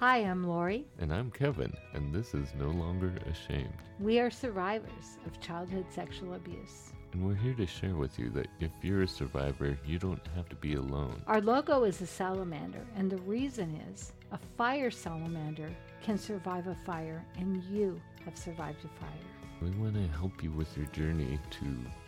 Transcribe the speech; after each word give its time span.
Hi, 0.00 0.16
I'm 0.20 0.48
Lori. 0.48 0.86
And 0.98 1.12
I'm 1.12 1.30
Kevin, 1.30 1.76
and 1.92 2.10
this 2.10 2.32
is 2.32 2.54
No 2.58 2.68
Longer 2.68 3.12
Ashamed. 3.30 3.74
We 3.98 4.18
are 4.18 4.30
survivors 4.30 5.18
of 5.26 5.38
childhood 5.42 5.84
sexual 5.90 6.32
abuse. 6.32 6.94
And 7.12 7.22
we're 7.22 7.34
here 7.34 7.52
to 7.52 7.66
share 7.66 7.94
with 7.94 8.18
you 8.18 8.30
that 8.30 8.46
if 8.60 8.70
you're 8.80 9.02
a 9.02 9.06
survivor, 9.06 9.76
you 9.84 9.98
don't 9.98 10.26
have 10.34 10.48
to 10.48 10.56
be 10.56 10.76
alone. 10.76 11.20
Our 11.26 11.42
logo 11.42 11.84
is 11.84 12.00
a 12.00 12.06
salamander, 12.06 12.80
and 12.96 13.10
the 13.10 13.18
reason 13.18 13.78
is 13.92 14.14
a 14.32 14.38
fire 14.56 14.90
salamander 14.90 15.68
can 16.02 16.16
survive 16.16 16.66
a 16.66 16.76
fire, 16.86 17.22
and 17.36 17.62
you 17.64 18.00
have 18.24 18.38
survived 18.38 18.82
a 18.86 19.00
fire. 19.00 19.10
We 19.60 19.68
want 19.72 19.96
to 19.96 20.08
help 20.16 20.42
you 20.42 20.50
with 20.50 20.74
your 20.78 20.86
journey 20.86 21.38
to 21.50 21.66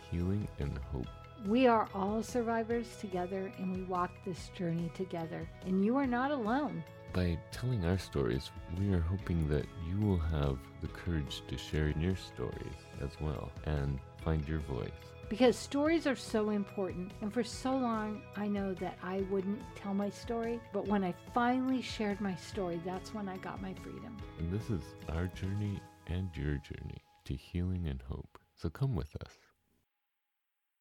healing 0.09 0.47
and 0.57 0.79
hope. 0.91 1.05
We 1.45 1.67
are 1.67 1.87
all 1.93 2.23
survivors 2.23 2.87
together, 2.99 3.51
and 3.59 3.75
we 3.75 3.83
walk 3.83 4.09
this 4.25 4.49
journey 4.57 4.89
together, 4.95 5.47
and 5.67 5.85
you 5.85 5.95
are 5.95 6.07
not 6.07 6.31
alone. 6.31 6.83
By 7.13 7.37
telling 7.51 7.85
our 7.85 7.99
stories, 7.99 8.49
we 8.79 8.91
are 8.91 8.99
hoping 8.99 9.47
that 9.47 9.67
you 9.87 10.03
will 10.03 10.17
have 10.17 10.57
the 10.81 10.87
courage 10.87 11.43
to 11.47 11.55
share 11.59 11.89
your 11.89 12.15
stories 12.15 12.79
as 13.01 13.11
well 13.21 13.51
and 13.65 13.99
find 14.25 14.47
your 14.47 14.61
voice. 14.61 14.89
Because 15.29 15.55
stories 15.55 16.07
are 16.07 16.15
so 16.15 16.49
important, 16.49 17.11
and 17.21 17.31
for 17.31 17.43
so 17.43 17.77
long 17.77 18.23
I 18.35 18.47
know 18.47 18.73
that 18.75 18.97
I 19.03 19.21
wouldn't 19.29 19.61
tell 19.75 19.93
my 19.93 20.09
story, 20.09 20.59
but 20.73 20.87
when 20.87 21.03
I 21.03 21.13
finally 21.35 21.83
shared 21.83 22.19
my 22.19 22.35
story, 22.35 22.81
that's 22.83 23.13
when 23.13 23.29
I 23.29 23.37
got 23.37 23.61
my 23.61 23.75
freedom. 23.75 24.17
And 24.39 24.51
this 24.51 24.71
is 24.71 24.81
our 25.09 25.27
journey 25.27 25.79
and 26.07 26.29
your 26.35 26.57
journey 26.57 27.03
to 27.25 27.35
healing 27.35 27.85
and 27.87 28.01
hope. 28.01 28.39
So 28.55 28.69
come 28.69 28.95
with 28.95 29.15
us. 29.17 29.37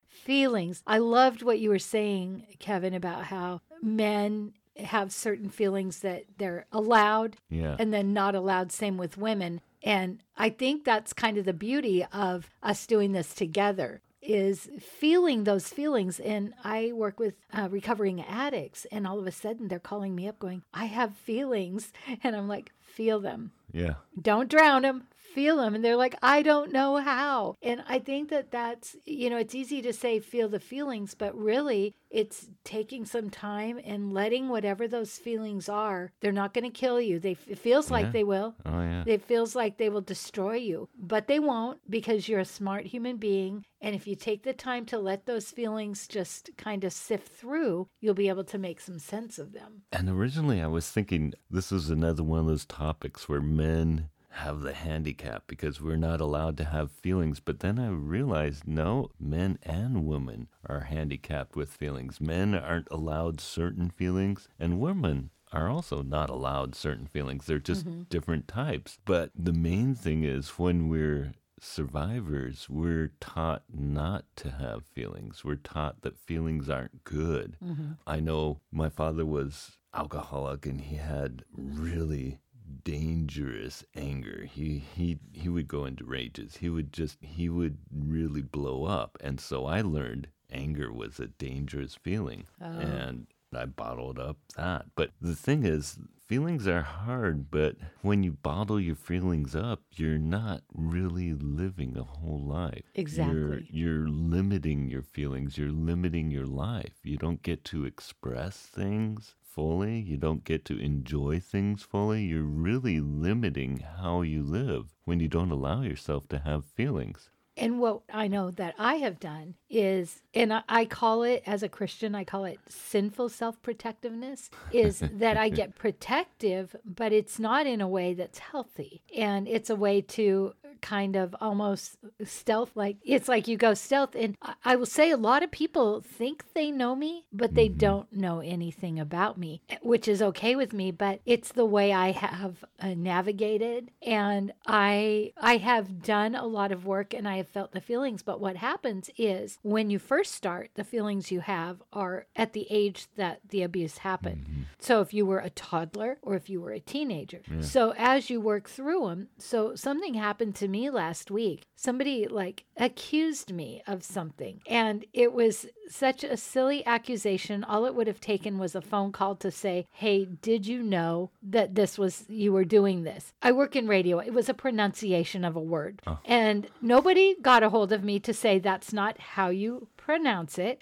Feelings. 0.08 0.82
I 0.86 0.96
loved 0.96 1.42
what 1.42 1.58
you 1.58 1.68
were 1.68 1.78
saying, 1.78 2.46
Kevin, 2.58 2.94
about 2.94 3.24
how 3.24 3.60
men 3.82 4.54
have 4.76 5.12
certain 5.12 5.48
feelings 5.50 6.00
that 6.00 6.24
they're 6.38 6.66
allowed 6.72 7.36
Yeah. 7.50 7.76
and 7.78 7.92
then 7.92 8.12
not 8.12 8.34
allowed. 8.34 8.72
Same 8.72 8.96
with 8.96 9.18
women. 9.18 9.60
And 9.82 10.22
I 10.36 10.48
think 10.50 10.84
that's 10.84 11.12
kind 11.12 11.36
of 11.38 11.44
the 11.44 11.52
beauty 11.52 12.04
of 12.12 12.48
us 12.62 12.86
doing 12.86 13.12
this 13.12 13.34
together 13.34 14.00
is 14.24 14.68
feeling 14.78 15.42
those 15.42 15.68
feelings. 15.68 16.20
And 16.20 16.54
I 16.62 16.92
work 16.94 17.18
with 17.18 17.34
uh, 17.52 17.68
recovering 17.70 18.20
addicts, 18.22 18.86
and 18.92 19.04
all 19.06 19.18
of 19.18 19.26
a 19.26 19.32
sudden 19.32 19.66
they're 19.66 19.80
calling 19.80 20.14
me 20.14 20.28
up 20.28 20.38
going, 20.38 20.62
I 20.72 20.84
have 20.84 21.16
feelings. 21.16 21.92
And 22.22 22.36
I'm 22.36 22.46
like, 22.46 22.70
feel 22.80 23.18
them. 23.18 23.50
Yeah. 23.72 23.94
Don't 24.20 24.48
drown 24.48 24.82
them. 24.82 25.08
Feel 25.34 25.56
them. 25.56 25.74
And 25.74 25.84
they're 25.84 25.96
like, 25.96 26.14
I 26.22 26.42
don't 26.42 26.72
know 26.72 26.96
how. 26.96 27.56
And 27.62 27.82
I 27.88 27.98
think 27.98 28.28
that 28.30 28.50
that's, 28.50 28.96
you 29.04 29.30
know, 29.30 29.38
it's 29.38 29.54
easy 29.54 29.80
to 29.82 29.92
say 29.92 30.18
feel 30.20 30.48
the 30.48 30.60
feelings, 30.60 31.14
but 31.14 31.36
really 31.36 31.94
it's 32.10 32.48
taking 32.64 33.06
some 33.06 33.30
time 33.30 33.80
and 33.84 34.12
letting 34.12 34.48
whatever 34.50 34.86
those 34.86 35.16
feelings 35.16 35.68
are, 35.68 36.12
they're 36.20 36.30
not 36.32 36.52
going 36.52 36.64
to 36.70 36.70
kill 36.70 37.00
you. 37.00 37.18
They, 37.18 37.36
it 37.46 37.58
feels 37.58 37.88
Yeah. 37.88 37.96
like 37.96 38.12
they 38.12 38.24
will. 38.24 38.54
Oh, 38.66 38.80
yeah. 38.82 39.04
It 39.06 39.22
feels 39.24 39.56
like 39.56 39.78
they 39.78 39.88
will 39.88 40.02
destroy 40.02 40.56
you, 40.56 40.88
but 40.98 41.26
they 41.26 41.38
won't 41.38 41.80
because 41.88 42.28
you're 42.28 42.40
a 42.40 42.44
smart 42.44 42.84
human 42.86 43.16
being. 43.16 43.64
And 43.80 43.96
if 43.96 44.06
you 44.06 44.14
take 44.14 44.42
the 44.44 44.52
time 44.52 44.84
to 44.86 44.98
let 44.98 45.24
those 45.26 45.50
feelings 45.50 46.06
just 46.06 46.50
kind 46.56 46.84
of 46.84 46.92
sift 46.92 47.28
through, 47.28 47.88
you'll 48.00 48.14
be 48.14 48.28
able 48.28 48.44
to 48.44 48.58
make 48.58 48.80
some 48.80 48.98
sense 48.98 49.38
of 49.38 49.52
them. 49.52 49.82
And 49.90 50.08
originally, 50.08 50.60
I 50.60 50.66
was 50.68 50.88
thinking 50.90 51.32
this 51.50 51.72
is 51.72 51.88
another 51.90 52.22
one 52.22 52.40
of 52.40 52.46
those 52.46 52.64
topics 52.66 53.28
where 53.28 53.40
men 53.40 54.10
have 54.32 54.60
the 54.60 54.72
handicap 54.72 55.44
because 55.46 55.80
we're 55.80 55.96
not 55.96 56.20
allowed 56.20 56.56
to 56.58 56.64
have 56.64 56.90
feelings. 56.90 57.40
But 57.40 57.60
then 57.60 57.78
I 57.78 57.88
realized 57.88 58.66
no, 58.66 59.10
men 59.18 59.58
and 59.62 60.06
women 60.06 60.48
are 60.66 60.80
handicapped 60.80 61.56
with 61.56 61.70
feelings. 61.70 62.20
Men 62.20 62.54
aren't 62.54 62.88
allowed 62.90 63.40
certain 63.40 63.90
feelings, 63.90 64.48
and 64.58 64.80
women 64.80 65.30
are 65.52 65.68
also 65.68 66.02
not 66.02 66.30
allowed 66.30 66.74
certain 66.74 67.06
feelings. 67.06 67.46
They're 67.46 67.58
just 67.58 67.86
mm-hmm. 67.86 68.02
different 68.08 68.48
types. 68.48 68.98
But 69.04 69.30
the 69.36 69.52
main 69.52 69.94
thing 69.94 70.24
is 70.24 70.50
when 70.50 70.88
we're 70.88 71.34
survivors, 71.60 72.68
we're 72.68 73.12
taught 73.20 73.62
not 73.72 74.24
to 74.36 74.50
have 74.50 74.84
feelings. 74.84 75.44
We're 75.44 75.56
taught 75.56 76.02
that 76.02 76.18
feelings 76.18 76.68
aren't 76.68 77.04
good. 77.04 77.56
Mm-hmm. 77.64 77.92
I 78.06 78.20
know 78.20 78.60
my 78.72 78.88
father 78.88 79.24
was 79.24 79.78
alcoholic 79.94 80.66
and 80.66 80.80
he 80.80 80.96
had 80.96 81.44
really 81.56 82.38
dangerous 82.84 83.84
anger. 83.94 84.48
He 84.50 84.78
he 84.94 85.18
he 85.32 85.48
would 85.48 85.68
go 85.68 85.84
into 85.84 86.04
rages. 86.04 86.56
He 86.56 86.68
would 86.68 86.92
just 86.92 87.18
he 87.20 87.48
would 87.48 87.78
really 87.92 88.42
blow 88.42 88.84
up. 88.84 89.18
And 89.20 89.40
so 89.40 89.66
I 89.66 89.80
learned 89.82 90.28
anger 90.50 90.92
was 90.92 91.18
a 91.18 91.26
dangerous 91.26 91.94
feeling. 91.94 92.44
Oh. 92.60 92.66
And 92.66 93.26
I 93.54 93.66
bottled 93.66 94.18
up 94.18 94.38
that. 94.56 94.86
But 94.94 95.10
the 95.20 95.34
thing 95.34 95.64
is, 95.64 95.98
feelings 96.26 96.66
are 96.66 96.82
hard, 96.82 97.50
but 97.50 97.76
when 98.00 98.22
you 98.22 98.32
bottle 98.32 98.80
your 98.80 98.94
feelings 98.94 99.54
up, 99.54 99.82
you're 99.92 100.18
not 100.18 100.62
really 100.72 101.34
living 101.34 101.96
a 101.96 102.02
whole 102.02 102.42
life. 102.42 102.84
Exactly. 102.94 103.34
You're, 103.34 103.60
you're 103.70 104.08
limiting 104.08 104.88
your 104.88 105.02
feelings, 105.02 105.58
you're 105.58 105.70
limiting 105.70 106.30
your 106.30 106.46
life. 106.46 106.94
You 107.02 107.18
don't 107.18 107.42
get 107.42 107.64
to 107.66 107.84
express 107.84 108.56
things 108.56 109.34
fully, 109.54 110.00
you 110.00 110.16
don't 110.16 110.44
get 110.44 110.64
to 110.66 110.78
enjoy 110.78 111.40
things 111.40 111.82
fully. 111.82 112.24
You're 112.24 112.42
really 112.42 113.00
limiting 113.00 113.84
how 113.98 114.22
you 114.22 114.42
live 114.42 114.94
when 115.04 115.20
you 115.20 115.28
don't 115.28 115.50
allow 115.50 115.82
yourself 115.82 116.28
to 116.28 116.38
have 116.38 116.64
feelings. 116.64 117.30
And 117.54 117.80
what 117.80 118.00
I 118.10 118.28
know 118.28 118.50
that 118.52 118.74
I 118.78 118.94
have 118.96 119.20
done 119.20 119.56
is, 119.68 120.22
and 120.32 120.54
I, 120.54 120.62
I 120.68 120.84
call 120.86 121.22
it 121.22 121.42
as 121.46 121.62
a 121.62 121.68
Christian, 121.68 122.14
I 122.14 122.24
call 122.24 122.46
it 122.46 122.58
sinful 122.66 123.28
self 123.28 123.60
protectiveness, 123.60 124.48
is 124.72 125.00
that 125.12 125.36
I 125.36 125.50
get 125.50 125.74
protective, 125.74 126.74
but 126.84 127.12
it's 127.12 127.38
not 127.38 127.66
in 127.66 127.82
a 127.82 127.88
way 127.88 128.14
that's 128.14 128.38
healthy. 128.38 129.02
And 129.14 129.46
it's 129.46 129.68
a 129.68 129.76
way 129.76 130.00
to 130.00 130.54
kind 130.82 131.16
of 131.16 131.34
almost 131.40 131.96
stealth 132.24 132.72
like 132.74 132.96
it's 133.04 133.28
like 133.28 133.46
you 133.48 133.56
go 133.56 133.72
stealth 133.72 134.14
and 134.14 134.36
I- 134.64 134.76
will 134.76 134.84
say 134.86 135.10
a 135.10 135.16
lot 135.16 135.42
of 135.42 135.50
people 135.50 136.00
think 136.02 136.44
they 136.54 136.70
know 136.70 136.94
me 136.96 137.24
but 137.32 137.54
they 137.54 137.68
don't 137.68 138.12
know 138.12 138.40
anything 138.40 138.98
about 138.98 139.38
me 139.38 139.62
which 139.80 140.08
is 140.08 140.20
okay 140.20 140.56
with 140.56 140.72
me 140.72 140.90
but 140.90 141.20
it's 141.24 141.52
the 141.52 141.64
way 141.64 141.92
i 141.92 142.10
have 142.10 142.64
uh, 142.80 142.94
navigated 142.96 143.90
and 144.04 144.52
i 144.66 145.32
i 145.40 145.56
have 145.58 146.02
done 146.02 146.34
a 146.34 146.46
lot 146.46 146.72
of 146.72 146.84
work 146.84 147.14
and 147.14 147.28
i 147.28 147.36
have 147.36 147.48
felt 147.48 147.72
the 147.72 147.80
feelings 147.80 148.22
but 148.22 148.40
what 148.40 148.56
happens 148.56 149.08
is 149.16 149.58
when 149.62 149.88
you 149.88 149.98
first 149.98 150.32
start 150.32 150.70
the 150.74 150.84
feelings 150.84 151.30
you 151.30 151.40
have 151.40 151.80
are 151.92 152.26
at 152.34 152.52
the 152.52 152.66
age 152.70 153.06
that 153.16 153.40
the 153.50 153.62
abuse 153.62 153.98
happened. 153.98 154.66
So 154.78 155.00
if 155.00 155.14
you 155.14 155.24
were 155.26 155.38
a 155.38 155.50
toddler 155.50 156.18
or 156.22 156.34
if 156.34 156.50
you 156.50 156.60
were 156.60 156.72
a 156.72 156.80
teenager. 156.80 157.40
So 157.60 157.94
as 157.96 158.30
you 158.30 158.40
work 158.40 158.68
through 158.68 159.06
them 159.08 159.28
so 159.38 159.74
something 159.74 160.14
happened 160.14 160.54
to 160.56 160.68
me 160.72 160.90
last 160.90 161.30
week. 161.30 161.62
Somebody 161.76 162.26
like 162.26 162.64
accused 162.76 163.52
me 163.52 163.82
of 163.86 164.02
something. 164.02 164.60
And 164.66 165.04
it 165.12 165.32
was 165.32 165.66
such 165.88 166.24
a 166.24 166.36
silly 166.36 166.84
accusation. 166.86 167.62
All 167.62 167.84
it 167.86 167.94
would 167.94 168.06
have 168.06 168.20
taken 168.20 168.58
was 168.58 168.74
a 168.74 168.80
phone 168.80 169.12
call 169.12 169.36
to 169.36 169.50
say 169.50 169.86
hey 169.92 170.24
did 170.24 170.66
you 170.66 170.82
know 170.82 171.30
that 171.42 171.74
this 171.74 171.98
was 171.98 172.24
you 172.28 172.52
were 172.52 172.64
doing 172.64 173.04
this? 173.04 173.32
I 173.42 173.52
work 173.52 173.76
in 173.76 173.86
radio. 173.86 174.18
It 174.18 174.32
was 174.32 174.48
a 174.48 174.54
pronunciation 174.54 175.44
of 175.44 175.54
a 175.54 175.60
word. 175.60 176.00
Oh. 176.06 176.18
And 176.24 176.68
nobody 176.80 177.36
got 177.40 177.62
a 177.62 177.70
hold 177.70 177.92
of 177.92 178.02
me 178.02 178.18
to 178.20 178.32
say 178.32 178.58
that's 178.58 178.92
not 178.92 179.18
how 179.18 179.50
you 179.50 179.88
pronounce 180.04 180.58
it 180.58 180.80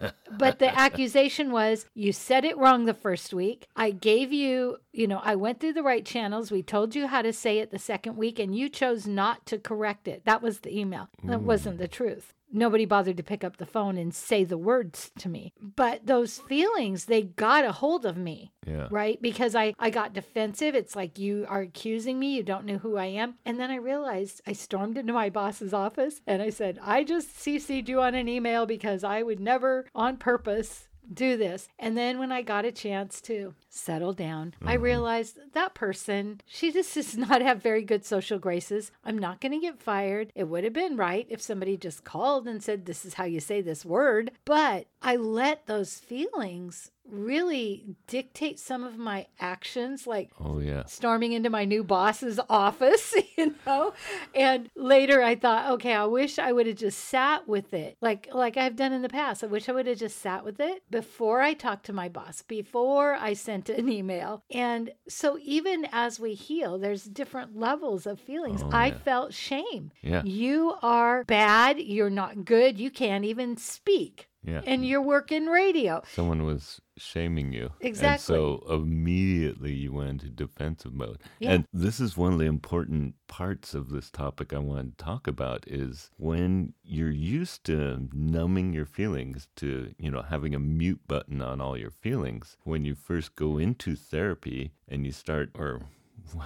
but 0.38 0.58
the 0.58 0.78
accusation 0.78 1.50
was 1.52 1.86
you 1.94 2.12
said 2.12 2.44
it 2.44 2.56
wrong 2.58 2.84
the 2.84 2.94
first 2.94 3.32
week. 3.32 3.66
I 3.76 3.90
gave 3.90 4.32
you, 4.32 4.78
you 4.92 5.06
know, 5.06 5.20
I 5.22 5.36
went 5.36 5.60
through 5.60 5.74
the 5.74 5.82
right 5.82 6.04
channels. 6.04 6.50
We 6.50 6.62
told 6.62 6.94
you 6.94 7.06
how 7.06 7.22
to 7.22 7.32
say 7.32 7.58
it 7.58 7.70
the 7.70 7.78
second 7.78 8.16
week, 8.16 8.38
and 8.38 8.56
you 8.56 8.68
chose 8.68 9.06
not 9.06 9.46
to 9.46 9.58
correct 9.58 10.08
it. 10.08 10.24
That 10.24 10.42
was 10.42 10.60
the 10.60 10.78
email. 10.78 11.08
That 11.24 11.42
wasn't 11.42 11.76
mm. 11.76 11.80
the 11.80 11.88
truth. 11.88 12.34
Nobody 12.52 12.84
bothered 12.84 13.16
to 13.16 13.22
pick 13.22 13.42
up 13.44 13.56
the 13.56 13.66
phone 13.66 13.98
and 13.98 14.14
say 14.14 14.44
the 14.44 14.56
words 14.58 15.10
to 15.18 15.28
me. 15.28 15.52
But 15.60 16.06
those 16.06 16.38
feelings, 16.38 17.04
they 17.06 17.22
got 17.22 17.64
a 17.64 17.72
hold 17.72 18.06
of 18.06 18.16
me 18.16 18.52
Yeah. 18.66 18.88
right? 18.90 19.20
Because 19.20 19.54
I, 19.54 19.74
I 19.78 19.90
got 19.90 20.12
defensive. 20.12 20.74
It's 20.74 20.96
like 20.96 21.18
you 21.18 21.44
are 21.48 21.60
accusing 21.62 22.18
me. 22.18 22.34
You 22.36 22.42
don't 22.42 22.64
know 22.64 22.78
who 22.78 22.96
I 22.96 23.06
am. 23.06 23.34
And 23.44 23.58
then 23.60 23.70
I 23.70 23.76
realized 23.76 24.40
I 24.46 24.52
stormed 24.52 24.96
into 24.96 25.12
my 25.12 25.28
boss's 25.28 25.74
office 25.74 26.20
and 26.26 26.40
I 26.40 26.50
said, 26.50 26.78
I 26.82 27.04
just 27.04 27.36
CC'd 27.36 27.88
you 27.88 28.00
on 28.00 28.14
an 28.14 28.28
email 28.28 28.64
because 28.66 29.02
I 29.04 29.22
would 29.22 29.40
never 29.40 29.86
on 29.94 30.16
purpose 30.16 30.88
do 31.12 31.36
this. 31.36 31.68
And 31.78 31.96
then 31.96 32.18
when 32.18 32.32
I 32.32 32.42
got 32.42 32.64
a 32.64 32.72
chance 32.72 33.20
to 33.22 33.54
settle 33.68 34.12
down, 34.12 34.54
I 34.64 34.74
mm-hmm. 34.74 34.82
realized 34.82 35.38
that 35.52 35.74
person, 35.74 36.40
she 36.46 36.72
just 36.72 36.94
does 36.94 37.16
not 37.16 37.42
have 37.42 37.62
very 37.62 37.82
good 37.82 38.04
social 38.04 38.38
graces. 38.38 38.90
I'm 39.04 39.18
not 39.18 39.40
going 39.40 39.52
to 39.52 39.58
get 39.58 39.80
fired. 39.80 40.32
It 40.34 40.44
would 40.44 40.64
have 40.64 40.72
been 40.72 40.96
right 40.96 41.26
if 41.28 41.42
somebody 41.42 41.76
just 41.76 42.04
called 42.04 42.46
and 42.46 42.62
said, 42.62 42.86
This 42.86 43.04
is 43.04 43.14
how 43.14 43.24
you 43.24 43.40
say 43.40 43.60
this 43.60 43.84
word. 43.84 44.32
But 44.44 44.86
I 45.02 45.16
let 45.16 45.66
those 45.66 45.98
feelings 45.98 46.90
really 47.10 47.84
dictate 48.06 48.58
some 48.58 48.84
of 48.84 48.98
my 48.98 49.26
actions, 49.40 50.06
like 50.06 50.30
Oh 50.40 50.58
yeah. 50.58 50.84
storming 50.86 51.32
into 51.32 51.50
my 51.50 51.64
new 51.64 51.82
boss's 51.84 52.38
office, 52.50 53.14
you 53.36 53.54
know. 53.66 53.92
And 54.34 54.70
later 54.76 55.22
I 55.22 55.34
thought, 55.34 55.70
okay, 55.72 55.94
I 55.94 56.04
wish 56.06 56.38
I 56.38 56.52
would 56.52 56.66
have 56.66 56.76
just 56.76 56.98
sat 56.98 57.46
with 57.48 57.72
it. 57.74 57.96
Like 58.00 58.28
like 58.32 58.56
I've 58.56 58.76
done 58.76 58.92
in 58.92 59.02
the 59.02 59.08
past. 59.08 59.42
I 59.44 59.46
wish 59.46 59.68
I 59.68 59.72
would 59.72 59.86
have 59.86 59.98
just 59.98 60.18
sat 60.20 60.44
with 60.44 60.60
it 60.60 60.82
before 60.90 61.40
I 61.40 61.54
talked 61.54 61.86
to 61.86 61.92
my 61.92 62.08
boss, 62.08 62.42
before 62.42 63.14
I 63.14 63.34
sent 63.34 63.68
an 63.68 63.88
email. 63.88 64.42
And 64.50 64.90
so 65.08 65.38
even 65.42 65.86
as 65.92 66.18
we 66.20 66.34
heal, 66.34 66.78
there's 66.78 67.04
different 67.04 67.56
levels 67.58 68.06
of 68.06 68.20
feelings. 68.20 68.62
Oh, 68.62 68.70
I 68.72 68.88
yeah. 68.88 68.98
felt 68.98 69.34
shame. 69.34 69.90
Yeah. 70.02 70.22
You 70.24 70.74
are 70.82 71.24
bad, 71.24 71.78
you're 71.78 72.10
not 72.10 72.44
good, 72.44 72.78
you 72.78 72.90
can't 72.90 73.24
even 73.24 73.56
speak. 73.56 74.28
Yeah. 74.44 74.62
And 74.64 74.86
you're 74.86 75.02
working 75.02 75.46
radio. 75.46 76.02
Someone 76.12 76.44
was 76.44 76.80
shaming 76.96 77.52
you. 77.52 77.70
And 77.80 77.88
Exactly. 77.88 78.34
so 78.34 78.64
immediately 78.70 79.72
you 79.72 79.92
went 79.92 80.10
into 80.10 80.28
defensive 80.28 80.92
mode. 80.94 81.20
Yeah. 81.38 81.52
And 81.52 81.66
this 81.72 82.00
is 82.00 82.16
one 82.16 82.32
of 82.32 82.38
the 82.38 82.46
important 82.46 83.14
parts 83.28 83.74
of 83.74 83.90
this 83.90 84.10
topic 84.10 84.52
I 84.52 84.58
want 84.58 84.98
to 84.98 85.04
talk 85.04 85.26
about 85.26 85.64
is 85.66 86.10
when 86.16 86.72
you're 86.84 87.10
used 87.10 87.64
to 87.64 88.08
numbing 88.12 88.72
your 88.72 88.86
feelings 88.86 89.48
to, 89.56 89.94
you 89.98 90.10
know, 90.10 90.22
having 90.22 90.54
a 90.54 90.58
mute 90.58 91.00
button 91.06 91.42
on 91.42 91.60
all 91.60 91.76
your 91.76 91.90
feelings, 91.90 92.56
when 92.64 92.84
you 92.84 92.94
first 92.94 93.36
go 93.36 93.58
into 93.58 93.94
therapy 93.96 94.72
and 94.88 95.04
you 95.06 95.12
start 95.12 95.50
or 95.54 95.82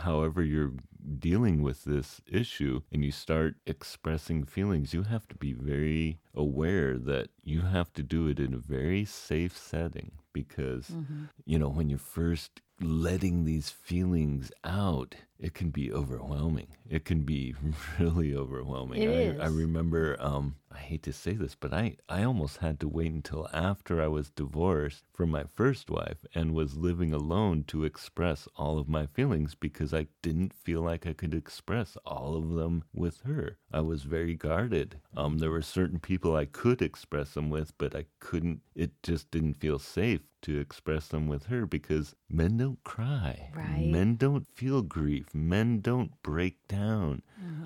however 0.02 0.42
you're 0.42 0.72
dealing 1.18 1.62
with 1.62 1.84
this 1.84 2.20
issue 2.30 2.80
and 2.92 3.04
you 3.04 3.10
start 3.12 3.54
expressing 3.66 4.44
feelings, 4.44 4.92
you 4.92 5.04
have 5.04 5.26
to 5.28 5.34
be 5.36 5.52
very 5.52 6.18
aware 6.34 6.98
that 6.98 7.28
you 7.42 7.62
have 7.62 7.92
to 7.94 8.02
do 8.02 8.26
it 8.26 8.38
in 8.38 8.52
a 8.52 8.58
very 8.58 9.04
safe 9.04 9.56
setting 9.56 10.12
because, 10.32 10.88
Mm-hmm. 10.88 11.24
you 11.44 11.58
know, 11.58 11.68
when 11.68 11.88
you're 11.88 11.98
first 11.98 12.60
letting 12.80 13.44
these 13.44 13.70
feelings 13.70 14.50
out, 14.64 15.14
it 15.40 15.54
can 15.54 15.70
be 15.70 15.92
overwhelming. 15.92 16.68
It 16.88 17.04
can 17.04 17.22
be 17.22 17.54
really 17.98 18.34
overwhelming. 18.34 19.02
It 19.02 19.40
I, 19.40 19.44
I 19.44 19.48
remember, 19.48 20.16
um, 20.20 20.56
I 20.70 20.78
hate 20.78 21.02
to 21.04 21.12
say 21.12 21.32
this, 21.32 21.54
but 21.54 21.72
I, 21.72 21.96
I 22.08 22.22
almost 22.24 22.58
had 22.58 22.78
to 22.80 22.88
wait 22.88 23.12
until 23.12 23.48
after 23.52 24.02
I 24.02 24.06
was 24.08 24.30
divorced 24.30 25.04
from 25.14 25.30
my 25.30 25.44
first 25.54 25.90
wife 25.90 26.24
and 26.34 26.52
was 26.52 26.76
living 26.76 27.12
alone 27.12 27.64
to 27.68 27.84
express 27.84 28.46
all 28.56 28.78
of 28.78 28.88
my 28.88 29.06
feelings 29.06 29.54
because 29.54 29.94
I 29.94 30.08
didn't 30.22 30.52
feel 30.52 30.82
like 30.82 31.06
I 31.06 31.12
could 31.14 31.34
express 31.34 31.96
all 32.04 32.36
of 32.36 32.50
them 32.50 32.84
with 32.92 33.22
her. 33.22 33.56
I 33.72 33.80
was 33.80 34.02
very 34.02 34.34
guarded. 34.34 35.00
Um, 35.16 35.38
there 35.38 35.50
were 35.50 35.62
certain 35.62 35.98
people 36.00 36.36
I 36.36 36.44
could 36.44 36.82
express 36.82 37.34
them 37.34 37.50
with, 37.50 37.76
but 37.78 37.94
I 37.96 38.04
couldn't, 38.18 38.60
it 38.74 38.90
just 39.02 39.30
didn't 39.30 39.54
feel 39.54 39.78
safe 39.78 40.20
to 40.42 40.58
express 40.58 41.08
them 41.08 41.26
with 41.26 41.46
her 41.46 41.66
because 41.66 42.14
men 42.28 42.56
don't 42.56 42.82
cry. 42.84 43.50
Right. 43.54 43.86
Men 43.86 44.16
don't 44.16 44.46
feel 44.54 44.82
grief. 44.82 45.29
Men 45.34 45.80
don't 45.80 46.12
break 46.22 46.66
down. 46.68 47.22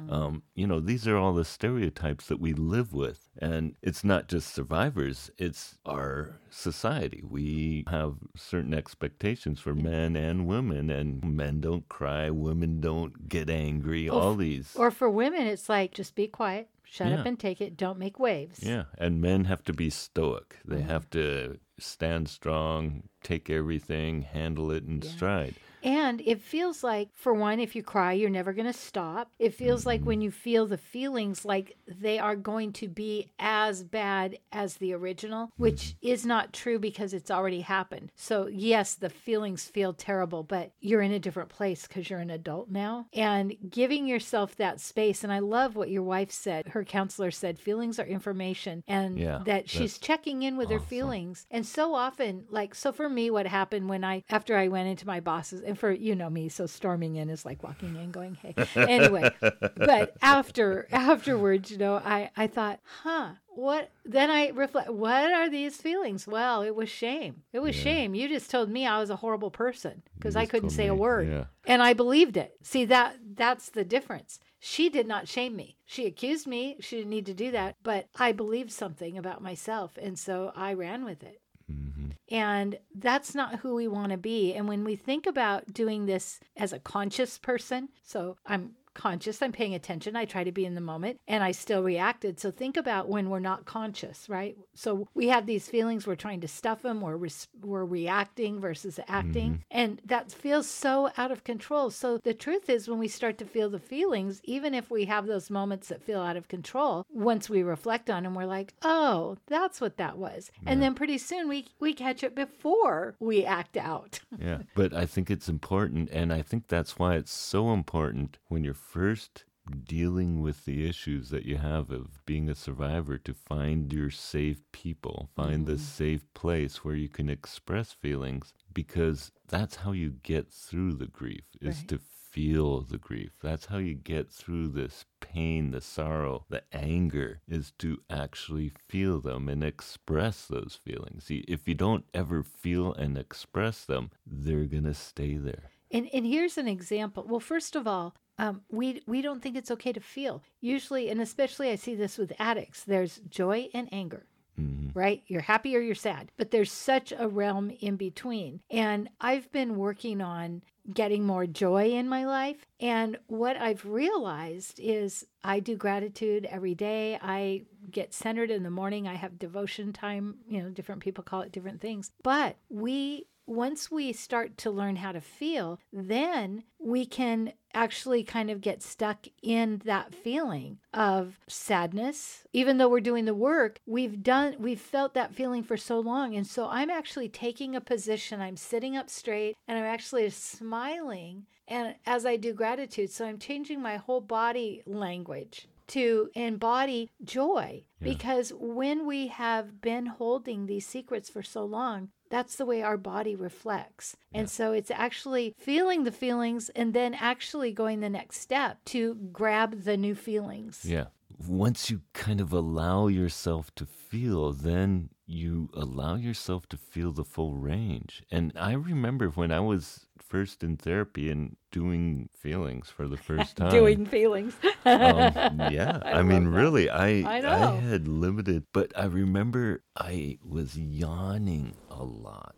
Um, 0.09 0.43
you 0.55 0.67
know, 0.67 0.81
these 0.81 1.09
are 1.09 1.17
all 1.17 1.33
the 1.33 1.45
stereotypes 1.47 2.27
that 2.27 2.39
we 2.39 2.53
live 2.53 2.93
with. 2.93 3.29
And 3.39 3.75
it's 3.83 4.05
not 4.05 4.29
just 4.29 4.55
survivors, 4.55 5.31
it's 5.39 5.79
our 5.87 6.39
society. 6.51 7.23
We 7.29 7.85
have 7.89 8.17
certain 8.37 8.75
expectations 8.75 9.61
for 9.61 9.75
men 9.75 10.15
and 10.15 10.47
women, 10.47 10.91
and 10.91 11.25
men 11.25 11.61
don't 11.61 11.89
cry, 11.89 12.29
women 12.31 12.81
don't 12.81 13.29
get 13.29 13.49
angry, 13.49 14.09
Or 14.09 14.21
all 14.21 14.35
these. 14.37 14.75
Or 14.77 14.91
for 14.91 15.09
women, 15.09 15.47
it's 15.47 15.69
like 15.71 15.93
just 15.95 16.15
be 16.15 16.29
quiet, 16.29 16.69
shut 16.85 17.11
Yeah. 17.11 17.21
up 17.21 17.27
and 17.27 17.39
take 17.41 17.61
it, 17.63 17.77
don't 17.77 17.99
make 17.99 18.19
waves. 18.19 18.61
Yeah, 18.63 18.85
and 18.99 19.21
men 19.23 19.47
have 19.47 19.65
to 19.65 19.73
be 19.73 19.89
stoic. 19.91 20.59
They 20.67 20.77
Mm-hmm. 20.77 20.89
have 20.89 21.09
to 21.11 21.59
stand 21.79 22.29
strong, 22.29 23.09
take 23.23 23.49
everything, 23.51 24.23
handle 24.23 24.71
it 24.71 24.85
in 24.85 25.01
Yeah. 25.03 25.09
stride. 25.11 25.55
And 25.85 26.23
it 26.25 26.41
feels 26.41 26.83
like, 26.83 27.11
for 27.15 27.35
one, 27.35 27.61
if 27.61 27.77
you 27.77 27.83
cry, 27.83 28.15
you're 28.15 28.31
never 28.31 28.55
going 28.55 28.67
to 28.67 28.73
stop. 28.73 29.31
It 29.39 29.55
feels 29.55 29.85
like 29.85 30.05
when 30.05 30.23
you 30.23 30.31
feel 30.31 30.67
the 30.67 30.79
feelings, 30.79 31.45
like 31.45 31.77
they 31.87 32.19
are 32.19 32.37
going 32.37 32.73
to 32.75 32.89
be 32.89 33.31
as 33.39 33.85
bad 33.85 34.39
as 34.51 34.77
the 34.77 34.95
original, 34.95 35.51
which 35.59 35.97
is 36.01 36.25
not 36.25 36.55
true 36.55 36.79
because 36.79 37.13
it's 37.13 37.31
already 37.31 37.61
happened. 37.61 38.11
So, 38.17 38.47
yes, 38.47 38.95
the 38.95 39.11
feelings 39.11 39.65
feel 39.67 39.93
terrible, 39.93 40.43
but 40.43 40.73
you're 40.81 41.03
in 41.03 41.13
a 41.13 41.19
different 41.19 41.51
place 41.51 41.87
because 41.87 42.09
you're 42.09 42.19
an 42.19 42.31
adult 42.31 42.71
now. 42.71 43.07
And 43.13 43.55
giving 43.69 44.07
yourself 44.07 44.57
that 44.57 44.81
space. 44.81 45.23
And 45.23 45.33
I 45.33 45.41
love 45.41 45.77
what 45.77 45.91
your 45.91 46.03
wife 46.03 46.33
said. 46.33 46.69
Her 46.69 46.85
counselor 46.85 47.31
said, 47.31 47.59
feelings 47.59 47.99
are 47.99 48.07
information, 48.07 48.83
and 48.89 49.19
Yeah, 49.19 49.43
that 49.45 49.69
she's 49.69 49.99
checking 49.99 50.43
in 50.43 50.57
with 50.57 50.71
her 50.71 50.81
feelings. 50.81 51.47
And 51.51 51.67
so 51.67 51.95
often, 51.95 52.47
like, 52.49 52.75
so 52.75 52.91
for 52.91 53.09
me, 53.11 53.31
what 53.31 53.47
happened 53.47 53.91
when 53.91 54.03
I, 54.03 54.23
after 54.31 54.57
I 54.57 54.69
went 54.69 54.89
into 54.89 55.07
my 55.07 55.21
boss's, 55.21 55.61
and 55.75 55.79
for, 55.81 55.91
you 55.93 56.15
know 56.15 56.31
me, 56.31 56.49
so 56.49 56.67
storming 56.67 57.17
in 57.17 57.29
is 57.31 57.45
like 57.45 57.63
walking 57.63 57.97
in 57.97 58.11
going, 58.13 58.35
hey. 58.37 58.55
Anyway, 58.77 59.35
but 59.77 60.17
after, 60.23 60.87
afterwards, 60.93 61.71
you 61.71 61.79
know, 61.79 61.97
I, 61.97 62.31
I 62.37 62.47
thought, 62.47 62.81
huh, 63.03 63.31
what, 63.49 63.91
then 64.05 64.31
I 64.31 64.49
reflect, 64.49 64.91
what 64.91 65.33
are 65.33 65.49
these 65.51 65.77
feelings? 65.77 66.27
Well, 66.27 66.63
it 66.63 66.75
was 66.75 66.89
shame. 66.89 67.43
It 67.53 67.59
was 67.61 67.77
Yeah. 67.77 67.83
shame. 67.83 68.15
You 68.15 68.29
just 68.29 68.51
told 68.51 68.69
me 68.71 68.87
I 68.87 68.99
was 69.01 69.11
a 69.11 69.17
horrible 69.17 69.51
person 69.51 70.03
because 70.17 70.37
I 70.37 70.47
couldn't 70.47 70.71
say 70.71 70.87
a 70.87 70.95
word. 70.95 71.29
yeah. 71.29 71.45
And 71.67 71.83
I 71.83 71.93
believed 71.93 72.37
it. 72.37 72.55
See 72.63 72.85
that 72.87 73.17
that's 73.37 73.71
the 73.71 73.85
difference. 73.85 74.39
She 74.61 74.89
did 74.89 75.07
not 75.07 75.29
shame 75.29 75.57
me. 75.57 75.77
She 75.85 76.07
accused 76.07 76.47
me. 76.47 76.77
She 76.81 76.97
didn't 76.97 77.11
need 77.11 77.27
to 77.27 77.35
do 77.35 77.51
that, 77.53 77.77
but 77.83 78.09
I 78.17 78.33
believed 78.33 78.71
something 78.73 79.17
about 79.19 79.43
myself 79.43 79.99
and 80.01 80.19
so 80.19 80.53
I 80.57 80.73
ran 80.75 81.05
with 81.05 81.23
it. 81.23 81.41
Hmm 81.69 82.11
And 82.31 82.79
that's 82.95 83.35
not 83.35 83.61
who 83.61 83.75
we 83.75 83.89
want 83.89 84.11
to 84.13 84.19
be. 84.19 84.55
And 84.55 84.69
when 84.69 84.85
we 84.85 84.97
think 84.97 85.27
about 85.27 85.73
doing 85.73 86.07
this 86.07 86.41
as 86.57 86.73
a 86.73 86.79
conscious 86.79 87.39
person, 87.39 87.89
so 88.03 88.37
I'm 88.47 88.73
conscious, 88.95 89.43
I'm 89.43 89.53
paying 89.53 89.75
attention, 89.75 90.17
I 90.17 90.25
try 90.25 90.45
to 90.45 90.53
be 90.53 90.65
in 90.65 90.75
the 90.75 90.81
moment, 90.81 91.21
and 91.29 91.43
I 91.43 91.53
still 91.53 91.83
reacted. 91.83 92.41
So 92.41 92.51
think 92.51 92.77
about 92.77 93.09
when 93.09 93.31
we're 93.31 93.39
not 93.41 93.65
conscious, 93.65 94.29
right? 94.29 94.57
So 94.75 95.09
we 95.15 95.29
have 95.29 95.47
these 95.47 95.69
feelings, 95.69 96.07
we're 96.07 96.15
trying 96.15 96.41
to 96.41 96.49
stuff 96.49 96.83
them, 96.83 97.01
we're, 97.01 97.19
we're 97.63 97.85
reacting 97.85 98.61
versus 98.61 98.99
acting, 99.09 99.53
mm-hmm. 99.53 99.63
and 99.71 100.01
that 100.05 100.33
feels 100.33 100.69
so 100.69 101.11
out 101.17 101.31
of 101.31 101.45
control. 101.45 101.91
So 101.91 102.19
the 102.19 102.35
truth 102.35 102.71
is, 102.71 102.89
when 102.89 102.99
we 102.99 103.09
start 103.09 103.39
to 103.39 103.45
feel 103.45 103.69
the 103.69 103.79
feelings, 103.79 104.41
even 104.45 104.75
if 104.75 104.91
we 104.91 105.05
have 105.07 105.27
those 105.27 105.51
moments 105.51 105.89
that 105.89 106.03
feel 106.03 106.21
out 106.21 106.37
of 106.37 106.49
control, 106.49 107.05
once 107.11 107.51
we 107.51 107.63
reflect 107.63 108.11
on 108.11 108.23
them, 108.23 108.35
we're 108.35 108.47
like, 108.47 108.73
oh, 108.83 109.37
that's 109.47 109.81
what 109.81 109.97
that 109.97 110.19
was. 110.19 110.51
And 110.67 110.83
then 110.83 110.95
pretty 110.95 111.19
soon 111.19 111.49
we, 111.49 111.67
we 111.81 111.93
catch 111.93 112.23
it 112.23 112.35
before 112.35 113.17
we 113.19 113.45
act 113.45 113.77
out. 113.77 114.21
Yeah, 114.39 114.59
but 114.75 114.95
I 114.95 115.07
think 115.07 115.31
it's 115.31 115.49
important, 115.49 116.11
and 116.11 116.33
I 116.33 116.43
think 116.43 116.69
that's 116.69 116.99
why 116.99 117.17
it's 117.17 117.33
so 117.33 117.73
important 117.73 118.39
when 118.49 118.65
you're 118.65 118.75
first 118.93 119.45
dealing 119.85 120.43
with 120.43 120.65
the 120.65 120.87
issues 120.89 121.31
that 121.31 121.47
you 121.47 121.57
have 121.57 121.91
of 121.91 122.25
being 122.27 122.49
a 122.49 122.55
survivor 122.55 123.17
to 123.19 123.33
find 123.33 123.93
your 123.93 124.11
safe 124.11 124.61
people, 124.73 125.31
find 125.35 125.67
the 125.67 125.73
mm-hmm. 125.73 125.83
safe 125.83 126.25
place 126.35 126.85
where 126.85 126.95
you 126.95 127.09
can 127.09 127.31
express 127.31 127.93
feelings, 127.93 128.53
because 128.73 129.33
that's 129.49 129.77
how 129.77 129.93
you 129.93 130.11
get 130.23 130.51
through 130.51 130.93
the 130.95 131.07
grief, 131.07 131.45
is 131.61 131.79
Right. 131.79 131.89
to 131.89 131.99
feel 131.99 132.81
the 132.81 132.99
grief. 132.99 133.31
That's 133.41 133.67
how 133.67 133.79
you 133.79 133.95
get 133.95 134.29
through 134.31 134.69
this 134.69 135.05
pain, 135.21 135.71
the 135.71 135.81
sorrow, 135.81 136.45
the 136.49 136.65
anger, 136.73 137.41
is 137.49 137.73
to 137.79 138.03
actually 138.11 138.73
feel 138.89 139.21
them 139.21 139.49
and 139.49 139.63
express 139.63 140.47
those 140.47 140.79
feelings. 140.83 141.27
See, 141.27 141.45
If 141.47 141.69
you 141.69 141.75
don't 141.75 142.05
ever 142.13 142.43
feel 142.43 142.93
and 142.93 143.17
express 143.17 143.85
them, 143.85 144.11
they're 144.27 144.65
going 144.65 144.85
to 144.85 144.95
stay 144.95 145.37
there. 145.37 145.71
And 145.91 146.09
and 146.13 146.27
here's 146.27 146.59
an 146.59 146.67
example. 146.67 147.25
Well, 147.27 147.39
first 147.41 147.77
of 147.77 147.87
all, 147.87 148.17
um, 148.39 148.63
we 148.71 149.03
we 149.07 149.23
don't 149.23 149.43
think 149.43 149.57
it's 149.57 149.71
okay 149.71 149.93
to 149.93 150.01
feel. 150.01 150.43
Usually, 150.61 151.09
and 151.09 151.21
especially, 151.21 151.71
I 151.71 151.77
see 151.77 151.95
this 151.95 152.19
with 152.19 152.33
addicts. 152.39 152.85
There's 152.85 153.21
joy 153.29 153.69
and 153.75 153.89
anger. 153.93 154.27
hmm 154.57 154.89
Right? 154.95 155.23
You're 155.27 155.41
happy 155.41 155.77
or 155.77 155.81
you're 155.81 155.95
sad, 155.97 156.31
but 156.37 156.51
there's 156.51 156.71
such 156.71 157.13
a 157.17 157.27
realm 157.29 157.71
in 157.81 157.97
between. 157.97 158.61
And 158.71 159.09
I've 159.21 159.51
been 159.51 159.77
working 159.77 160.21
on 160.21 160.63
getting 160.93 161.25
more 161.25 161.47
joy 161.47 161.93
in 161.93 162.09
my 162.09 162.27
life. 162.27 162.67
And 162.79 163.19
what 163.27 163.57
I've 163.57 163.85
realized 163.87 164.79
is 164.79 165.27
I 165.43 165.61
do 165.61 165.77
gratitude 165.77 166.47
every 166.51 166.75
day. 166.75 167.19
I 167.23 167.63
get 167.91 168.13
centered 168.15 168.51
in 168.51 168.63
the 168.63 168.71
morning. 168.71 169.09
I 169.09 169.15
have 169.15 169.39
devotion 169.39 169.93
time. 169.93 170.37
You 170.49 170.63
know, 170.63 170.71
different 170.71 171.03
people 171.03 171.25
call 171.25 171.41
it 171.41 171.53
different 171.53 171.81
things. 171.81 172.11
But 172.23 172.57
we 172.69 173.27
once 173.47 173.91
we 173.91 174.13
start 174.13 174.57
to 174.59 174.71
learn 174.71 174.97
how 174.97 175.13
to 175.13 175.21
feel, 175.21 175.79
then 175.93 176.65
we 176.79 177.05
can 177.07 177.53
actually 177.75 178.23
kind 178.23 178.51
of 178.51 178.61
get 178.61 178.83
stuck 178.83 179.27
in 179.43 179.83
that 179.85 180.15
feeling 180.15 180.79
of 180.93 181.39
sadness. 181.49 182.45
Even 182.53 182.79
though 182.79 182.89
we're 182.89 183.01
doing 183.01 183.25
the 183.25 183.35
work, 183.35 183.81
we've 183.87 184.23
done, 184.23 184.55
we've 184.59 184.81
felt 184.81 185.15
that 185.15 185.35
feeling 185.35 185.63
for 185.63 185.77
so 185.77 185.99
long. 185.99 186.37
And 186.37 186.47
so 186.47 186.69
I'm 186.69 186.91
actually 186.91 187.29
taking 187.29 187.75
a 187.75 187.81
position, 187.81 188.41
I'm 188.41 188.57
sitting 188.57 188.97
up 188.97 189.11
straight 189.11 189.57
and 189.67 189.77
I'm 189.79 189.85
actually 189.85 190.29
smiling. 190.31 191.47
And 191.67 191.97
as 192.07 192.25
I 192.27 192.37
do 192.37 192.53
gratitude, 192.53 193.11
so 193.11 193.25
I'm 193.25 193.39
changing 193.39 193.81
my 193.83 193.97
whole 193.97 194.21
body 194.21 194.83
language. 194.87 195.67
to 195.87 196.31
embody 196.35 197.11
joy. 197.23 197.85
Yeah. 198.01 198.05
Because 198.13 198.53
when 198.59 199.07
we 199.07 199.29
have 199.29 199.81
been 199.81 200.07
holding 200.07 200.67
these 200.67 200.87
secrets 200.87 201.29
for 201.29 201.43
so 201.43 201.65
long, 201.65 202.09
that's 202.35 202.57
the 202.57 202.67
way 202.67 202.83
our 202.83 202.97
body 202.97 203.37
reflects. 203.37 204.17
And 204.33 204.51
so 204.51 204.73
it's 204.73 204.91
actually 204.91 205.55
feeling 205.57 206.03
the 206.03 206.11
feelings 206.11 206.69
and 206.71 206.93
then 206.93 207.15
actually 207.15 207.71
going 207.71 208.01
the 208.01 208.11
next 208.11 208.41
step 208.41 208.85
to 208.87 209.15
grab 209.33 209.85
the 209.85 209.97
new 209.97 210.17
feelings. 210.17 210.81
Yeah. 210.85 211.07
Once 211.47 211.91
you 211.91 212.01
kind 212.13 212.41
of 212.41 212.53
allow 212.53 213.07
yourself 213.07 213.73
to 213.77 213.87
feel, 213.87 214.53
then 214.53 215.11
you 215.27 215.71
allow 215.75 216.17
yourself 216.17 216.69
to 216.71 216.77
feel 216.77 217.13
the 217.13 217.25
full 217.25 217.55
range. 217.55 218.25
And 218.33 218.53
I 218.57 218.73
remember 218.73 219.29
when 219.29 219.53
I 219.53 219.61
was 219.61 220.07
first 220.21 220.65
in 220.65 220.77
therapy 220.77 221.31
and 221.31 221.57
doing 221.71 222.29
feelings 222.33 222.89
for 222.91 223.07
the 223.07 223.17
first 223.17 223.57
time. 223.59 223.71
Doing 223.71 224.07
feelings. 224.07 224.55
um, 224.85 225.61
yeah, 225.71 226.01
I, 226.05 226.23
mean, 226.23 226.45
that. 226.45 226.59
really, 226.59 226.91
I 226.91 227.37
I 227.37 227.41
know. 227.41 227.81
had 227.81 228.09
limited, 228.09 228.65
but 228.73 228.93
I 228.97 229.05
remember 229.05 229.83
I 229.97 230.39
was 230.45 230.77
yawning 230.77 231.75
a 231.99 232.03
lot, 232.05 232.57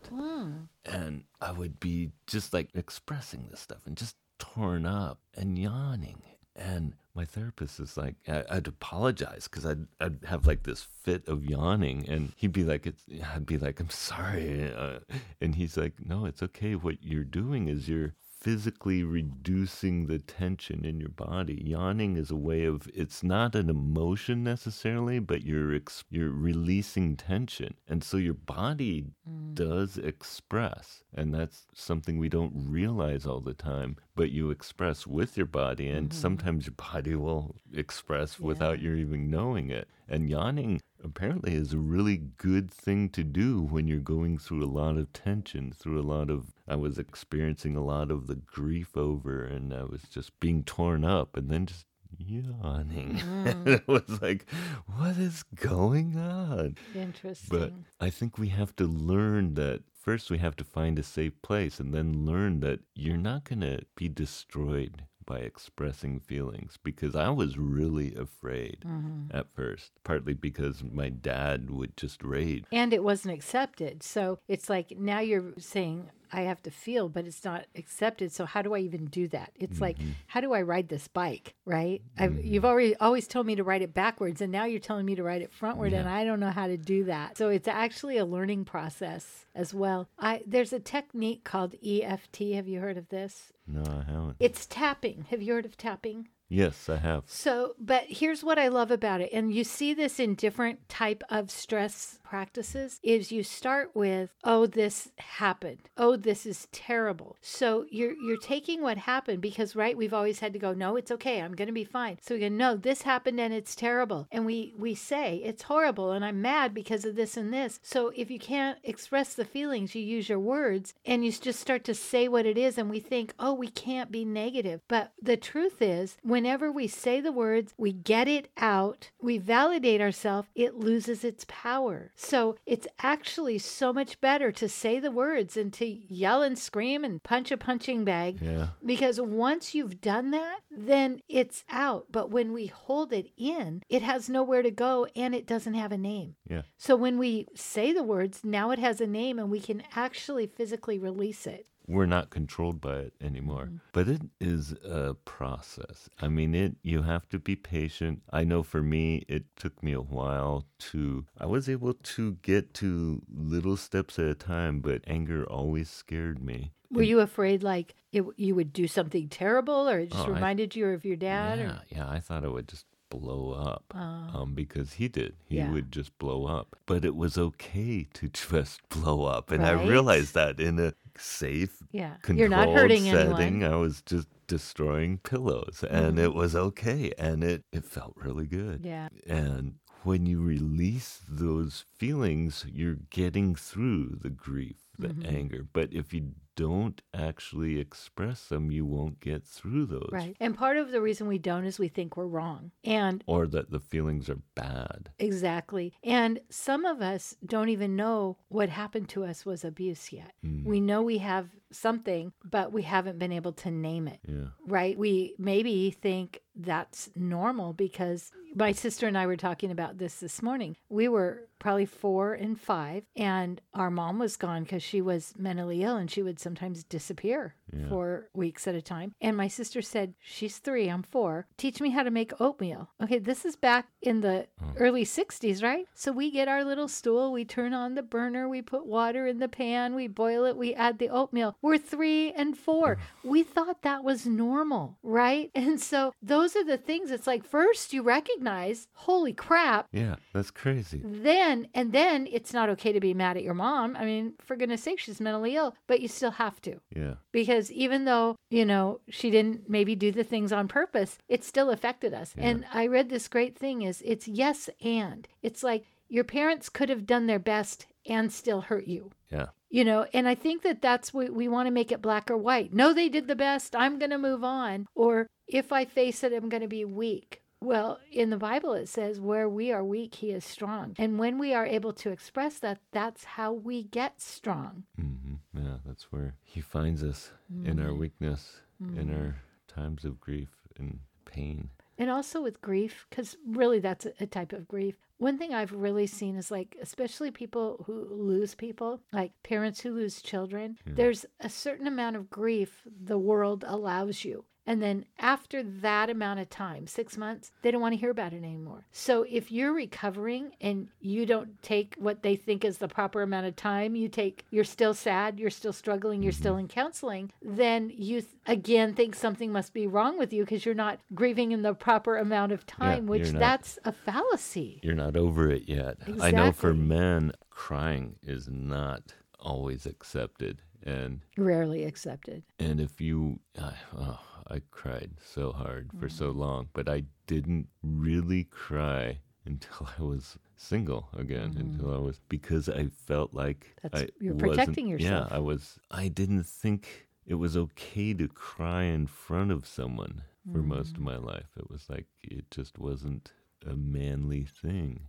and 0.84 1.24
I 1.40 1.52
would 1.52 1.78
be 1.80 2.10
just 2.26 2.52
like 2.52 2.70
expressing 2.74 3.46
this 3.50 3.60
stuff 3.60 3.86
and 3.86 3.96
just 3.96 4.16
torn 4.38 4.86
up 4.86 5.20
and 5.34 5.58
yawning. 5.58 6.22
And 6.54 6.94
my 7.14 7.26
therapist 7.26 7.80
is 7.80 7.98
like, 7.98 8.14
I, 8.26 8.44
I'd 8.50 8.66
apologize 8.66 9.46
because 9.46 9.66
I'd, 9.66 9.86
I'd 10.00 10.24
have 10.24 10.46
like 10.46 10.62
this 10.62 10.82
fit 10.82 11.28
of 11.28 11.44
yawning, 11.44 12.06
and 12.08 12.32
he'd 12.36 12.52
be 12.52 12.64
like, 12.64 12.86
it's, 12.86 13.04
I'd 13.34 13.44
be 13.46 13.58
like, 13.58 13.78
I'm 13.78 13.90
sorry, 13.90 14.72
uh, 14.74 15.00
and 15.40 15.54
he's 15.54 15.76
like, 15.76 15.94
No, 16.04 16.24
it's 16.24 16.42
okay. 16.42 16.74
What 16.74 17.02
you're 17.02 17.24
doing 17.24 17.68
is 17.68 17.88
you're 17.88 18.14
physically 18.46 19.02
reducing 19.02 20.06
the 20.06 20.20
tension 20.20 20.84
in 20.84 21.00
your 21.00 21.08
body. 21.08 21.60
Yawning 21.66 22.16
is 22.16 22.30
a 22.30 22.36
way 22.36 22.64
of 22.64 22.88
it's 22.94 23.24
not 23.24 23.56
an 23.56 23.68
emotion 23.68 24.44
necessarily, 24.44 25.18
but 25.18 25.42
you're 25.42 25.74
ex- 25.74 26.04
you're 26.10 26.30
releasing 26.30 27.16
tension. 27.16 27.74
And 27.88 28.04
so 28.04 28.16
your 28.16 28.34
body 28.34 29.06
mm. 29.28 29.52
does 29.56 29.98
express, 29.98 31.02
and 31.12 31.34
that's 31.34 31.66
something 31.74 32.20
we 32.20 32.28
don't 32.28 32.52
realize 32.54 33.26
all 33.26 33.40
the 33.40 33.52
time, 33.52 33.96
but 34.14 34.30
you 34.30 34.50
express 34.50 35.08
with 35.08 35.36
your 35.36 35.46
body 35.46 35.88
and 35.88 36.10
mm-hmm. 36.10 36.20
sometimes 36.20 36.66
your 36.66 36.76
body 36.92 37.16
will 37.16 37.56
express 37.74 38.38
without 38.38 38.78
you 38.80 38.94
even 38.94 39.28
knowing 39.28 39.70
it. 39.70 39.88
And 40.08 40.30
yawning 40.30 40.80
apparently 41.06 41.54
is 41.54 41.72
a 41.72 41.78
really 41.78 42.16
good 42.36 42.70
thing 42.70 43.08
to 43.10 43.22
do 43.22 43.62
when 43.62 43.86
you're 43.86 43.98
going 44.00 44.36
through 44.38 44.64
a 44.64 44.66
lot 44.66 44.96
of 44.96 45.12
tension, 45.12 45.72
through 45.72 46.00
a 46.00 46.02
lot 46.02 46.28
of 46.28 46.52
I 46.68 46.76
was 46.76 46.98
experiencing 46.98 47.76
a 47.76 47.84
lot 47.84 48.10
of 48.10 48.26
the 48.26 48.34
grief 48.34 48.96
over 48.96 49.44
and 49.44 49.72
I 49.72 49.84
was 49.84 50.02
just 50.10 50.38
being 50.40 50.64
torn 50.64 51.04
up 51.04 51.36
and 51.36 51.48
then 51.48 51.66
just 51.66 51.86
yawning. 52.18 53.22
Mm. 53.36 53.66
it 53.66 53.86
was 53.86 54.20
like, 54.22 54.46
what 54.86 55.16
is 55.16 55.42
going 55.54 56.16
on? 56.18 56.76
Interesting. 56.94 57.58
But 57.58 57.72
I 58.00 58.10
think 58.10 58.38
we 58.38 58.48
have 58.48 58.74
to 58.76 58.86
learn 58.86 59.54
that 59.54 59.82
first 59.94 60.30
we 60.30 60.38
have 60.38 60.56
to 60.56 60.64
find 60.64 60.98
a 60.98 61.02
safe 61.02 61.40
place 61.42 61.78
and 61.78 61.92
then 61.94 62.24
learn 62.26 62.60
that 62.60 62.80
you're 62.94 63.16
not 63.16 63.44
going 63.44 63.60
to 63.60 63.80
be 63.94 64.08
destroyed 64.08 65.04
by 65.26 65.38
expressing 65.40 66.20
feelings 66.20 66.78
because 66.82 67.14
I 67.16 67.30
was 67.30 67.58
really 67.58 68.14
afraid 68.14 68.78
Mm-hmm. 68.86 69.36
at 69.36 69.46
first, 69.54 69.90
partly 70.04 70.32
because 70.34 70.82
my 70.84 71.08
dad 71.08 71.70
would 71.70 71.96
just 71.96 72.22
rage. 72.22 72.64
and 72.72 72.92
it 72.92 73.02
wasn't 73.02 73.34
accepted. 73.34 74.02
So 74.02 74.38
it's 74.48 74.70
like 74.70 74.96
now 74.98 75.18
you're 75.20 75.52
saying, 75.58 76.08
I 76.32 76.42
have 76.42 76.62
to 76.64 76.70
feel, 76.70 77.08
but 77.08 77.26
it's 77.26 77.44
not 77.44 77.66
accepted. 77.74 78.32
So 78.32 78.44
how 78.46 78.62
do 78.62 78.74
I 78.74 78.78
even 78.80 79.06
do 79.06 79.28
that? 79.28 79.52
It's 79.56 79.80
like, 79.80 79.98
Mm-hmm. 79.98 80.10
how 80.26 80.40
do 80.40 80.52
I 80.52 80.62
ride 80.62 80.88
this 80.88 81.08
bike? 81.08 81.54
Right? 81.64 82.02
I've, 82.18 82.44
you've 82.44 82.64
already 82.64 82.94
always 82.96 83.26
told 83.26 83.46
me 83.46 83.56
to 83.56 83.64
ride 83.64 83.82
it 83.82 83.94
backwards, 83.94 84.40
and 84.40 84.52
now 84.52 84.64
you're 84.64 84.80
telling 84.80 85.06
me 85.06 85.14
to 85.14 85.22
ride 85.22 85.42
it 85.42 85.52
frontward, 85.58 85.92
and 85.94 86.08
I 86.08 86.24
don't 86.24 86.40
know 86.40 86.50
how 86.50 86.66
to 86.66 86.76
do 86.76 87.04
that. 87.04 87.36
So 87.38 87.48
it's 87.48 87.68
actually 87.68 88.18
a 88.18 88.24
learning 88.24 88.64
process 88.66 89.46
as 89.54 89.72
well. 89.72 90.08
I 90.18 90.42
there's 90.46 90.72
a 90.72 90.80
technique 90.80 91.44
called 91.44 91.74
EFT. 91.84 92.38
Have 92.54 92.68
you 92.68 92.80
heard 92.80 92.96
of 92.98 93.08
this? 93.08 93.52
No, 93.66 93.82
I 93.82 94.04
haven't. 94.10 94.36
It's 94.38 94.66
tapping. 94.66 95.26
Have 95.30 95.42
you 95.42 95.54
heard 95.54 95.64
of 95.66 95.76
tapping? 95.76 96.28
Yes, 96.48 96.88
I 96.88 96.96
have. 96.98 97.24
So, 97.26 97.74
but 97.78 98.04
here's 98.08 98.44
what 98.44 98.58
I 98.58 98.68
love 98.68 98.90
about 98.90 99.20
it, 99.20 99.30
and 99.32 99.52
you 99.52 99.64
see 99.64 99.94
this 99.94 100.20
in 100.20 100.34
different 100.34 100.88
type 100.88 101.24
of 101.28 101.50
stress 101.50 102.20
practices 102.22 103.00
is 103.02 103.32
you 103.32 103.42
start 103.42 103.90
with, 103.94 104.30
"Oh, 104.44 104.66
this 104.66 105.10
happened. 105.18 105.88
Oh, 105.96 106.16
this 106.16 106.46
is 106.46 106.68
terrible." 106.72 107.36
So 107.40 107.86
you're 107.90 108.12
you're 108.12 108.36
taking 108.36 108.80
what 108.82 108.98
happened 108.98 109.40
because 109.40 109.74
right, 109.76 109.96
we've 109.96 110.14
always 110.14 110.38
had 110.38 110.52
to 110.52 110.58
go, 110.58 110.72
"No, 110.72 110.96
it's 110.96 111.10
okay. 111.12 111.40
I'm 111.40 111.54
going 111.54 111.66
to 111.66 111.72
be 111.72 111.84
fine." 111.84 112.18
So 112.20 112.34
we 112.34 112.40
go, 112.42 112.48
"No, 112.48 112.76
this 112.76 113.02
happened 113.02 113.40
and 113.40 113.52
it's 113.52 113.74
terrible." 113.74 114.28
And 114.30 114.46
we 114.46 114.72
we 114.78 114.94
say, 114.94 115.42
"It's 115.44 115.62
horrible 115.62 116.12
and 116.12 116.24
I'm 116.24 116.40
mad 116.42 116.74
because 116.74 117.04
of 117.04 117.16
this 117.16 117.36
and 117.36 117.52
this." 117.52 117.80
So 117.82 118.12
if 118.14 118.30
you 118.30 118.38
can't 118.38 118.78
express 118.84 119.34
the 119.34 119.44
feelings, 119.44 119.94
you 119.94 120.02
use 120.02 120.28
your 120.28 120.40
words 120.40 120.94
and 121.04 121.24
you 121.24 121.32
just 121.32 121.60
start 121.60 121.82
to 121.84 121.94
say 121.94 122.28
what 122.28 122.46
it 122.46 122.56
is 122.56 122.78
and 122.78 122.88
we 122.88 123.00
think, 123.00 123.34
"Oh, 123.38 123.54
we 123.54 123.68
can't 123.68 124.12
be 124.12 124.24
negative." 124.24 124.80
But 124.88 125.12
the 125.20 125.36
truth 125.36 125.82
is, 125.82 126.16
whenever 126.36 126.70
we 126.70 126.86
say 126.86 127.18
the 127.18 127.32
words, 127.32 127.72
we 127.78 127.90
get 127.90 128.28
it 128.28 128.50
out, 128.58 129.10
we 129.22 129.38
validate 129.38 130.02
ourselves, 130.02 130.46
it 130.54 130.74
loses 130.74 131.24
its 131.24 131.46
power. 131.48 132.12
So 132.14 132.56
it's 132.66 132.86
actually 133.02 133.56
so 133.56 133.90
much 133.90 134.20
better 134.20 134.52
to 134.52 134.68
say 134.68 135.00
the 135.00 135.10
words 135.10 135.56
and 135.56 135.72
to 135.72 135.86
yell 135.86 136.42
and 136.42 136.58
scream 136.58 137.04
and 137.04 137.22
punch 137.22 137.50
a 137.50 137.56
punching 137.56 138.04
bag. 138.04 138.42
Yeah. 138.42 138.68
Because 138.84 139.18
once 139.18 139.74
you've 139.74 140.02
done 140.02 140.30
that, 140.32 140.60
then 140.70 141.22
it's 141.26 141.64
out. 141.70 142.08
But 142.12 142.30
when 142.30 142.52
we 142.52 142.66
hold 142.66 143.14
it 143.14 143.30
in, 143.38 143.82
it 143.88 144.02
has 144.02 144.28
nowhere 144.28 144.60
to 144.60 144.70
go 144.70 145.06
and 145.16 145.34
it 145.34 145.46
doesn't 145.46 145.72
have 145.72 145.90
a 145.90 145.96
name. 145.96 146.34
Yeah. 146.46 146.62
So 146.76 146.96
when 146.96 147.16
we 147.16 147.46
say 147.54 147.94
the 147.94 148.02
words, 148.02 148.42
now 148.44 148.72
it 148.72 148.78
has 148.78 149.00
a 149.00 149.06
name 149.06 149.38
and 149.38 149.50
we 149.50 149.60
can 149.60 149.84
actually 149.94 150.48
physically 150.48 150.98
release 150.98 151.46
it. 151.46 151.66
We're 151.88 152.06
not 152.06 152.30
controlled 152.30 152.80
by 152.80 152.96
it 152.96 153.14
anymore. 153.20 153.70
But 153.92 154.08
it 154.08 154.22
is 154.40 154.72
a 154.84 155.14
process. 155.24 156.08
I 156.20 156.28
mean, 156.28 156.54
it 156.54 156.76
you 156.82 157.02
have 157.02 157.28
to 157.30 157.38
be 157.38 157.56
patient. 157.56 158.22
I 158.32 158.44
know 158.44 158.62
for 158.62 158.82
me 158.82 159.24
it 159.28 159.44
took 159.56 159.82
me 159.82 159.92
a 159.92 160.00
while 160.00 160.64
to 160.90 161.26
I 161.38 161.46
was 161.46 161.68
able 161.68 161.94
to 161.94 162.32
get 162.42 162.74
to 162.74 163.22
little 163.32 163.76
steps 163.76 164.18
at 164.18 164.26
a 164.26 164.34
time, 164.34 164.80
but 164.80 165.02
anger 165.06 165.44
always 165.44 165.88
scared 165.90 166.42
me. 166.42 166.72
Were 166.90 167.02
you 167.02 167.20
afraid 167.20 167.62
like 167.62 167.94
it, 168.12 168.24
you 168.36 168.54
would 168.54 168.72
do 168.72 168.86
something 168.88 169.28
terrible 169.28 169.88
or 169.88 169.98
it 170.00 170.10
just 170.12 170.26
Oh, 170.26 170.30
I- 170.32 170.34
reminded 170.34 170.76
you 170.76 170.86
of 170.88 171.04
your 171.04 171.16
dad? 171.16 171.58
Yeah, 171.58 171.66
Or, 171.66 171.80
yeah, 171.90 172.08
I 172.10 172.20
thought 172.20 172.44
it 172.44 172.50
would 172.52 172.68
just 172.68 172.86
blow 173.10 173.52
up. 173.52 173.84
um, 173.94 174.54
because 174.54 174.94
he 174.94 175.06
did. 175.08 175.34
He 175.48 175.56
Yeah. 175.56 175.70
would 175.72 175.90
just 175.92 176.16
blow 176.18 176.46
up. 176.46 176.76
But 176.86 177.04
it 177.04 177.14
was 177.16 177.38
okay 177.38 178.04
to 178.14 178.28
just 178.42 178.88
blow 178.88 179.24
up. 179.24 179.50
And 179.50 179.64
I 179.64 179.72
realized 179.72 180.34
that 180.34 180.58
in 180.60 180.78
a 180.78 180.92
safe, 181.20 181.82
yeah. 181.92 182.14
You're 182.28 182.48
not 182.48 182.68
hurting 182.68 183.04
setting, 183.04 183.62
anyone. 183.62 183.72
I 183.72 183.76
was 183.76 184.02
just 184.02 184.28
destroying 184.46 185.18
pillows. 185.18 185.84
And 185.88 186.16
Mm-hmm. 186.16 186.24
it 186.24 186.34
was 186.34 186.54
okay. 186.54 187.12
And 187.18 187.42
it, 187.44 187.64
it 187.72 187.84
felt 187.84 188.14
really 188.16 188.46
good. 188.46 188.82
Yeah. 188.84 189.08
And 189.26 189.74
when 190.04 190.26
you 190.26 190.40
release 190.40 191.20
those 191.28 191.84
feelings, 191.98 192.64
you're 192.72 192.98
getting 193.10 193.54
through 193.54 194.18
the 194.22 194.30
grief, 194.30 194.76
the 194.98 195.08
Mm-hmm. 195.08 195.36
anger. 195.36 195.66
But 195.72 195.92
if 195.92 196.12
you 196.14 196.32
don't 196.56 197.02
actually 197.14 197.78
express 197.78 198.46
them, 198.48 198.70
you 198.70 198.84
won't 198.84 199.20
get 199.20 199.44
through 199.44 199.86
those. 199.86 200.08
Right. 200.10 200.36
And 200.40 200.56
part 200.56 200.78
of 200.78 200.90
the 200.90 201.00
reason 201.00 201.28
we 201.28 201.38
don't 201.38 201.64
is 201.64 201.78
we 201.78 201.88
think 201.88 202.16
we're 202.16 202.26
wrong. 202.26 202.72
And 202.82 203.22
Or 203.26 203.46
that 203.46 203.70
the 203.70 203.78
feelings 203.78 204.28
are 204.28 204.40
bad. 204.54 205.10
Exactly. 205.18 205.92
And 206.02 206.40
some 206.50 206.84
of 206.84 207.00
us 207.00 207.36
don't 207.44 207.68
even 207.68 207.94
know 207.94 208.38
what 208.48 208.70
happened 208.70 209.08
to 209.10 209.24
us 209.24 209.46
was 209.46 209.64
abuse 209.64 210.12
yet. 210.12 210.32
Mm. 210.44 210.64
We 210.64 210.80
know 210.80 211.02
we 211.02 211.18
have 211.18 211.48
something, 211.72 212.32
but 212.44 212.72
we 212.72 212.82
haven't 212.82 213.18
been 213.18 213.32
able 213.32 213.52
to 213.52 213.70
name 213.70 214.08
it, 214.08 214.20
Yeah. 214.26 214.48
right? 214.66 214.96
We 214.98 215.34
maybe 215.38 215.90
think 215.90 216.40
that's 216.54 217.10
normal 217.14 217.72
because 217.74 218.30
my 218.54 218.72
sister 218.72 219.06
and 219.06 219.18
I 219.18 219.26
were 219.26 219.36
talking 219.36 219.70
about 219.70 219.98
this 219.98 220.20
this 220.20 220.40
morning. 220.42 220.76
We 220.88 221.08
were 221.08 221.48
probably 221.58 221.84
four 221.84 222.32
and 222.32 222.58
five, 222.58 223.02
and 223.14 223.60
our 223.74 223.90
mom 223.90 224.18
was 224.18 224.36
gone 224.38 224.62
because 224.62 224.82
she 224.82 225.02
was 225.02 225.34
mentally 225.36 225.82
ill 225.82 225.96
and 225.96 226.10
she 226.10 226.22
would 226.22 226.38
sometimes 226.38 226.82
disappear 226.84 227.54
Yeah. 227.72 227.88
for 227.88 228.30
weeks 228.34 228.66
at 228.66 228.74
a 228.74 228.80
time. 228.80 229.12
And 229.20 229.36
my 229.36 229.48
sister 229.48 229.82
said, 229.82 230.14
She's 230.20 230.58
three, 230.58 230.88
I'm 230.88 231.02
four. 231.02 231.46
Teach 231.58 231.80
me 231.82 231.90
how 231.90 232.02
to 232.02 232.10
make 232.10 232.40
oatmeal. 232.40 232.90
Okay, 233.02 233.18
this 233.18 233.44
is 233.44 233.56
back 233.56 233.88
in 234.00 234.20
the 234.22 234.46
oh. 234.62 234.72
early 234.78 235.04
60s, 235.04 235.62
right? 235.62 235.86
So 235.94 236.12
we 236.12 236.30
get 236.30 236.48
our 236.48 236.64
little 236.64 236.88
stool, 236.88 237.32
we 237.32 237.44
turn 237.44 237.74
on 237.74 237.94
the 237.94 238.02
burner, 238.02 238.48
we 238.48 238.62
put 238.62 238.86
water 238.86 239.26
in 239.26 239.38
the 239.38 239.48
pan, 239.48 239.94
we 239.94 240.06
boil 240.08 240.44
it, 240.44 240.56
we 240.56 240.72
add 240.74 240.98
the 240.98 241.08
oatmeal. 241.10 241.55
We're 241.62 241.78
three 241.78 242.32
and 242.32 242.56
four. 242.56 242.98
We 243.24 243.42
thought 243.42 243.82
that 243.82 244.04
was 244.04 244.26
normal, 244.26 244.98
right? 245.02 245.50
And 245.66 245.80
so 245.80 246.12
those 246.22 246.54
are 246.56 246.64
the 246.64 246.78
things. 246.78 247.10
It's 247.10 247.26
like 247.26 247.44
first 247.44 247.92
you 247.92 248.02
recognize 248.02 248.86
holy 248.92 249.32
crap, 249.32 249.86
Yeah, 249.92 250.16
that's 250.32 250.50
crazy. 250.50 251.00
then 251.04 251.68
and 251.74 251.92
then 251.92 252.26
it's 252.30 252.52
not 252.52 252.68
okay 252.70 252.92
to 252.92 253.00
be 253.00 253.14
mad 253.14 253.36
at 253.36 253.42
your 253.42 253.54
mom. 253.54 253.96
I 253.96 254.04
mean, 254.04 254.34
for 254.40 254.56
goodness 254.56 254.82
sake, 254.82 254.98
she's 255.00 255.20
mentally 255.20 255.56
ill, 255.56 255.74
but 255.86 256.00
you 256.00 256.08
still 256.08 256.32
have 256.32 256.60
to. 256.62 256.80
Yeah. 256.94 257.14
Because 257.32 257.70
even 257.72 258.04
though, 258.04 258.36
you 258.50 258.64
know, 258.64 259.00
she 259.08 259.30
didn't 259.30 259.68
maybe 259.68 259.94
do 259.94 260.12
the 260.12 260.24
things 260.24 260.52
on 260.52 260.68
purpose, 260.68 261.18
it 261.28 261.44
still 261.44 261.70
affected 261.70 262.14
us. 262.14 262.34
Yeah. 262.36 262.48
And 262.48 262.64
I 262.72 262.86
read 262.86 263.08
this 263.08 263.28
great 263.28 263.58
thing 263.58 263.82
is 263.82 264.02
it's 264.04 264.28
yes 264.28 264.70
and. 264.82 265.26
It's 265.42 265.62
like 265.62 265.84
your 266.08 266.24
parents 266.24 266.68
could 266.68 266.88
have 266.88 267.06
done 267.06 267.26
their 267.26 267.38
best 267.40 267.86
and 268.08 268.32
still 268.32 268.60
hurt 268.62 268.86
you. 268.86 269.10
Yeah. 269.32 269.46
You 269.76 269.84
know, 269.84 270.06
and 270.14 270.26
I 270.26 270.34
think 270.34 270.62
that 270.62 270.80
that's 270.80 271.12
what 271.12 271.34
we 271.34 271.48
want 271.48 271.66
to 271.66 271.70
make 271.70 271.92
it 271.92 272.00
black 272.00 272.30
or 272.30 272.36
white. 272.38 272.72
No, 272.72 272.94
they 272.94 273.10
did 273.10 273.28
the 273.28 273.36
best. 273.36 273.76
I'm 273.76 273.98
going 273.98 274.10
to 274.10 274.16
move 274.16 274.42
on. 274.42 274.86
Or 274.94 275.26
if 275.46 275.70
I 275.70 275.84
face 275.84 276.24
it, 276.24 276.32
I'm 276.32 276.48
going 276.48 276.62
to 276.62 276.66
be 276.66 276.86
weak. 276.86 277.42
Well, 277.60 278.00
in 278.10 278.30
the 278.30 278.38
Bible, 278.38 278.72
it 278.72 278.88
says, 278.88 279.20
where 279.20 279.50
we 279.50 279.70
are 279.72 279.84
weak, 279.84 280.14
he 280.14 280.30
is 280.30 280.46
strong. 280.46 280.94
And 280.98 281.18
when 281.18 281.38
we 281.38 281.52
are 281.52 281.66
able 281.66 281.92
to 281.92 282.10
express 282.10 282.58
that, 282.60 282.78
that's 282.90 283.24
how 283.24 283.52
we 283.52 283.82
get 283.82 284.18
strong. 284.18 284.84
hmm 284.98 285.34
Yeah, 285.52 285.76
that's 285.84 286.10
where 286.10 286.36
He 286.42 286.62
finds 286.62 287.02
us 287.02 287.32
in 287.62 287.78
our 287.78 287.92
weakness, 287.92 288.62
in 288.80 289.12
our 289.14 289.42
times 289.68 290.06
of 290.06 290.18
grief 290.18 290.48
and 290.78 291.00
pain. 291.26 291.68
And 291.98 292.10
also 292.10 292.40
with 292.42 292.62
grief, 292.62 293.06
because 293.10 293.36
really 293.46 293.80
that's 293.80 294.06
a 294.20 294.26
type 294.26 294.54
of 294.54 294.68
grief. 294.68 294.96
One 295.18 295.38
thing 295.38 295.54
I've 295.54 295.72
really 295.72 296.06
seen 296.06 296.36
is 296.36 296.50
like, 296.50 296.76
especially 296.80 297.30
people 297.30 297.84
who 297.86 298.06
lose 298.10 298.54
people, 298.54 299.00
like 299.12 299.32
parents 299.42 299.80
who 299.80 299.92
lose 299.92 300.20
children, 300.20 300.76
hmm. 300.84 300.94
there's 300.94 301.24
a 301.40 301.48
certain 301.48 301.86
amount 301.86 302.16
of 302.16 302.30
grief 302.30 302.82
the 302.84 303.18
world 303.18 303.64
allows 303.66 304.24
you. 304.24 304.44
And 304.66 304.82
then 304.82 305.04
after 305.18 305.62
that 305.62 306.10
amount 306.10 306.40
of 306.40 306.50
time, 306.50 306.86
six 306.86 307.16
months, 307.16 307.52
they 307.62 307.70
don't 307.70 307.80
want 307.80 307.92
to 307.92 308.00
hear 308.00 308.10
about 308.10 308.32
it 308.32 308.42
anymore. 308.42 308.84
So 308.90 309.24
if 309.28 309.52
you're 309.52 309.72
recovering 309.72 310.52
and 310.60 310.88
you 311.00 311.24
don't 311.24 311.62
take 311.62 311.94
what 311.98 312.22
they 312.22 312.34
think 312.34 312.64
is 312.64 312.78
the 312.78 312.88
proper 312.88 313.22
amount 313.22 313.46
of 313.46 313.54
time, 313.54 313.94
you 313.94 314.08
take, 314.08 314.44
you're 314.50 314.64
still 314.64 314.92
sad, 314.94 315.38
you're 315.38 315.50
still 315.50 315.72
struggling, 315.72 316.22
you're 316.22 316.32
still 316.32 316.54
mm-hmm. 316.54 316.60
in 316.60 316.68
counseling, 316.68 317.32
then 317.40 317.92
you 317.94 318.22
th- 318.22 318.32
again 318.46 318.94
think 318.94 319.14
something 319.14 319.52
must 319.52 319.72
be 319.72 319.86
wrong 319.86 320.18
with 320.18 320.32
you 320.32 320.42
because 320.42 320.64
you're 320.66 320.74
not 320.74 320.98
grieving 321.14 321.52
in 321.52 321.62
the 321.62 321.74
proper 321.74 322.16
amount 322.16 322.52
of 322.52 322.66
time, 322.66 323.06
which 323.06 323.32
not- 323.32 323.40
that's 323.40 323.78
a 323.84 323.92
fallacy. 323.92 324.80
You're 324.82 324.94
not 324.94 325.16
over 325.16 325.48
it 325.50 325.68
yet. 325.68 325.98
I 326.20 326.30
know 326.32 326.52
for 326.52 326.74
men, 326.74 327.32
crying 327.50 328.16
is 328.22 328.48
not 328.48 329.14
always 329.38 329.86
accepted. 329.86 330.60
And 330.82 331.22
Rarely 331.36 331.82
accepted. 331.84 332.44
and 332.60 332.80
if 332.80 333.00
you, 333.00 333.40
I 333.60 333.72
oh, 333.98 334.20
I 334.48 334.60
cried 334.70 335.12
so 335.24 335.52
hard 335.52 335.90
for 335.98 336.08
so 336.08 336.32
Mm. 336.32 336.36
long, 336.36 336.68
but 336.72 336.88
I 336.88 337.04
didn't 337.26 337.68
really 337.82 338.44
cry 338.44 339.18
until 339.44 339.88
I 339.98 340.02
was 340.02 340.38
single 340.56 341.08
again. 341.12 341.56
Until 341.58 341.92
I 341.94 341.98
was 341.98 342.20
because 342.28 342.68
I 342.68 342.86
felt 342.86 343.34
like 343.34 343.60
Mm. 343.76 343.82
That's- 343.82 344.02
I 344.02 344.08
you're 344.20 344.34
protecting 344.36 344.86
yourself. 344.88 345.28
Yeah, 345.30 345.36
I 345.36 345.40
was. 345.40 345.78
I 345.90 346.08
didn't 346.08 346.44
think 346.44 347.08
it 347.26 347.34
was 347.34 347.56
okay 347.56 348.14
to 348.14 348.28
cry 348.28 348.84
in 348.84 349.06
front 349.06 349.50
of 349.50 349.66
someone 349.66 350.22
for 350.52 350.62
most 350.62 350.92
Mm. 350.94 350.96
of 350.98 351.02
my 351.02 351.16
life. 351.16 351.50
It 351.56 351.68
was 351.68 351.88
like 351.90 352.06
it 352.22 352.50
just 352.50 352.78
wasn't 352.78 353.32
a 353.66 353.74
manly 353.74 354.44
thing. 354.44 355.08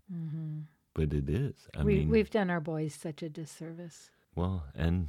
But 0.93 1.13
it 1.13 1.29
is. 1.29 1.67
I 1.75 1.83
we, 1.83 1.97
mean, 1.99 2.09
we've 2.09 2.31
done 2.31 2.49
our 2.49 2.59
boys 2.59 2.95
such 2.95 3.21
a 3.21 3.29
disservice. 3.29 4.09
well, 4.35 4.63
and 4.73 5.07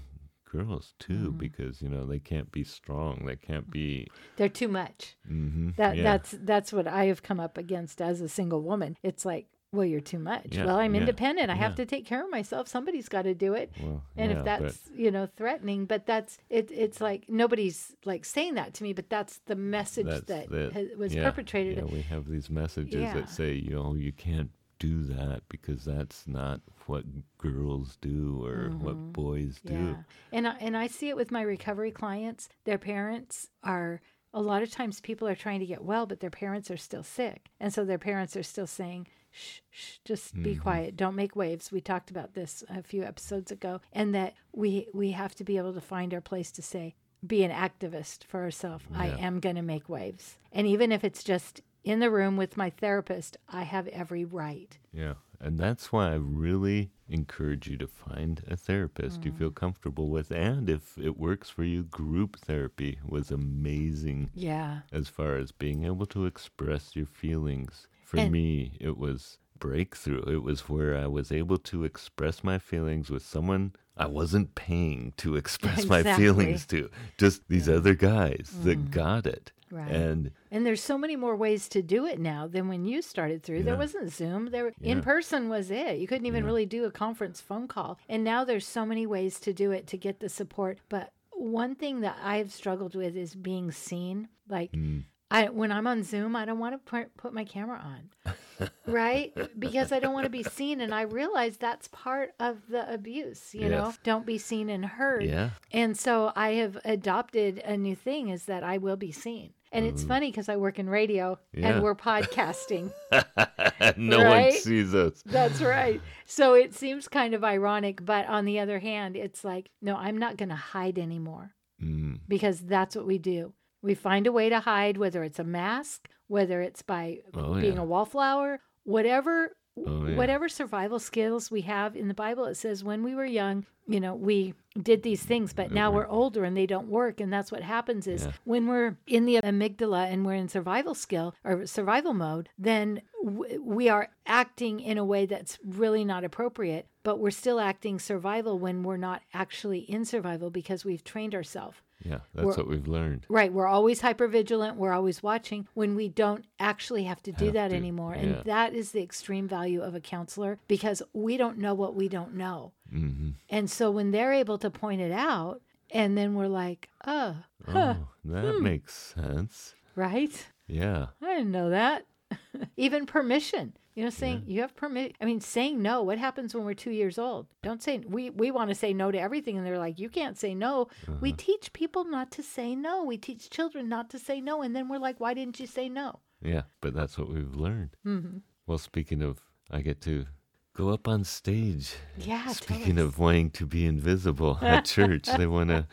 girls 0.49 0.95
too, 0.99 1.13
Mm-hmm. 1.29 1.39
because 1.39 1.83
you 1.83 1.89
know 1.89 2.05
they 2.07 2.19
can't 2.19 2.51
be 2.53 2.65
strong. 2.65 3.25
They 3.27 3.37
can't 3.37 3.71
be. 3.71 4.09
They're 4.37 4.49
too 4.49 4.69
much. 4.69 5.17
hmm 5.27 5.71
That 5.77 5.97
yeah. 5.97 6.03
that's 6.03 6.35
that's 6.41 6.73
what 6.73 6.87
I 6.87 7.05
have 7.07 7.23
come 7.23 7.41
up 7.41 7.59
against 7.59 8.01
as 8.01 8.21
a 8.21 8.29
single 8.29 8.63
woman. 8.63 8.97
It's 9.03 9.25
like, 9.25 9.47
well, 9.71 9.85
you're 9.85 10.01
too 10.01 10.19
much. 10.19 10.47
Yeah, 10.53 10.65
well, 10.65 10.77
I'm 10.79 10.95
yeah, 10.95 11.03
independent. 11.03 11.51
I 11.51 11.55
have 11.55 11.75
to 11.75 11.85
take 11.85 12.07
care 12.07 12.25
of 12.25 12.31
myself. 12.31 12.69
Somebody's 12.69 13.07
got 13.11 13.23
to 13.23 13.35
do 13.35 13.53
it. 13.53 13.71
Well, 13.83 14.03
And 14.17 14.33
if 14.33 14.39
but- 14.39 14.45
that's 14.47 14.79
you 14.95 15.11
know 15.11 15.29
threatening, 15.37 15.85
but 15.85 16.07
that's 16.07 16.39
it. 16.49 16.71
It's 16.73 17.01
like 17.03 17.25
nobody's 17.29 17.95
like 18.07 18.25
saying 18.25 18.55
that 18.55 18.73
to 18.75 18.83
me, 18.85 18.95
but 18.95 19.11
that's 19.11 19.41
the 19.47 19.57
message 19.57 20.07
that's 20.07 20.25
that 20.27 20.49
the- 20.51 20.71
ha- 20.73 20.97
was 20.97 21.15
perpetrated. 21.15 21.77
Yeah, 21.79 21.85
we 21.85 22.01
have 22.03 22.27
these 22.29 22.49
messages 22.49 23.13
that 23.13 23.29
say, 23.29 23.53
you 23.53 23.75
know, 23.75 23.95
you 23.95 24.13
can't 24.13 24.51
do 24.79 25.05
that 25.05 25.43
because 25.49 25.85
that's 25.85 26.27
not 26.27 26.61
what 26.87 27.05
girls 27.39 27.97
do 28.01 28.45
or 28.45 28.71
what 28.71 29.13
boys 29.13 29.61
do. 29.65 29.75
Mm-hmm. 29.75 29.89
Yeah, 29.89 30.03
and 30.33 30.49
I, 30.49 30.57
and 30.61 30.77
I 30.77 30.87
see 30.87 31.09
it 31.09 31.17
with 31.17 31.31
my 31.31 31.43
recovery 31.43 31.91
clients. 31.91 32.49
Their 32.65 32.79
parents 32.79 33.49
are 33.63 34.01
a 34.33 34.41
lot 34.41 34.63
of 34.63 34.71
times 34.71 35.01
people 35.01 35.27
are 35.29 35.35
trying 35.35 35.61
to 35.61 35.67
get 35.67 35.85
well, 35.85 36.07
but 36.07 36.21
their 36.21 36.31
parents 36.31 36.71
are 36.71 36.77
still 36.77 37.03
sick, 37.03 37.51
and 37.59 37.73
so 37.73 37.85
their 37.85 37.99
parents 37.99 38.37
are 38.37 38.43
still 38.43 38.67
saying, 38.67 39.07
"Shh, 39.31 39.61
shh, 39.71 39.99
just 40.05 40.41
be 40.43 40.55
quiet, 40.57 40.97
don't 40.97 41.17
make 41.17 41.35
waves." 41.35 41.73
We 41.73 41.81
talked 41.81 42.11
about 42.11 42.35
this 42.35 42.63
a 42.69 42.83
few 42.83 43.03
episodes 43.03 43.51
ago, 43.51 43.81
and 43.93 44.15
that 44.15 44.35
we 44.53 44.89
we 44.93 45.13
have 45.13 45.35
to 45.37 45.45
be 45.45 45.57
able 45.57 45.75
to 45.75 45.81
find 45.81 46.13
our 46.13 46.21
place 46.21 46.51
to 46.53 46.63
say, 46.63 46.95
be 47.27 47.43
an 47.43 47.51
activist 47.51 48.25
for 48.25 48.43
ourselves. 48.43 48.85
I 48.95 49.09
am 49.09 49.41
going 49.41 49.57
to 49.57 49.63
make 49.63 49.89
waves, 49.89 50.39
and 50.53 50.67
even 50.67 50.93
if 50.93 51.03
it's 51.05 51.25
just 51.25 51.63
in 51.89 52.01
the 52.01 52.11
room 52.11 52.37
with 52.37 52.57
my 52.57 52.69
therapist, 52.71 53.37
I 53.49 53.63
have 53.63 53.89
every 53.89 54.25
right. 54.25 54.77
Yeah. 54.93 55.15
And 55.41 55.59
that's 55.59 55.91
why 55.93 56.11
I 56.13 56.17
really 56.17 56.91
encourage 57.09 57.67
you 57.69 57.77
to 57.79 57.87
find 57.87 58.43
a 58.49 58.57
therapist 58.57 59.25
you 59.25 59.33
Mm. 59.33 59.39
feel 59.39 59.51
comfortable 59.51 60.09
with. 60.11 60.31
And 60.31 60.69
if 60.69 60.99
it 60.99 61.17
works 61.17 61.49
for 61.49 61.65
you, 61.65 61.85
group 61.85 62.39
therapy 62.41 62.99
was 63.07 63.31
amazing 63.31 64.31
Yeah. 64.35 64.81
as 64.93 65.09
far 65.09 65.37
as 65.37 65.53
being 65.53 65.85
able 65.85 66.07
to 66.07 66.27
express 66.27 66.95
your 66.97 67.07
feelings. 67.07 67.87
For 68.05 68.19
And- 68.19 68.33
me, 68.33 68.77
it 68.81 68.99
was 68.99 69.39
breakthrough. 69.59 70.23
It 70.23 70.43
was 70.43 70.69
where 70.69 70.97
I 70.97 71.07
was 71.07 71.33
able 71.33 71.59
to 71.59 71.85
express 71.85 72.45
my 72.45 72.59
feelings 72.59 73.09
with 73.11 73.23
someone 73.25 73.73
I 73.97 74.07
wasn't 74.07 74.55
paying 74.55 75.13
to 75.19 75.35
express 75.43 75.87
my 75.87 76.03
feelings 76.03 76.67
to. 76.67 76.91
Just 77.17 77.49
these 77.49 77.69
other 77.69 77.95
guys 77.95 78.51
that 78.65 78.91
got 78.91 79.27
it. 79.27 79.53
Right. 79.71 79.91
And 79.91 80.31
And 80.51 80.65
there's 80.67 80.83
so 80.83 80.97
many 80.99 81.17
more 81.17 81.37
ways 81.37 81.69
to 81.71 81.83
do 81.83 82.07
it 82.07 82.19
now 82.19 82.47
than 82.47 82.69
when 82.69 82.85
you 82.85 83.03
started 83.03 83.43
through. 83.43 83.63
There 83.65 83.77
wasn't 83.77 84.13
Zoom. 84.13 84.51
There 84.51 84.73
Yeah. 84.81 84.93
in 84.93 85.03
person 85.03 85.49
was 85.49 85.71
it. 85.71 85.99
You 85.99 86.07
couldn't 86.07 86.27
even 86.27 86.45
really 86.45 86.67
do 86.67 86.85
a 86.85 86.91
conference 86.91 87.41
phone 87.41 87.69
call. 87.69 87.99
And 88.09 88.25
now 88.25 88.45
there's 88.45 88.67
so 88.67 88.85
many 88.87 89.07
ways 89.07 89.39
to 89.41 89.53
do 89.53 89.71
it 89.73 89.87
to 89.89 89.97
get 89.97 90.21
the 90.21 90.29
support. 90.29 90.79
But 90.89 91.13
one 91.33 91.75
thing 91.75 92.01
that 92.01 92.17
I've 92.23 92.53
struggled 92.53 92.95
with 92.95 93.17
is 93.17 93.35
being 93.35 93.71
seen. 93.71 94.29
Like 94.49 94.73
Mm. 94.73 95.05
I 95.31 95.49
when 95.51 95.71
I'm 95.71 95.87
on 95.87 96.03
Zoom, 96.05 96.35
I 96.37 96.45
don't 96.47 96.59
want 96.59 96.75
to 96.87 97.07
put, 97.17 97.33
my 97.35 97.45
camera 97.45 97.79
on. 97.85 98.69
right? 98.87 99.37
Because 99.59 99.93
I 99.93 99.99
don't 99.99 100.15
want 100.15 100.25
to 100.25 100.31
be 100.31 100.43
seen 100.43 100.81
and 100.81 100.95
I 100.95 101.03
realize 101.03 101.57
that's 101.59 101.89
part 101.89 102.31
of 102.41 102.57
the 102.69 102.91
abuse, 102.93 103.55
you 103.55 103.69
know. 103.69 103.93
Don't 104.05 104.25
be 104.25 104.39
seen 104.39 104.71
and 104.71 104.85
heard. 104.85 105.25
yeah, 105.25 105.51
And 105.71 105.97
so 105.99 106.33
I 106.35 106.51
have 106.55 106.79
adopted 106.85 107.59
a 107.59 107.77
new 107.77 107.95
thing 107.95 108.29
is 108.31 108.47
that 108.47 108.63
I 108.65 108.79
will 108.79 108.97
be 108.97 109.13
seen. 109.13 109.53
And 109.71 109.85
it's 109.85 110.03
funny 110.03 110.31
because 110.31 110.49
I 110.49 110.57
work 110.57 110.79
in 110.79 110.89
radio 110.89 111.39
Yeah. 111.53 111.69
and 111.75 111.83
we're 111.83 111.95
podcasting. 111.95 112.91
no 113.99 114.25
one 114.27 114.53
sees 114.53 114.95
us. 114.95 115.23
That's 115.27 115.61
right. 115.61 116.01
So 116.25 116.55
it 116.55 116.73
seems 116.75 117.07
kind 117.07 117.35
of 117.35 117.45
ironic, 117.45 118.03
but 118.05 118.27
on 118.29 118.47
the 118.47 118.61
other 118.61 118.79
hand, 118.79 119.15
it's 119.15 119.45
like, 119.45 119.69
no, 119.83 119.95
I'm 119.97 120.17
not 120.17 120.39
going 120.39 120.49
to 120.49 120.55
hide 120.55 120.99
anymore 120.99 121.53
Mm. 121.83 122.19
because 122.27 122.59
that's 122.61 122.97
what 122.97 123.07
we 123.07 123.19
do. 123.19 123.53
We 123.83 123.95
find 123.95 124.27
a 124.27 124.33
way 124.33 124.49
to 124.49 124.61
hide, 124.61 124.97
whether 124.97 125.23
it's 125.23 125.39
a 125.39 125.45
mask, 125.45 126.09
whether 126.27 126.61
it's 126.61 126.83
by 126.83 127.21
Oh, 127.35 127.55
being 127.61 127.75
yeah. 127.77 127.81
a 127.83 127.85
wallflower, 127.85 128.61
whatever. 128.85 129.57
Oh, 129.87 130.07
yeah. 130.07 130.17
Whatever 130.17 130.49
survival 130.49 130.99
skills 130.99 131.53
we 131.53 131.61
have 131.61 131.95
in 131.95 132.09
the 132.09 132.15
Bible, 132.15 132.47
it 132.47 132.57
says 132.57 132.83
when 132.83 133.05
we 133.05 133.15
were 133.15 133.25
young, 133.25 133.65
you 133.87 134.01
know, 134.01 134.15
we 134.17 134.55
did 134.83 135.05
these 135.05 135.23
things, 135.23 135.53
but 135.53 135.71
now 135.71 135.89
mm-hmm. 135.89 135.99
we're 135.99 136.09
older 136.09 136.43
and 136.43 136.57
they 136.57 136.67
don't 136.67 136.89
work. 136.89 137.21
And 137.21 137.33
that's 137.33 137.53
what 137.53 137.63
happens 137.63 138.09
is 138.09 138.25
Yeah. 138.27 138.33
when 138.45 138.67
we're 138.67 138.97
in 139.07 139.25
the 139.25 139.37
amygdala 139.37 140.13
and 140.13 140.27
we're 140.27 140.35
in 140.35 140.49
survival 140.49 140.95
skill 140.97 141.33
or 141.45 141.65
survival 141.65 142.13
mode, 142.13 142.49
then 142.59 143.03
w- 143.25 143.63
we 143.63 143.89
are 143.89 144.09
acting 144.27 144.81
in 144.81 144.99
a 144.99 145.05
way 145.05 145.27
that's 145.27 145.61
really 145.65 146.05
not 146.05 146.25
appropriate, 146.25 146.89
but 147.05 147.21
we're 147.21 147.31
still 147.31 147.61
acting 147.61 148.01
survival 148.01 148.59
when 148.59 148.83
we're 148.83 148.97
not 148.97 149.23
actually 149.33 149.81
in 149.81 150.05
survival 150.05 150.51
because 150.51 150.85
we've 150.85 151.05
trained 151.05 151.37
ourselves. 151.37 151.79
Yeah, 152.05 152.19
that's 152.35 152.45
We're- 152.47 152.57
what 152.59 152.69
we've 152.69 152.87
learned. 152.89 153.27
Right. 153.29 153.53
We're 153.53 153.67
always 153.67 154.01
hyper 154.01 154.29
vigilant. 154.29 154.77
We're 154.77 154.93
always 154.93 155.23
watching 155.23 155.67
when 155.75 155.97
we 155.97 156.09
don't 156.09 156.45
actually 156.61 157.05
have 157.05 157.23
to 157.25 157.33
do 157.33 157.47
Have 157.47 157.55
that 157.55 157.69
to, 157.69 157.77
anymore. 157.77 158.15
yeah. 158.15 158.21
And 158.23 158.45
that 158.45 158.73
is 158.75 158.93
the 158.93 159.03
extreme 159.03 159.49
value 159.49 159.83
of 159.83 159.95
a 159.97 160.01
counselor 160.01 160.59
because 160.69 161.03
we 161.13 161.37
don't 161.37 161.59
know 161.59 161.75
what 161.75 161.95
we 161.97 162.09
don't 162.09 162.35
know. 162.35 162.73
hmm 162.91 163.31
And 163.51 163.69
so 163.71 163.91
when 163.91 164.13
they're 164.13 164.33
able 164.33 164.59
to 164.59 164.71
point 164.71 165.01
it 165.01 165.13
out, 165.13 165.61
and 165.91 166.17
then 166.17 166.35
we're 166.35 166.47
like, 166.49 166.89
oh, 167.07 167.37
huh, 167.67 167.95
Oh, 167.99 168.09
that 168.27 168.55
Hmm. 168.55 168.63
makes 168.63 168.95
sense. 169.17 169.75
right? 169.97 170.47
Yeah. 170.69 171.07
I 171.23 171.35
didn't 171.35 171.51
know 171.51 171.71
that. 171.71 172.05
Even 172.77 173.07
permission. 173.07 173.73
You 173.99 174.05
know, 174.05 174.11
saying 174.11 174.45
you 174.47 174.61
have 174.61 174.77
permit. 174.77 175.17
I 175.21 175.25
mean, 175.25 175.41
saying 175.41 175.83
no. 175.83 176.03
What 176.05 176.19
happens 176.19 176.55
when 176.55 176.65
we're 176.65 176.75
two 176.75 176.93
years 176.93 177.19
old? 177.19 177.49
Don't 177.63 177.83
say 177.83 177.99
we. 177.99 178.31
We 178.31 178.53
want 178.53 178.69
to 178.71 178.75
say 178.77 178.93
no 178.93 179.11
to 179.11 179.19
everything, 179.19 179.57
and 179.59 179.67
they're 179.67 179.77
like, 179.87 179.99
you 179.99 180.09
can't 180.09 180.39
say 180.39 180.55
no. 180.55 180.87
We 181.21 181.31
Uh-huh. 181.31 181.37
teach 181.37 181.73
people 181.73 182.05
not 182.05 182.31
to 182.37 182.43
say 182.43 182.77
no. 182.77 183.03
We 183.03 183.17
teach 183.19 183.51
children 183.51 183.89
not 183.89 184.09
to 184.11 184.19
say 184.21 184.41
no, 184.41 184.63
and 184.63 184.71
then 184.77 184.89
we're 184.89 185.01
like, 185.09 185.19
why 185.19 185.35
didn't 185.35 185.59
you 185.59 185.67
say 185.67 185.89
no? 185.89 186.21
Yeah, 186.41 186.63
but 186.81 186.95
that's 186.95 187.19
what 187.19 187.29
we've 187.29 187.57
learned. 187.57 187.91
hmm 188.05 188.39
Well, 188.69 188.79
speaking 188.79 189.21
of, 189.21 189.41
I 189.69 189.81
get 189.83 190.01
to 190.03 190.27
go 190.75 190.91
up 190.91 191.09
on 191.09 191.25
stage. 191.25 191.97
Yeah. 192.17 192.47
Speaking 192.53 192.99
of 192.99 193.19
wanting 193.19 193.51
to 193.59 193.67
be 193.67 193.85
invisible 193.85 194.59
at 194.63 194.85
church, 194.85 195.27
they 195.27 195.49
want 195.49 195.71
to 195.71 195.89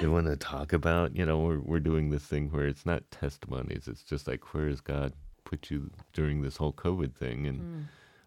they 0.00 0.08
want 0.08 0.26
to 0.26 0.36
talk 0.36 0.72
about, 0.72 1.14
you 1.14 1.24
know, 1.24 1.38
we're 1.38 1.60
we're 1.60 1.86
doing 1.90 2.10
this 2.10 2.24
thing 2.24 2.50
where 2.50 2.66
it's 2.66 2.84
not 2.84 3.08
testimonies. 3.12 3.86
It's 3.86 4.02
just 4.02 4.26
like 4.26 4.52
where 4.52 4.66
is 4.68 4.80
God 4.80 5.12
put 5.46 5.70
you 5.70 5.90
during 6.12 6.42
this 6.42 6.56
whole 6.58 6.72
COVID 6.74 7.14
thing 7.14 7.46
and 7.46 7.60
Mm. 7.60 7.84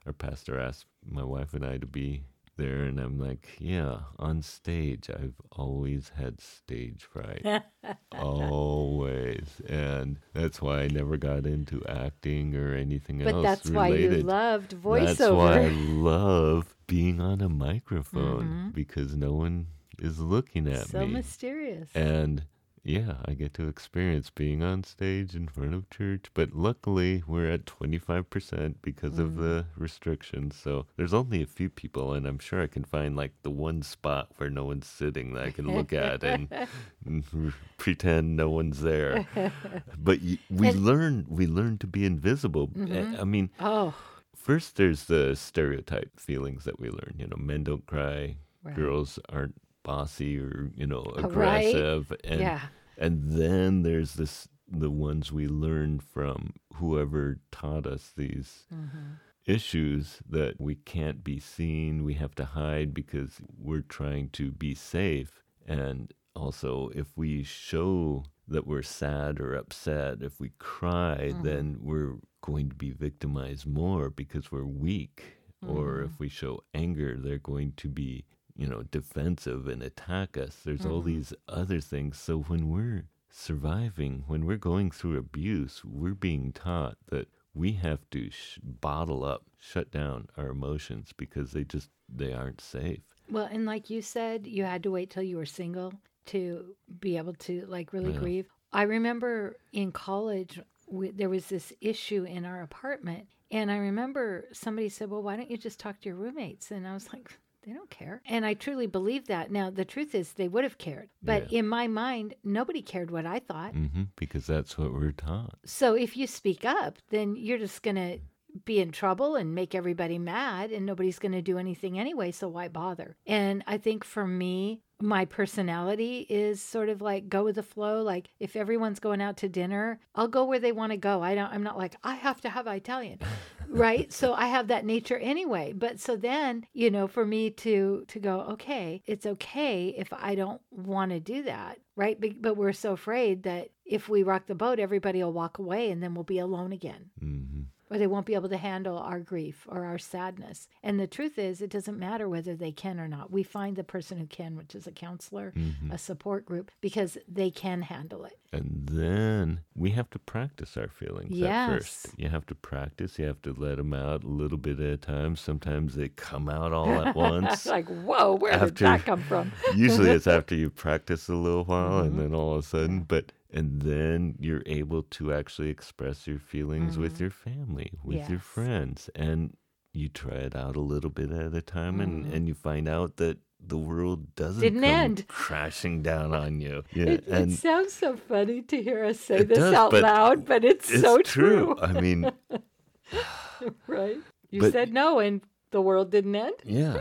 our 0.08 0.14
pastor 0.14 0.60
asked 0.60 0.86
my 1.06 1.24
wife 1.24 1.54
and 1.54 1.64
I 1.66 1.78
to 1.78 1.86
be 1.86 2.24
there 2.58 2.84
and 2.84 3.00
I'm 3.00 3.18
like, 3.20 3.48
yeah, 3.60 4.00
on 4.18 4.42
stage. 4.42 5.10
I've 5.10 5.40
always 5.52 6.12
had 6.16 6.42
stage 6.42 7.04
fright. 7.04 7.46
always. 8.12 9.62
And 9.68 10.20
that's 10.34 10.62
why 10.62 10.82
I 10.82 10.88
never 10.88 11.18
got 11.18 11.46
into 11.46 11.84
acting 11.88 12.56
or 12.56 12.74
anything 12.74 13.24
But 13.24 13.36
else 13.36 13.44
that's 13.44 13.70
why 13.70 13.88
you 13.90 14.10
related. 14.10 14.26
loved 14.26 14.72
That's 14.84 15.20
why 15.30 15.62
I 15.64 15.68
love 15.70 16.76
being 16.88 17.22
on 17.22 17.42
a 17.42 17.50
microphone 17.50 18.72
Mhm. 18.72 18.74
because 18.74 19.16
no 19.16 19.34
one 19.34 19.68
is 20.00 20.20
looking 20.20 20.68
at 20.68 20.88
So 20.88 21.00
me. 21.00 21.06
So 21.06 21.08
mysterious. 21.08 21.96
And 21.96 22.44
yeah, 22.84 23.16
I 23.26 23.34
get 23.34 23.54
to 23.56 23.68
experience 23.68 24.30
being 24.30 24.64
on 24.64 24.84
stage 24.84 25.36
in 25.36 25.48
front 25.48 25.74
of 25.74 25.90
church. 25.90 26.26
But 26.34 26.54
luckily, 26.54 27.24
we're 27.28 27.50
at 27.52 27.66
25% 27.66 28.76
because 28.82 29.20
of 29.20 29.32
Mm. 29.32 29.38
the 29.38 29.66
restrictions. 29.76 30.56
So 30.56 30.86
there's 30.96 31.14
only 31.14 31.42
a 31.42 31.46
few 31.48 31.70
people, 31.70 32.14
and 32.14 32.26
I'm 32.26 32.40
sure 32.40 32.62
I 32.62 32.68
can 32.68 32.84
find 32.84 33.16
like 33.16 33.34
the 33.44 33.52
one 33.52 33.82
spot 33.82 34.32
where 34.38 34.50
no 34.50 34.66
one's 34.66 34.88
sitting 34.88 35.34
that 35.34 35.46
I 35.46 35.52
can 35.52 35.68
look 35.74 35.94
at 35.94 36.24
and, 36.24 36.48
and 37.06 37.54
pretend 37.78 38.36
no 38.36 38.50
one's 38.50 38.82
there. 38.82 39.26
But 39.98 40.22
y- 40.22 40.40
we 40.50 40.70
And- 40.70 40.86
learn 40.86 41.26
we 41.30 41.48
learn 41.48 41.78
to 41.80 41.88
be 41.88 42.06
invisible. 42.06 42.72
I- 42.76 42.80
Mhm. 42.80 43.20
I 43.20 43.24
mean, 43.24 43.50
oh, 43.60 43.94
First, 44.36 44.78
there's 44.78 45.06
the 45.06 45.36
stereotype 45.36 46.18
feelings 46.20 46.64
that 46.64 46.80
we 46.80 46.90
learn. 46.90 47.14
You 47.20 47.28
know, 47.28 47.36
men 47.38 47.64
don't 47.66 47.86
cry, 47.86 48.38
right. 48.64 48.76
girls 48.76 49.20
aren't 49.30 49.62
bossy 49.84 50.40
or 50.40 50.70
you 50.76 50.86
know 50.88 51.04
right. 51.18 51.26
aggressive, 51.26 52.14
and 52.24 52.42
yeah. 52.42 52.62
and 52.98 53.24
then 53.32 53.84
there's 53.84 54.14
this 54.16 54.48
the 54.68 54.92
ones 54.92 55.32
we 55.32 55.48
learn 55.48 56.00
from 56.00 56.54
whoever 56.76 57.40
taught 57.52 57.88
us 57.88 58.12
these 58.16 58.66
hmm 58.70 59.14
issues 59.46 60.20
that 60.30 60.60
we 60.62 60.76
can't 60.76 61.24
be 61.24 61.40
seen, 61.40 62.04
we 62.04 62.14
have 62.14 62.36
to 62.36 62.46
hide 62.46 62.94
because 62.94 63.40
we're 63.58 63.82
trying 63.82 64.30
to 64.30 64.52
be 64.52 64.76
safe, 64.76 65.42
and 65.66 66.14
also 66.36 66.90
if 66.94 67.18
we 67.18 67.42
show 67.44 68.24
that 68.48 68.68
we're 68.68 68.84
sad 68.84 69.40
or 69.40 69.56
upset, 69.56 70.22
if 70.22 70.40
we 70.40 70.50
cry, 70.60 71.34
Mhm. 71.34 71.42
then 71.44 71.78
we're 71.82 72.18
going 72.42 72.70
to 72.70 72.76
be 72.76 72.92
victimized 72.92 73.66
more 73.66 74.10
because 74.10 74.52
we're 74.52 74.66
weak. 74.66 75.38
Or 75.66 75.98
Mhm. 75.98 76.06
if 76.06 76.20
we 76.20 76.30
show 76.30 76.64
anger, 76.74 77.18
they're 77.18 77.38
going 77.40 77.74
to 77.78 77.90
be, 77.90 78.26
you 78.60 78.68
know, 78.68 78.84
defensive 78.84 79.68
and 79.68 79.82
attack 79.82 80.38
us. 80.38 80.54
There's 80.66 80.86
all 80.86 81.02
Mhm. 81.02 81.06
these 81.06 81.34
other 81.48 81.80
things. 81.80 82.20
So 82.20 82.40
when 82.40 82.68
we're 82.70 83.06
surviving, 83.32 84.24
when 84.28 84.46
we're 84.46 84.58
going 84.58 84.92
through 84.92 85.18
abuse, 85.18 85.84
we're 85.86 86.14
being 86.14 86.52
taught 86.52 86.98
that 87.08 87.28
we 87.54 87.74
have 87.74 88.08
to 88.12 88.30
sh- 88.30 88.60
bottle 88.62 89.24
up, 89.24 89.46
shut 89.58 89.90
down 89.92 90.28
our 90.38 90.50
emotions 90.50 91.14
because 91.16 91.52
they 91.54 91.64
just 91.64 91.90
they 92.12 92.34
aren't 92.34 92.60
safe. 92.60 93.04
Well, 93.30 93.46
and 93.50 93.66
like 93.66 93.90
you 93.90 94.02
said, 94.02 94.46
you 94.48 94.64
had 94.64 94.84
to 94.84 94.92
wait 94.92 95.10
till 95.12 95.24
you 95.24 95.38
were 95.38 95.46
single 95.46 95.94
to 96.28 96.76
be 97.00 97.18
able 97.18 97.34
to 97.36 97.66
like 97.68 97.94
really 97.94 98.12
Yeah. 98.14 98.20
grieve. 98.20 98.50
I 98.74 98.84
remember 98.84 99.56
in 99.72 99.92
college, 99.92 100.60
we, 100.88 101.12
there 101.12 101.30
was 101.30 101.48
this 101.48 101.72
issue 101.82 102.24
in 102.24 102.46
our 102.46 102.62
apartment. 102.62 103.28
And 103.52 103.72
I 103.72 103.78
remember 103.78 104.48
somebody 104.54 104.90
said, 104.90 105.10
Well, 105.10 105.24
why 105.24 105.36
don't 105.38 105.50
you 105.52 105.58
just 105.58 105.80
talk 105.80 106.00
to 106.02 106.10
your 106.10 106.16
roommates? 106.18 106.72
And 106.72 106.88
I 106.88 106.94
was 106.94 107.12
like, 107.14 107.40
They 107.64 107.74
don't 107.74 107.90
care. 107.90 108.22
And 108.28 108.46
I 108.46 108.54
truly 108.54 108.88
believe 108.88 109.28
that. 109.28 109.52
Now, 109.52 109.70
the 109.70 109.84
truth 109.86 110.16
is, 110.16 110.34
they 110.34 110.48
would 110.48 110.64
have 110.64 110.78
cared. 110.78 111.10
But 111.22 111.52
Yeah. 111.52 111.60
in 111.60 111.68
my 111.68 111.88
mind, 111.88 112.34
nobody 112.44 112.82
cared 112.82 113.12
what 113.12 113.26
I 113.26 113.40
thought. 113.40 113.74
hmm 113.74 114.04
because 114.16 114.46
that's 114.48 114.78
what 114.78 114.94
we're 114.94 115.12
taught. 115.12 115.58
So 115.66 115.94
if 115.94 116.16
you 116.16 116.26
speak 116.28 116.64
up, 116.66 116.98
then 117.10 117.36
you're 117.36 117.58
just 117.58 117.84
going 117.84 117.96
to 117.98 118.20
be 118.66 118.80
in 118.80 118.92
trouble 118.92 119.36
and 119.36 119.54
make 119.54 119.76
everybody 119.76 120.18
mad, 120.18 120.72
and 120.72 120.86
nobody's 120.86 121.20
going 121.20 121.34
to 121.34 121.42
do 121.42 121.58
anything 121.58 122.00
anyway. 122.00 122.32
So 122.32 122.48
why 122.48 122.68
bother? 122.68 123.16
And 123.28 123.64
I 123.68 123.78
think 123.78 124.04
for 124.04 124.26
me, 124.26 124.82
my 125.02 125.26
personality 125.26 126.26
is 126.30 126.62
sort 126.62 126.90
of 126.90 127.02
like 127.02 127.30
go 127.30 127.44
with 127.44 127.56
the 127.56 127.64
flow. 127.64 128.02
Like 128.02 128.30
if 128.40 128.56
everyone's 128.56 129.00
going 129.00 129.22
out 129.22 129.38
to 129.38 129.50
dinner, 129.50 130.00
I'll 130.16 130.28
go 130.28 130.46
where 130.46 130.60
they 130.60 130.72
want 130.72 130.92
to 130.94 130.98
go. 130.98 131.22
I 131.22 131.36
don't. 131.36 131.52
I'm 131.52 131.64
not 131.64 131.78
like 131.78 131.96
I 132.04 132.16
have 132.16 132.42
to 132.42 132.50
have 132.50 132.66
Italian, 132.68 133.20
right? 133.70 134.12
So 134.12 134.34
I 134.34 134.48
have 134.48 134.68
that 134.68 134.86
nature 134.86 135.18
anyway. 135.18 135.74
But 135.74 136.00
so 136.00 136.16
then 136.16 136.66
you 136.74 136.90
know, 136.90 137.08
for 137.08 137.26
me 137.26 137.50
to 137.52 138.06
to 138.08 138.20
go, 138.20 138.42
okay, 138.52 139.02
it's 139.06 139.26
okay 139.26 139.96
if 139.98 140.12
I 140.14 140.36
don't 140.36 140.62
want 140.72 141.12
to 141.12 141.20
do 141.20 141.44
that, 141.44 141.80
right? 141.96 142.20
But, 142.20 142.42
but 142.42 142.58
we're 142.58 142.74
so 142.74 142.94
afraid 142.94 143.44
that 143.44 143.70
if 143.86 144.10
we 144.10 144.24
rock 144.24 144.48
the 144.48 144.56
boat, 144.56 144.80
everybody 144.80 145.24
will 145.24 145.34
walk 145.34 145.60
away, 145.60 145.92
and 145.92 146.02
then 146.02 146.14
we'll 146.14 146.24
be 146.24 146.40
alone 146.40 146.72
again 146.72 147.10
hmm 147.20 147.62
or 147.90 147.98
they 147.98 148.08
won't 148.08 148.26
be 148.26 148.36
able 148.36 148.50
to 148.50 148.58
handle 148.58 148.98
our 148.98 149.20
grief 149.20 149.66
or 149.70 149.86
our 149.86 149.98
sadness. 149.98 150.68
And 150.84 151.00
the 151.00 151.08
truth 151.08 151.38
is, 151.40 151.62
it 151.62 151.70
doesn't 151.70 151.98
matter 151.98 152.30
whether 152.30 152.56
they 152.56 152.72
can 152.72 153.00
or 153.00 153.08
not. 153.08 153.32
We 153.32 153.44
find 153.44 153.76
the 153.76 153.84
person 153.84 154.18
who 154.18 154.26
can, 154.28 154.56
which 154.56 154.76
is 154.76 154.88
a 154.88 154.92
counselor, 154.92 155.52
hmm 155.56 155.92
a 155.92 155.98
support 155.98 156.46
group, 156.46 156.70
because 156.82 157.18
they 157.28 157.50
can 157.50 157.82
handle 157.82 158.24
it. 158.26 158.38
And 158.54 158.88
then 158.92 159.62
we 159.76 159.92
have 159.92 160.10
to 160.12 160.20
practice 160.20 160.76
our 160.78 160.88
feelings 160.88 161.42
at 161.42 161.68
first. 161.68 162.06
Yes. 162.08 162.16
You 162.18 162.30
have 162.30 162.46
to 162.48 162.56
practice. 162.56 163.18
You 163.18 163.26
have 163.26 163.42
to 163.44 163.54
let 163.54 163.78
them 163.78 163.94
out 163.94 164.24
a 164.24 164.28
little 164.28 164.58
bit 164.58 164.80
at 164.80 164.90
a 164.94 164.98
time. 164.98 165.36
Sometimes 165.36 165.96
they 165.96 166.10
come 166.10 166.48
out 166.50 166.74
all 166.74 167.02
at 167.02 167.16
once. 167.16 167.66
like, 167.66 167.88
whoa, 167.88 168.36
where 168.36 168.58
did 168.60 168.76
that 168.78 169.06
come 169.06 169.22
from? 169.24 169.52
Usually 169.76 170.12
it's 170.12 170.28
after 170.40 170.54
you 170.56 170.70
practice 170.70 171.28
a 171.28 171.36
little 171.36 171.64
while 171.66 172.02
Mhm. 172.02 172.08
and 172.08 172.20
then 172.20 172.34
all 172.36 172.54
of 172.56 172.60
a 172.66 172.68
sudden, 172.68 173.02
but 173.02 173.32
and 173.52 173.82
then 173.82 174.36
you're 174.40 174.64
able 174.66 175.04
to 175.04 175.34
actually 175.34 175.70
express 175.70 176.28
your 176.28 176.40
feelings 176.40 176.98
with 176.98 177.16
Mhm. 177.16 177.20
your 177.22 177.30
family, 177.32 177.92
with 178.04 178.30
your 178.30 178.40
friends, 178.40 179.10
and 179.16 179.56
you 179.94 180.08
try 180.10 180.36
it 180.36 180.56
out 180.56 180.76
a 180.76 180.82
little 180.82 181.10
bit 181.10 181.32
at 181.32 181.54
a 181.56 181.62
time, 181.62 182.00
and 182.00 182.26
Mhm. 182.26 182.34
and 182.34 182.48
you 182.48 182.54
find 182.54 182.88
out 182.88 183.18
that 183.18 183.38
the 183.60 183.78
world 183.78 184.36
doesn't 184.36 184.62
Didn't 184.62 184.84
end. 184.86 185.28
crashing 185.28 186.02
down 186.02 186.34
on 186.34 186.62
you. 186.62 186.84
Yeah, 186.94 187.06
It, 187.16 187.28
it 187.28 187.52
sounds 187.52 187.92
so 187.94 188.16
funny 188.16 188.62
to 188.62 188.82
hear 188.82 189.04
us 189.04 189.20
say 189.20 189.44
this 189.44 189.58
does, 189.58 189.74
out 189.74 189.92
but 189.92 190.04
loud, 190.04 190.46
but 190.46 190.64
it's, 190.64 190.90
it's 190.90 191.02
so 191.02 191.18
true. 191.22 191.76
true. 191.76 191.80
I 191.82 192.00
mean, 192.00 192.32
right? 193.88 194.18
You 194.50 194.62
But- 194.62 194.72
said 194.72 194.94
no, 194.94 195.20
and 195.20 195.42
the 195.72 195.82
world 195.82 196.12
didn't 196.12 196.36
end. 196.36 196.54
yeah, 196.64 196.96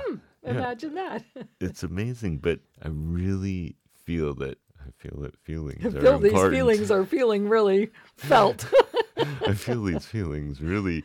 Yeah. 0.44 0.50
Imagine 0.50 0.94
that. 0.94 1.24
it's 1.60 1.82
amazing. 1.82 2.38
But 2.38 2.60
I 2.82 2.88
really 2.88 3.76
feel 4.04 4.34
that 4.36 4.58
I 4.88 4.90
feel 5.02 5.20
that 5.22 5.36
feelings 5.36 5.84
are 5.94 6.00
Feel 6.00 6.18
these 6.18 6.32
important. 6.32 6.54
feelings 6.54 6.90
are 6.90 7.04
feeling 7.04 7.48
really 7.48 7.90
felt. 8.16 8.66
I 9.46 9.52
feel 9.54 9.82
these 9.84 10.06
feelings 10.06 10.60
really 10.60 11.04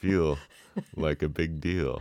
feel 0.00 0.38
like 0.96 1.22
a 1.22 1.28
big 1.28 1.60
deal. 1.60 2.00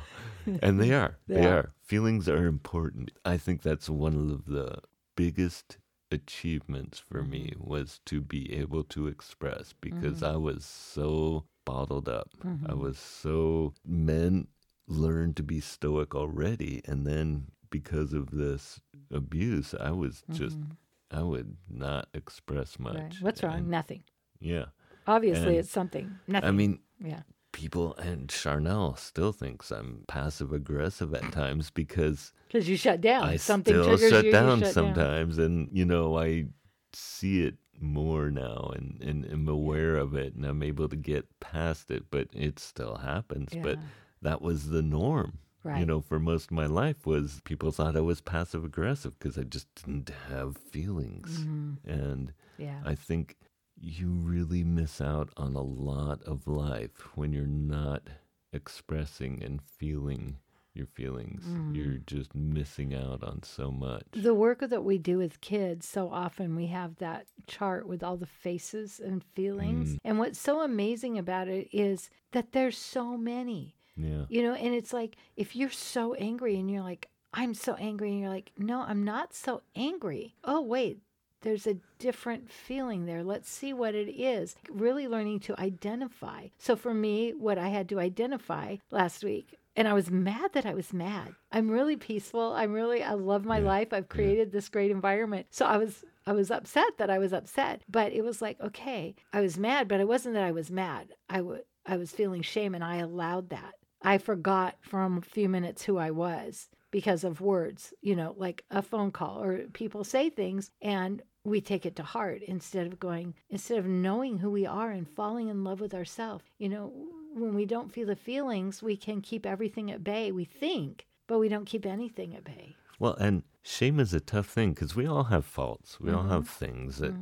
And 0.61 0.79
they 0.79 0.93
are. 0.93 1.17
They 1.27 1.41
Yeah. 1.41 1.49
are. 1.55 1.71
Feelings 1.83 2.29
are 2.29 2.45
important. 2.45 3.11
I 3.25 3.37
think 3.37 3.61
that's 3.61 3.89
one 3.89 4.15
of 4.31 4.45
the 4.45 4.79
biggest 5.15 5.77
achievements 6.11 6.99
for 6.99 7.23
me 7.23 7.51
Mm-hmm. 7.55 7.69
was 7.69 7.99
to 8.05 8.21
be 8.21 8.53
able 8.53 8.83
to 8.85 9.07
express 9.07 9.73
because 9.81 10.21
Mhm. 10.21 10.33
I 10.33 10.37
was 10.37 10.65
so 10.65 11.45
bottled 11.65 12.07
up. 12.09 12.29
I 12.43 12.47
Mhm. 12.47 12.77
was 12.79 12.97
so 12.97 13.73
men 13.85 14.47
learned 14.87 15.35
to 15.37 15.43
be 15.43 15.59
stoic 15.59 16.13
already 16.15 16.81
and 16.85 17.05
then 17.07 17.47
because 17.69 18.11
of 18.13 18.31
this 18.31 18.81
abuse 19.09 19.73
I 19.73 19.91
was 19.91 20.23
just 20.31 20.59
Mhm. 20.59 20.71
I 21.11 21.21
would 21.23 21.57
not 21.69 22.07
express 22.13 22.79
much. 22.79 22.95
Right. 22.95 23.15
What's 23.21 23.43
wrong? 23.43 23.57
And- 23.59 23.67
Nothing. 23.69 24.03
yeah. 24.39 24.65
Obviously, 25.07 25.47
And- 25.49 25.57
it's 25.57 25.71
something. 25.71 26.19
Nothing. 26.27 26.47
I 26.47 26.51
mean, 26.51 26.79
yeah. 27.03 27.21
people 27.51 27.95
and 27.97 28.29
Charnel 28.29 28.95
still 28.95 29.31
thinks 29.31 29.71
I'm 29.71 30.05
passive 30.07 30.53
aggressive 30.53 31.13
at 31.13 31.31
times 31.31 31.69
because 31.71 32.31
Because 32.47 32.69
you 32.69 32.77
shut 32.77 33.01
down. 33.01 33.23
I 33.23 33.35
something 33.37 33.73
still 33.73 33.85
triggers 33.97 34.09
shut 34.11 34.25
you. 34.25 34.31
down 34.31 34.59
you 34.59 34.65
shut 34.65 34.73
sometimes, 34.73 35.37
and 35.37 35.69
you 35.73 35.85
know 35.85 36.17
I 36.17 36.45
see 36.93 37.43
it 37.43 37.55
more 37.79 38.29
now 38.29 38.71
and, 38.75 39.01
and 39.01 39.25
am 39.25 39.47
aware 39.49 39.95
of 39.97 40.13
it, 40.13 40.35
and 40.35 40.45
I'm 40.45 40.61
able 40.61 40.87
to 40.87 40.95
get 40.95 41.25
past 41.39 41.89
it. 41.91 42.05
But 42.11 42.27
it 42.33 42.59
still 42.59 42.97
happens. 42.97 43.49
Yeah. 43.53 43.63
But 43.63 43.79
that 44.21 44.41
was 44.41 44.69
the 44.69 44.83
norm. 44.83 45.39
Right. 45.63 45.79
You 45.79 45.85
know, 45.85 46.01
for 46.01 46.19
most 46.19 46.45
of 46.45 46.51
my 46.51 46.65
life 46.65 47.05
was 47.05 47.41
people 47.43 47.71
thought 47.71 47.95
I 47.95 48.01
was 48.01 48.21
passive 48.21 48.63
aggressive 48.65 49.17
because 49.19 49.37
I 49.37 49.43
just 49.43 49.67
didn't 49.75 50.09
have 50.29 50.57
feelings, 50.57 51.45
Mhm. 51.45 51.77
and 51.85 52.33
Yeah. 52.57 52.81
I 52.85 52.95
think 52.95 53.37
you 53.79 54.09
really 54.11 54.63
miss 54.63 55.01
out 55.01 55.29
on 55.37 55.55
a 55.55 55.61
lot 55.61 56.21
of 56.23 56.47
life 56.47 57.15
when 57.17 57.33
you're 57.33 57.47
not 57.47 58.09
expressing 58.53 59.41
and 59.43 59.61
feeling 59.61 60.37
your 60.73 60.85
feelings. 60.85 61.43
You're 61.73 61.97
just 61.97 62.33
missing 62.33 62.93
out 62.93 63.23
on 63.23 63.43
so 63.43 63.71
much. 63.71 64.05
The 64.13 64.33
work 64.33 64.59
that 64.59 64.85
we 64.85 64.97
do 64.97 65.17
with 65.17 65.41
kids, 65.41 65.85
so 65.85 66.09
often 66.09 66.55
we 66.55 66.67
have 66.67 66.95
that 66.97 67.25
chart 67.45 67.87
with 67.87 68.01
all 68.03 68.15
the 68.15 68.25
faces 68.25 68.97
and 68.99 69.21
feelings. 69.21 69.97
And 70.05 70.17
what's 70.17 70.39
so 70.39 70.61
amazing 70.61 71.17
about 71.17 71.49
it 71.49 71.67
is 71.73 72.09
that 72.31 72.53
there's 72.53 72.77
so 72.77 73.17
many. 73.17 73.75
Yeah. 74.03 74.25
You 74.29 74.43
know, 74.43 74.53
and 74.53 74.73
it's 74.73 74.93
like 74.93 75.15
if 75.35 75.55
you're 75.55 75.69
so 75.69 76.13
angry 76.15 76.57
and 76.59 76.69
you're 76.69 76.83
like, 76.83 77.07
I'm 77.33 77.53
so 77.53 77.75
angry, 77.75 78.09
and 78.11 78.19
you're 78.19 78.29
like, 78.29 78.51
no, 78.57 78.81
I'm 78.81 79.03
not 79.03 79.33
so 79.33 79.61
angry. 79.75 80.35
Oh, 80.43 80.61
wait, 80.61 80.99
there's 81.41 81.65
a 81.65 81.77
different 81.97 82.51
feeling 82.51 83.05
there. 83.05 83.23
Let's 83.23 83.49
see 83.49 83.71
what 83.73 83.95
it 83.95 84.09
is. 84.09 84.55
Really 84.69 85.07
learning 85.07 85.39
to 85.41 85.59
identify. 85.59 86.47
So 86.57 86.75
for 86.75 86.93
me, 86.93 87.31
what 87.31 87.57
I 87.57 87.69
had 87.69 87.87
to 87.89 87.99
identify 87.99 88.77
last 88.91 89.23
week, 89.23 89.57
and 89.77 89.87
I 89.87 89.93
was 89.93 90.11
mad 90.11 90.51
that 90.53 90.65
I 90.65 90.73
was 90.73 90.91
mad. 90.91 91.33
I'm 91.53 91.71
really 91.71 91.95
peaceful. 91.95 92.51
I'm 92.53 92.73
really 92.73 93.01
I 93.01 93.13
love 93.13 93.45
my 93.45 93.59
Yeah. 93.59 93.65
life. 93.65 93.93
I've 93.93 94.09
created 94.09 94.51
this 94.51 94.67
great 94.67 94.91
environment. 94.91 95.47
So 95.51 95.65
I 95.65 95.77
was 95.77 96.03
I 96.27 96.33
was 96.33 96.51
upset 96.51 96.97
that 96.97 97.09
I 97.09 97.17
was 97.17 97.31
upset, 97.33 97.81
but 97.89 98.11
it 98.11 98.23
was 98.23 98.41
like, 98.41 98.59
okay, 98.59 99.15
I 99.31 99.39
was 99.41 99.57
mad, 99.57 99.87
but 99.87 100.01
it 100.01 100.07
wasn't 100.07 100.35
that 100.35 100.43
I 100.43 100.51
was 100.51 100.69
mad. 100.69 101.13
I 101.29 101.41
I 101.85 101.95
was 101.97 102.11
feeling 102.11 102.41
shame 102.41 102.75
and 102.75 102.83
I 102.83 102.97
allowed 102.97 103.49
that. 103.49 103.73
I 104.01 104.17
forgot 104.17 104.75
from 104.81 105.17
a 105.17 105.21
few 105.21 105.47
minutes 105.49 105.83
who 105.83 105.97
I 105.97 106.11
was 106.11 106.69
because 106.91 107.23
of 107.23 107.39
words, 107.41 107.93
you 108.01 108.15
know, 108.15 108.33
like 108.37 108.63
a 108.71 108.81
phone 108.81 109.11
call 109.11 109.41
or 109.41 109.59
people 109.73 110.03
say 110.03 110.29
things 110.29 110.71
and 110.81 111.21
we 111.43 111.61
take 111.61 111.85
it 111.85 111.95
to 111.95 112.03
heart 112.03 112.41
instead 112.43 112.85
of 112.87 112.99
going, 112.99 113.33
instead 113.49 113.77
of 113.77 113.85
knowing 113.85 114.37
who 114.39 114.51
we 114.51 114.65
are 114.65 114.91
and 114.91 115.07
falling 115.09 115.47
in 115.49 115.63
love 115.63 115.79
with 115.79 115.93
ourselves. 115.93 116.43
You 116.59 116.69
know, 116.69 116.91
when 117.33 117.53
we 117.55 117.65
don't 117.65 117.91
feel 117.91 118.07
the 118.07 118.15
feelings, 118.15 118.83
we 118.83 118.95
can 118.97 119.21
keep 119.21 119.45
everything 119.45 119.89
at 119.91 120.03
bay, 120.03 120.31
we 120.31 120.45
think, 120.45 121.07
but 121.27 121.39
we 121.39 121.47
don't 121.49 121.65
keep 121.65 121.85
anything 121.85 122.35
at 122.35 122.43
bay. 122.43 122.75
Well, 122.99 123.15
and 123.15 123.43
shame 123.63 123.99
is 123.99 124.13
a 124.13 124.19
tough 124.19 124.47
thing 124.47 124.73
because 124.73 124.95
we 124.95 125.07
all 125.07 125.25
have 125.25 125.45
faults. 125.45 125.99
We 125.99 126.09
Mm-hmm. 126.09 126.17
all 126.17 126.27
have 126.27 126.47
things 126.47 126.97
that 126.97 127.13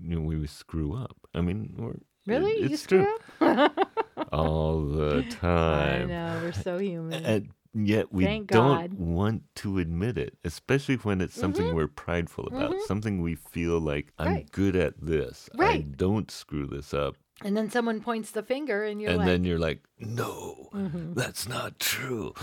you 0.00 0.14
know, 0.16 0.20
we 0.20 0.46
screw 0.46 0.94
up. 0.94 1.16
I 1.34 1.40
mean, 1.40 1.74
Really? 2.26 2.60
you 2.60 2.66
it's 2.66 2.82
screw 2.82 3.04
true 3.40 3.48
up? 3.48 3.72
all 4.32 4.82
the 4.82 5.22
time. 5.30 6.02
I 6.02 6.04
know, 6.06 6.40
we're 6.42 6.52
so 6.52 6.78
human. 6.78 7.24
And 7.24 7.48
yet 7.74 8.12
we 8.12 8.24
Thank 8.24 8.50
don't 8.50 8.78
God. 8.90 8.94
want 8.94 9.42
to 9.56 9.78
admit 9.78 10.16
it, 10.18 10.36
especially 10.44 10.96
when 10.96 11.20
it's 11.20 11.34
something 11.34 11.74
we're 11.74 11.86
prideful 11.88 12.46
about, 12.48 12.80
something 12.82 13.20
we 13.22 13.34
feel 13.34 13.78
like 13.80 14.12
I'm 14.18 14.26
Mm-hmm. 14.28 14.34
Right. 14.36 14.52
good 14.52 14.76
at 14.76 14.94
this. 15.00 15.48
I 15.58 15.78
don't 15.78 16.30
screw 16.30 16.66
this 16.66 16.92
up. 16.94 17.16
and 17.44 17.56
then 17.56 17.70
someone 17.70 18.00
points 18.00 18.32
the 18.32 18.42
finger 18.42 18.84
and 18.84 19.00
you're 19.00 19.10
and 19.10 19.18
like, 19.18 19.26
Mm-hmm. 19.26 19.32
then 19.32 19.44
you're 19.44 19.58
like, 19.58 19.80
no, 20.00 20.70
that's 21.14 21.48
not 21.48 21.78
true. 21.78 22.34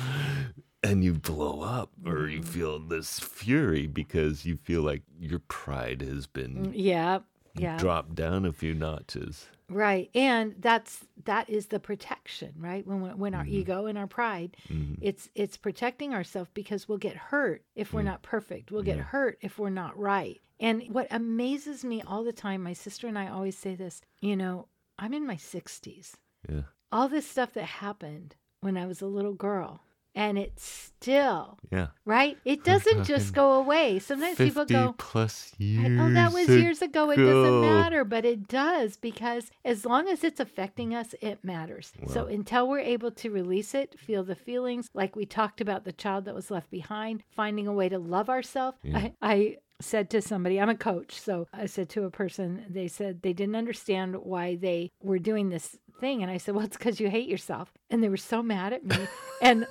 And 0.83 1.03
you 1.03 1.13
blow 1.13 1.61
up 1.61 1.89
or 2.05 2.13
Mm-hmm. 2.13 2.29
you 2.37 2.43
feel 2.43 2.79
this 2.79 3.19
fury 3.19 3.87
because 3.87 4.45
you 4.45 4.55
feel 4.55 4.83
like 4.83 5.01
your 5.19 5.39
pride 5.39 6.01
has 6.01 6.27
been 6.27 6.71
yeah, 6.73 7.19
Mm, 7.57 7.61
yeah. 7.61 7.77
dropped 7.77 8.15
down 8.15 8.45
a 8.45 8.51
few 8.53 8.73
notches. 8.73 9.47
Right. 9.69 10.09
And 10.13 10.55
that's 10.59 10.99
that 11.25 11.49
is 11.49 11.67
the 11.67 11.79
protection, 11.79 12.53
right? 12.57 12.85
When 12.85 13.17
when 13.17 13.33
our 13.33 13.43
Mm-hmm. 13.43 13.53
ego 13.53 13.85
and 13.87 13.97
our 13.97 14.07
pride, 14.07 14.57
it's 15.01 15.29
it's 15.33 15.57
protecting 15.57 16.13
ourselves 16.13 16.51
because 16.53 16.87
we'll 16.87 16.99
get 16.99 17.15
hurt 17.15 17.63
if 17.75 17.91
we're 17.93 18.03
not 18.03 18.21
perfect. 18.21 18.71
We'll 18.71 18.83
get 18.83 18.99
hurt 18.99 19.37
if 19.41 19.57
we're 19.57 19.69
not 19.71 19.97
right. 19.97 20.39
And 20.59 20.83
what 20.89 21.07
amazes 21.11 21.83
me 21.83 22.01
all 22.05 22.23
the 22.23 22.31
time, 22.31 22.61
my 22.63 22.73
sister 22.73 23.07
and 23.07 23.17
I 23.17 23.27
always 23.27 23.57
say 23.57 23.75
this, 23.75 24.01
you 24.21 24.35
know, 24.37 24.67
I'm 24.97 25.13
in 25.13 25.25
my 25.27 25.35
60s. 25.35 26.13
Yeah. 26.47 26.61
All 26.91 27.09
this 27.09 27.27
stuff 27.29 27.53
that 27.55 27.65
happened 27.65 28.35
when 28.61 28.77
I 28.77 28.85
was 28.85 29.01
a 29.01 29.07
little 29.07 29.33
girl 29.33 29.81
and 30.15 30.37
it's 30.37 30.63
still, 30.65 31.59
Yeah. 31.71 31.87
right? 32.05 32.37
It 32.45 32.63
doesn't 32.63 33.03
just 33.03 33.33
go 33.33 33.53
away. 33.53 33.99
Sometimes 33.99 34.37
50 34.37 34.49
people 34.49 34.65
go, 34.65 34.95
plus 34.97 35.53
years. 35.57 35.99
Oh, 36.01 36.09
that 36.13 36.31
was 36.33 36.47
years 36.49 36.81
ago. 36.81 37.11
It 37.11 37.17
doesn't 37.17 37.61
matter, 37.61 38.03
but 38.05 38.25
it 38.25 38.47
does 38.47 38.97
because 38.97 39.51
as 39.63 39.85
long 39.85 40.07
as 40.07 40.23
it's 40.23 40.39
affecting 40.39 40.95
us, 40.95 41.13
it 41.21 41.43
matters. 41.43 41.91
so 42.07 42.25
until 42.25 42.67
we're 42.67 42.79
able 42.79 43.11
to 43.11 43.29
release 43.29 43.75
it, 43.75 43.99
feel 43.99 44.23
the 44.23 44.35
feelings, 44.35 44.89
like 44.93 45.15
we 45.15 45.25
talked 45.25 45.59
about 45.61 45.83
the 45.83 45.91
child 45.93 46.25
that 46.25 46.33
was 46.35 46.49
left 46.49 46.71
behind, 46.71 47.23
finding 47.35 47.67
a 47.67 47.73
way 47.73 47.89
to 47.89 47.99
love 47.99 48.29
ourselves. 48.29 48.77
I, 48.93 49.13
I 49.21 49.57
said 49.81 50.09
to 50.11 50.21
somebody, 50.21 50.59
I'm 50.59 50.69
a 50.69 50.75
coach. 50.75 51.19
So 51.19 51.47
I 51.53 51.65
said 51.65 51.89
to 51.89 52.05
a 52.05 52.09
person, 52.09 52.65
they 52.69 52.87
said 52.87 53.21
they 53.21 53.33
didn't 53.33 53.57
understand 53.57 54.15
why 54.15 54.55
they 54.55 54.91
were 55.03 55.19
doing 55.19 55.49
this 55.49 55.77
thing. 55.99 56.21
And 56.21 56.31
I 56.31 56.37
said, 56.37 56.55
Well, 56.55 56.65
it's 56.65 56.77
because 56.77 56.99
you 56.99 57.09
hate 57.09 57.27
yourself. 57.27 57.73
And 57.89 58.01
they 58.01 58.09
were 58.09 58.17
so 58.17 58.41
mad 58.41 58.71
at 58.73 58.85
me. 58.85 58.95
and 59.41 59.67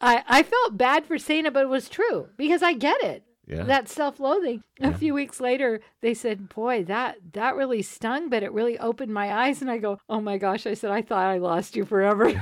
I, 0.00 0.22
I 0.26 0.42
felt 0.42 0.76
bad 0.76 1.06
for 1.06 1.18
saying 1.18 1.46
it, 1.46 1.52
but 1.52 1.62
it 1.62 1.68
was 1.68 1.88
true 1.88 2.28
because 2.36 2.62
I 2.62 2.72
get 2.72 3.02
it. 3.02 3.24
Yeah. 3.44 3.64
that 3.64 3.88
self-loathing. 3.88 4.62
A 4.80 4.94
few 4.94 5.14
weeks 5.14 5.40
later 5.40 5.80
they 6.00 6.14
said 6.14 6.48
boy 6.48 6.84
that 6.84 7.16
that 7.32 7.56
really 7.56 7.82
stung 7.82 8.30
but 8.30 8.44
it 8.44 8.52
really 8.52 8.78
opened 8.78 9.12
my 9.12 9.32
eyes. 9.32 9.60
And 9.60 9.70
i 9.70 9.78
go 9.78 9.98
oh 10.08 10.20
my 10.20 10.38
gosh 10.38 10.64
i 10.64 10.74
said 10.74 10.92
i 10.92 11.02
thought 11.02 11.26
i 11.26 11.38
lost 11.38 11.74
you 11.74 11.84
forever 11.84 12.32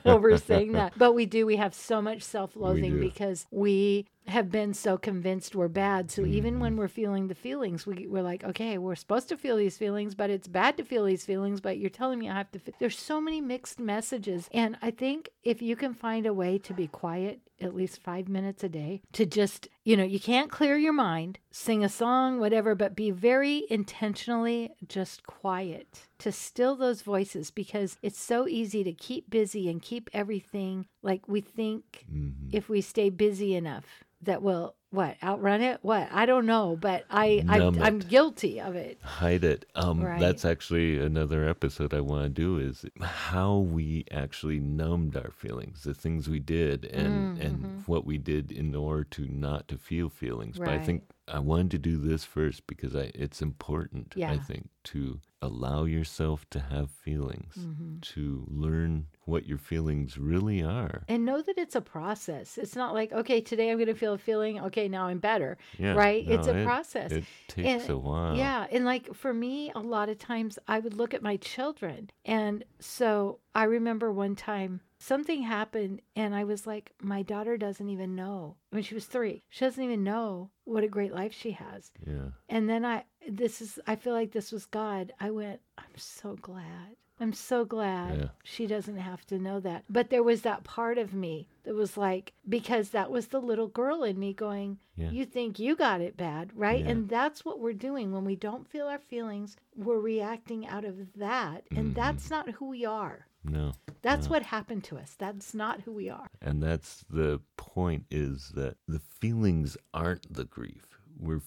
over 0.04 0.36
saying 0.50 0.72
that. 0.72 0.94
But 0.96 1.14
we 1.14 1.26
do 1.26 1.46
we 1.46 1.56
have 1.56 1.74
so 1.74 2.02
much 2.02 2.22
self-loathing 2.22 2.98
because 2.98 3.46
we 3.52 4.06
have 4.28 4.50
been 4.50 4.74
so 4.74 4.98
convinced 4.98 5.54
we're 5.54 5.68
bad 5.68 6.10
so 6.10 6.24
even 6.24 6.54
Mm-hmm. 6.54 6.60
when 6.62 6.76
we're 6.76 6.88
feeling 6.88 7.28
the 7.28 7.34
feelings 7.34 7.86
we, 7.86 8.06
we're 8.06 8.22
like 8.22 8.44
okay 8.44 8.78
we're 8.78 8.94
supposed 8.94 9.28
to 9.30 9.36
feel 9.36 9.56
these 9.56 9.76
feelings 9.78 10.14
but 10.14 10.30
it's 10.30 10.48
bad 10.48 10.76
to 10.76 10.84
feel 10.84 11.04
these 11.04 11.24
feelings 11.24 11.60
but 11.60 11.78
you're 11.78 11.90
telling 11.90 12.18
me 12.18 12.28
i 12.28 12.34
have 12.34 12.50
to 12.52 12.58
fe-. 12.58 12.72
there's 12.78 12.98
so 12.98 13.20
many 13.20 13.40
mixed 13.40 13.80
messages 13.80 14.48
and 14.52 14.76
i 14.82 14.90
think 14.90 15.30
if 15.44 15.60
you 15.62 15.74
can 15.76 15.94
find 15.94 16.26
a 16.26 16.32
way 16.34 16.58
to 16.58 16.72
be 16.74 16.86
quiet 16.86 17.40
at 17.60 17.74
least 17.74 18.02
five 18.02 18.28
minutes 18.28 18.62
a 18.64 18.68
day 18.68 19.02
to 19.12 19.26
just, 19.26 19.68
you 19.84 19.96
know, 19.96 20.04
you 20.04 20.20
can't 20.20 20.50
clear 20.50 20.76
your 20.76 20.92
mind, 20.92 21.38
sing 21.50 21.82
a 21.84 21.88
song, 21.88 22.38
whatever, 22.38 22.74
but 22.74 22.94
be 22.96 23.10
very 23.10 23.64
intentionally 23.70 24.70
just 24.86 25.26
quiet 25.26 26.06
to 26.18 26.30
still 26.32 26.76
those 26.76 27.02
voices 27.02 27.50
because 27.50 27.96
it's 28.02 28.20
so 28.20 28.46
easy 28.46 28.84
to 28.84 28.92
keep 28.92 29.28
busy 29.30 29.68
and 29.68 29.82
keep 29.82 30.08
everything 30.12 30.86
like 31.02 31.26
we 31.28 31.40
think 31.40 32.04
Mhm. 32.12 32.48
if 32.52 32.68
we 32.68 32.80
stay 32.80 33.10
busy 33.10 33.54
enough 33.54 34.04
that 34.22 34.42
will 34.42 34.74
what 34.90 35.16
outrun 35.22 35.60
it 35.60 35.78
what 35.82 36.08
i 36.12 36.24
don't 36.24 36.46
know 36.46 36.76
but 36.80 37.04
i, 37.10 37.44
I 37.48 37.58
Numb 37.58 37.82
i'm 37.82 37.98
guilty 37.98 38.60
of 38.60 38.74
it 38.74 38.98
hide 39.02 39.44
it. 39.44 39.64
Um, 39.74 40.02
Right. 40.02 40.20
That's 40.20 40.44
actually 40.44 40.98
another 40.98 41.48
episode 41.48 41.92
I 41.92 42.00
want 42.00 42.24
to 42.24 42.28
do 42.28 42.58
is 42.58 42.84
how 43.02 43.58
we 43.58 44.04
actually 44.10 44.60
numbed 44.60 45.16
our 45.16 45.30
feelings, 45.30 45.82
the 45.82 45.94
things 45.94 46.28
we 46.28 46.38
did, 46.38 46.84
and 46.86 47.38
and 47.38 47.82
what 47.86 48.06
we 48.06 48.18
did 48.18 48.50
in 48.52 48.74
order 48.74 49.04
to 49.04 49.26
not 49.28 49.68
to 49.68 49.76
feel 49.78 50.08
feelings. 50.08 50.58
But 50.58 50.68
I 50.68 50.70
Mm, 50.70 50.74
mm-hmm. 50.74 50.78
Right. 50.78 50.86
think 50.86 51.02
I 51.32 51.38
wanted 51.38 51.70
to 51.72 51.78
do 51.78 51.96
this 51.96 52.24
first 52.24 52.66
because 52.66 52.94
I 52.96 53.10
it's 53.14 53.40
important. 53.42 54.14
I 54.16 54.36
think 54.38 54.68
to 54.84 55.20
allow 55.42 55.84
yourself 55.84 56.48
to 56.50 56.58
have 56.60 56.90
feelings, 56.90 57.54
Mm-hmm. 57.58 58.00
to 58.14 58.44
learn 58.48 59.06
what 59.24 59.46
your 59.46 59.58
feelings 59.58 60.16
really 60.18 60.62
are. 60.62 61.04
and 61.08 61.24
know 61.24 61.40
that 61.42 61.58
it's 61.58 61.76
a 61.76 61.80
process 61.80 62.56
it's 62.58 62.74
not 62.74 62.94
like 62.94 63.12
okay 63.12 63.40
today 63.42 63.70
i'm 63.70 63.76
going 63.76 63.86
to 63.86 63.94
feel 63.94 64.14
a 64.14 64.18
feeling 64.18 64.58
okay 64.58 64.88
now 64.88 65.06
i'm 65.06 65.18
better 65.18 65.58
Yeah, 65.78 65.92
right 65.94 66.26
it's 66.26 66.46
a 66.48 66.56
it- 66.58 66.64
process 66.64 67.12
It 67.12 67.24
takes 67.46 67.82
And- 67.84 67.90
a 67.90 67.98
while. 67.98 68.36
Yeah. 68.36 68.66
And 68.72 68.84
like 68.86 69.14
for 69.14 69.32
me, 69.34 69.70
a 69.74 69.80
lot 69.80 70.08
of 70.08 70.18
times 70.18 70.58
I 70.66 70.78
would 70.80 70.94
look 70.94 71.12
at 71.14 71.22
my 71.22 71.36
children. 71.36 72.10
And 72.24 72.64
so 72.80 73.38
I 73.54 73.64
remember 73.64 74.10
one 74.12 74.34
time 74.34 74.80
something 74.98 75.42
happened 75.42 76.00
and 76.16 76.34
I 76.34 76.44
was 76.44 76.66
like, 76.66 76.92
my 77.00 77.22
daughter 77.22 77.56
doesn't 77.56 77.88
even 77.88 78.14
know. 78.14 78.56
When 78.70 78.82
she 78.82 78.94
was 78.94 79.06
three, 79.06 79.42
she 79.48 79.64
doesn't 79.64 79.82
even 79.82 80.04
know 80.04 80.50
what 80.64 80.84
a 80.84 80.88
great 80.88 81.14
life 81.14 81.32
she 81.32 81.52
has. 81.52 81.92
Yeah. 82.06 82.30
And 82.48 82.68
then 82.68 82.84
I, 82.84 83.04
this 83.28 83.60
is, 83.60 83.78
I 83.86 83.96
feel 83.96 84.12
like 84.12 84.32
this 84.32 84.52
was 84.52 84.66
God. 84.66 85.12
I 85.20 85.30
went, 85.30 85.60
I'm 85.78 85.96
so 85.96 86.36
glad. 86.40 86.96
I'm 87.20 87.32
so 87.32 87.64
glad 87.64 88.18
Yeah. 88.18 88.28
she 88.44 88.68
doesn't 88.68 88.98
have 88.98 89.26
to 89.26 89.40
know 89.40 89.58
that. 89.60 89.82
But 89.90 90.08
there 90.10 90.22
was 90.22 90.42
that 90.42 90.62
part 90.62 90.98
of 90.98 91.12
me 91.14 91.48
that 91.64 91.74
was 91.74 91.96
like, 91.96 92.32
because 92.48 92.90
that 92.90 93.10
was 93.10 93.26
the 93.26 93.40
little 93.40 93.66
girl 93.66 94.04
in 94.04 94.18
me 94.20 94.32
going, 94.32 94.78
Yeah. 94.96 95.10
You 95.10 95.24
think 95.26 95.58
you 95.58 95.74
got 95.74 96.00
it 96.00 96.16
bad, 96.16 96.50
right? 96.54 96.84
Yeah. 96.84 96.90
And 96.92 97.08
that's 97.08 97.44
what 97.44 97.58
we're 97.58 97.72
doing 97.72 98.12
when 98.12 98.24
we 98.24 98.36
don't 98.36 98.68
feel 98.68 98.86
our 98.86 98.98
feelings. 99.00 99.56
We're 99.76 99.98
reacting 99.98 100.66
out 100.68 100.84
of 100.84 100.94
that. 101.16 101.64
And 101.74 101.86
Mm-hmm. 101.88 101.92
that's 101.94 102.30
not 102.30 102.50
who 102.50 102.66
we 102.68 102.84
are. 102.84 103.26
No. 103.44 103.72
That's 104.02 104.28
what 104.28 104.42
happened 104.42 104.84
to 104.84 104.98
us. 104.98 105.14
That's 105.18 105.54
not 105.54 105.82
who 105.82 105.92
we 105.92 106.08
are. 106.08 106.28
And 106.40 106.62
that's 106.62 107.04
the 107.10 107.40
point 107.56 108.04
is 108.10 108.52
that 108.54 108.76
the 108.86 108.98
feelings 109.00 109.76
aren't 109.94 110.32
the 110.32 110.44
grief. 110.44 111.00
We're 111.18 111.42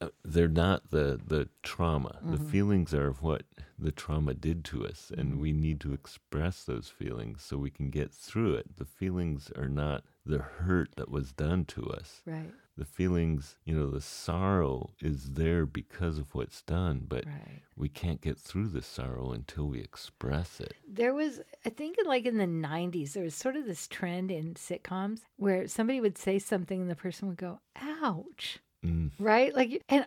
uh, 0.00 0.08
they're 0.24 0.48
not 0.48 0.90
the 0.90 1.18
the 1.24 1.48
trauma. 1.62 2.18
The 2.22 2.36
Mm-hmm. 2.36 2.48
feelings 2.48 2.94
are 2.94 3.06
of 3.08 3.22
what 3.22 3.42
the 3.78 3.92
trauma 3.92 4.34
did 4.34 4.64
to 4.66 4.86
us, 4.86 5.10
and 5.16 5.40
we 5.40 5.52
need 5.52 5.80
to 5.80 5.92
express 5.92 6.64
those 6.64 6.88
feelings 6.88 7.42
so 7.42 7.56
we 7.56 7.70
can 7.70 7.90
get 7.90 8.12
through 8.12 8.54
it. 8.54 8.76
The 8.76 8.84
feelings 8.84 9.50
are 9.56 9.68
not 9.68 10.04
the 10.24 10.38
hurt 10.38 10.90
that 10.96 11.10
was 11.10 11.32
done 11.32 11.64
to 11.66 11.86
us. 11.90 12.22
Right. 12.26 12.52
The 12.76 12.84
feelings, 12.84 13.56
you 13.64 13.74
know, 13.74 13.86
the 13.90 14.02
sorrow 14.02 14.90
is 15.00 15.32
there 15.32 15.64
because 15.64 16.18
of 16.18 16.34
what's 16.34 16.60
done, 16.62 17.04
but 17.08 17.24
Right. 17.24 17.62
we 17.74 17.88
can't 17.88 18.20
get 18.20 18.36
through 18.38 18.68
the 18.68 18.82
sorrow 18.82 19.32
until 19.32 19.66
we 19.68 19.80
express 19.80 20.60
it. 20.60 20.74
There 20.86 21.14
was, 21.14 21.40
I 21.64 21.70
think, 21.70 21.96
like 22.04 22.26
in 22.26 22.36
the 22.36 22.44
90s, 22.46 23.12
there 23.14 23.24
was 23.24 23.34
sort 23.34 23.56
of 23.56 23.64
this 23.64 23.88
trend 23.88 24.30
in 24.30 24.54
sitcoms 24.54 25.20
where 25.36 25.66
somebody 25.68 26.00
would 26.02 26.18
say 26.18 26.38
something 26.38 26.82
and 26.82 26.90
the 26.90 26.96
person 26.96 27.28
would 27.28 27.38
go, 27.38 27.60
ouch. 27.76 28.58
Mm, 28.86 29.10
Right? 29.18 29.54
Like, 29.54 29.82
and 29.88 30.06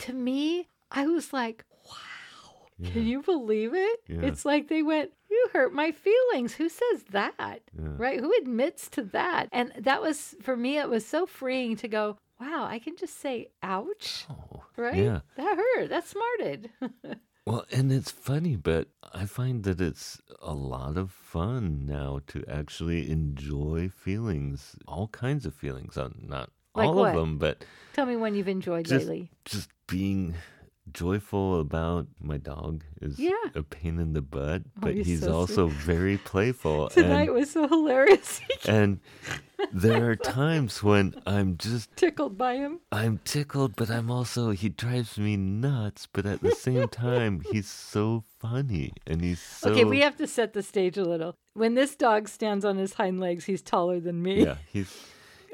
to 0.00 0.12
me, 0.12 0.68
I 0.90 1.06
was 1.06 1.32
like, 1.32 1.64
wow, 1.86 2.66
can 2.92 3.06
you 3.06 3.22
believe 3.22 3.72
it? 3.74 4.00
Yeah. 4.08 4.22
It's 4.22 4.44
like 4.44 4.68
they 4.68 4.82
went, 4.82 5.10
you 5.30 5.48
hurt 5.52 5.72
my 5.72 5.92
feelings. 5.92 6.54
Who 6.54 6.68
says 6.68 7.04
that? 7.10 7.34
Yeah. 7.38 7.88
Right? 7.96 8.20
Who 8.20 8.32
admits 8.40 8.88
to 8.90 9.02
that? 9.04 9.48
And 9.52 9.72
that 9.78 10.02
was, 10.02 10.34
for 10.42 10.56
me, 10.56 10.78
it 10.78 10.88
was 10.88 11.06
so 11.06 11.26
freeing 11.26 11.76
to 11.76 11.88
go, 11.88 12.18
wow, 12.40 12.66
I 12.68 12.78
can 12.78 12.96
just 12.96 13.20
say, 13.20 13.48
ouch. 13.62 14.26
Oh, 14.30 14.62
Right? 14.76 14.96
Yeah. 14.96 15.20
That 15.36 15.56
hurt. 15.56 15.88
That 15.90 16.06
smarted. 16.06 16.70
Well, 17.48 17.64
and 17.70 17.92
it's 17.92 18.10
funny, 18.10 18.56
but 18.56 18.88
I 19.14 19.24
find 19.24 19.62
that 19.62 19.80
it's 19.80 20.20
a 20.42 20.52
lot 20.52 20.96
of 20.96 21.12
fun 21.12 21.86
now 21.86 22.18
to 22.26 22.42
actually 22.48 23.08
enjoy 23.08 23.88
feelings, 23.88 24.74
all 24.88 25.06
kinds 25.06 25.46
of 25.46 25.54
feelings. 25.54 25.96
Uh, 25.96 26.08
Not 26.20 26.50
Like 26.76 26.88
all 26.88 26.94
what? 26.96 27.14
of 27.14 27.20
them, 27.20 27.38
but 27.38 27.64
Tell 27.94 28.06
me 28.06 28.16
when 28.16 28.34
you've 28.34 28.48
enjoyed 28.48 28.84
just 28.86 29.06
lately. 29.06 29.30
just 29.44 29.70
being 29.86 30.34
joyful 30.92 31.60
about 31.60 32.06
my 32.20 32.36
dog 32.36 32.84
is 33.02 33.18
Yeah. 33.18 33.32
a 33.54 33.62
pain 33.62 33.98
in 33.98 34.12
the 34.12 34.22
butt, 34.22 34.62
oh, 34.66 34.70
but 34.80 34.94
he's 34.94 35.06
he's 35.06 35.20
so 35.22 35.34
also 35.34 35.66
very 35.68 36.16
playful. 36.24 36.88
Tonight 36.90 37.28
and, 37.28 37.32
was 37.34 37.50
so 37.50 37.66
hilarious. 37.66 38.40
and 38.68 39.00
there 39.72 40.10
are 40.10 40.16
times 40.40 40.82
when 40.82 41.14
I'm 41.26 41.56
just 41.56 41.94
Tickled 41.96 42.38
by 42.38 42.56
him. 42.56 42.80
I'm 42.92 43.18
tickled, 43.24 43.74
but 43.76 43.90
I'm 43.90 44.10
also 44.10 44.50
he 44.50 44.68
drives 44.68 45.18
me 45.18 45.36
nuts. 45.36 46.06
But 46.12 46.24
at 46.26 46.40
the 46.40 46.52
same 46.52 46.88
time, 46.88 47.42
he's 47.50 47.68
so 47.68 48.22
funny 48.38 48.92
and 49.06 49.20
he's 49.22 49.40
so 49.40 49.70
Okay, 49.70 49.84
we 49.84 50.00
have 50.00 50.16
to 50.18 50.26
set 50.26 50.52
the 50.52 50.62
stage 50.62 50.96
a 50.96 51.04
little. 51.04 51.34
When 51.54 51.74
this 51.74 51.96
dog 51.96 52.28
stands 52.28 52.64
on 52.64 52.76
his 52.76 52.92
hind 52.94 53.18
legs, 53.18 53.46
he's 53.46 53.62
taller 53.62 53.98
than 53.98 54.22
me. 54.22 54.44
yeah 54.44 54.56
he's 54.70 54.94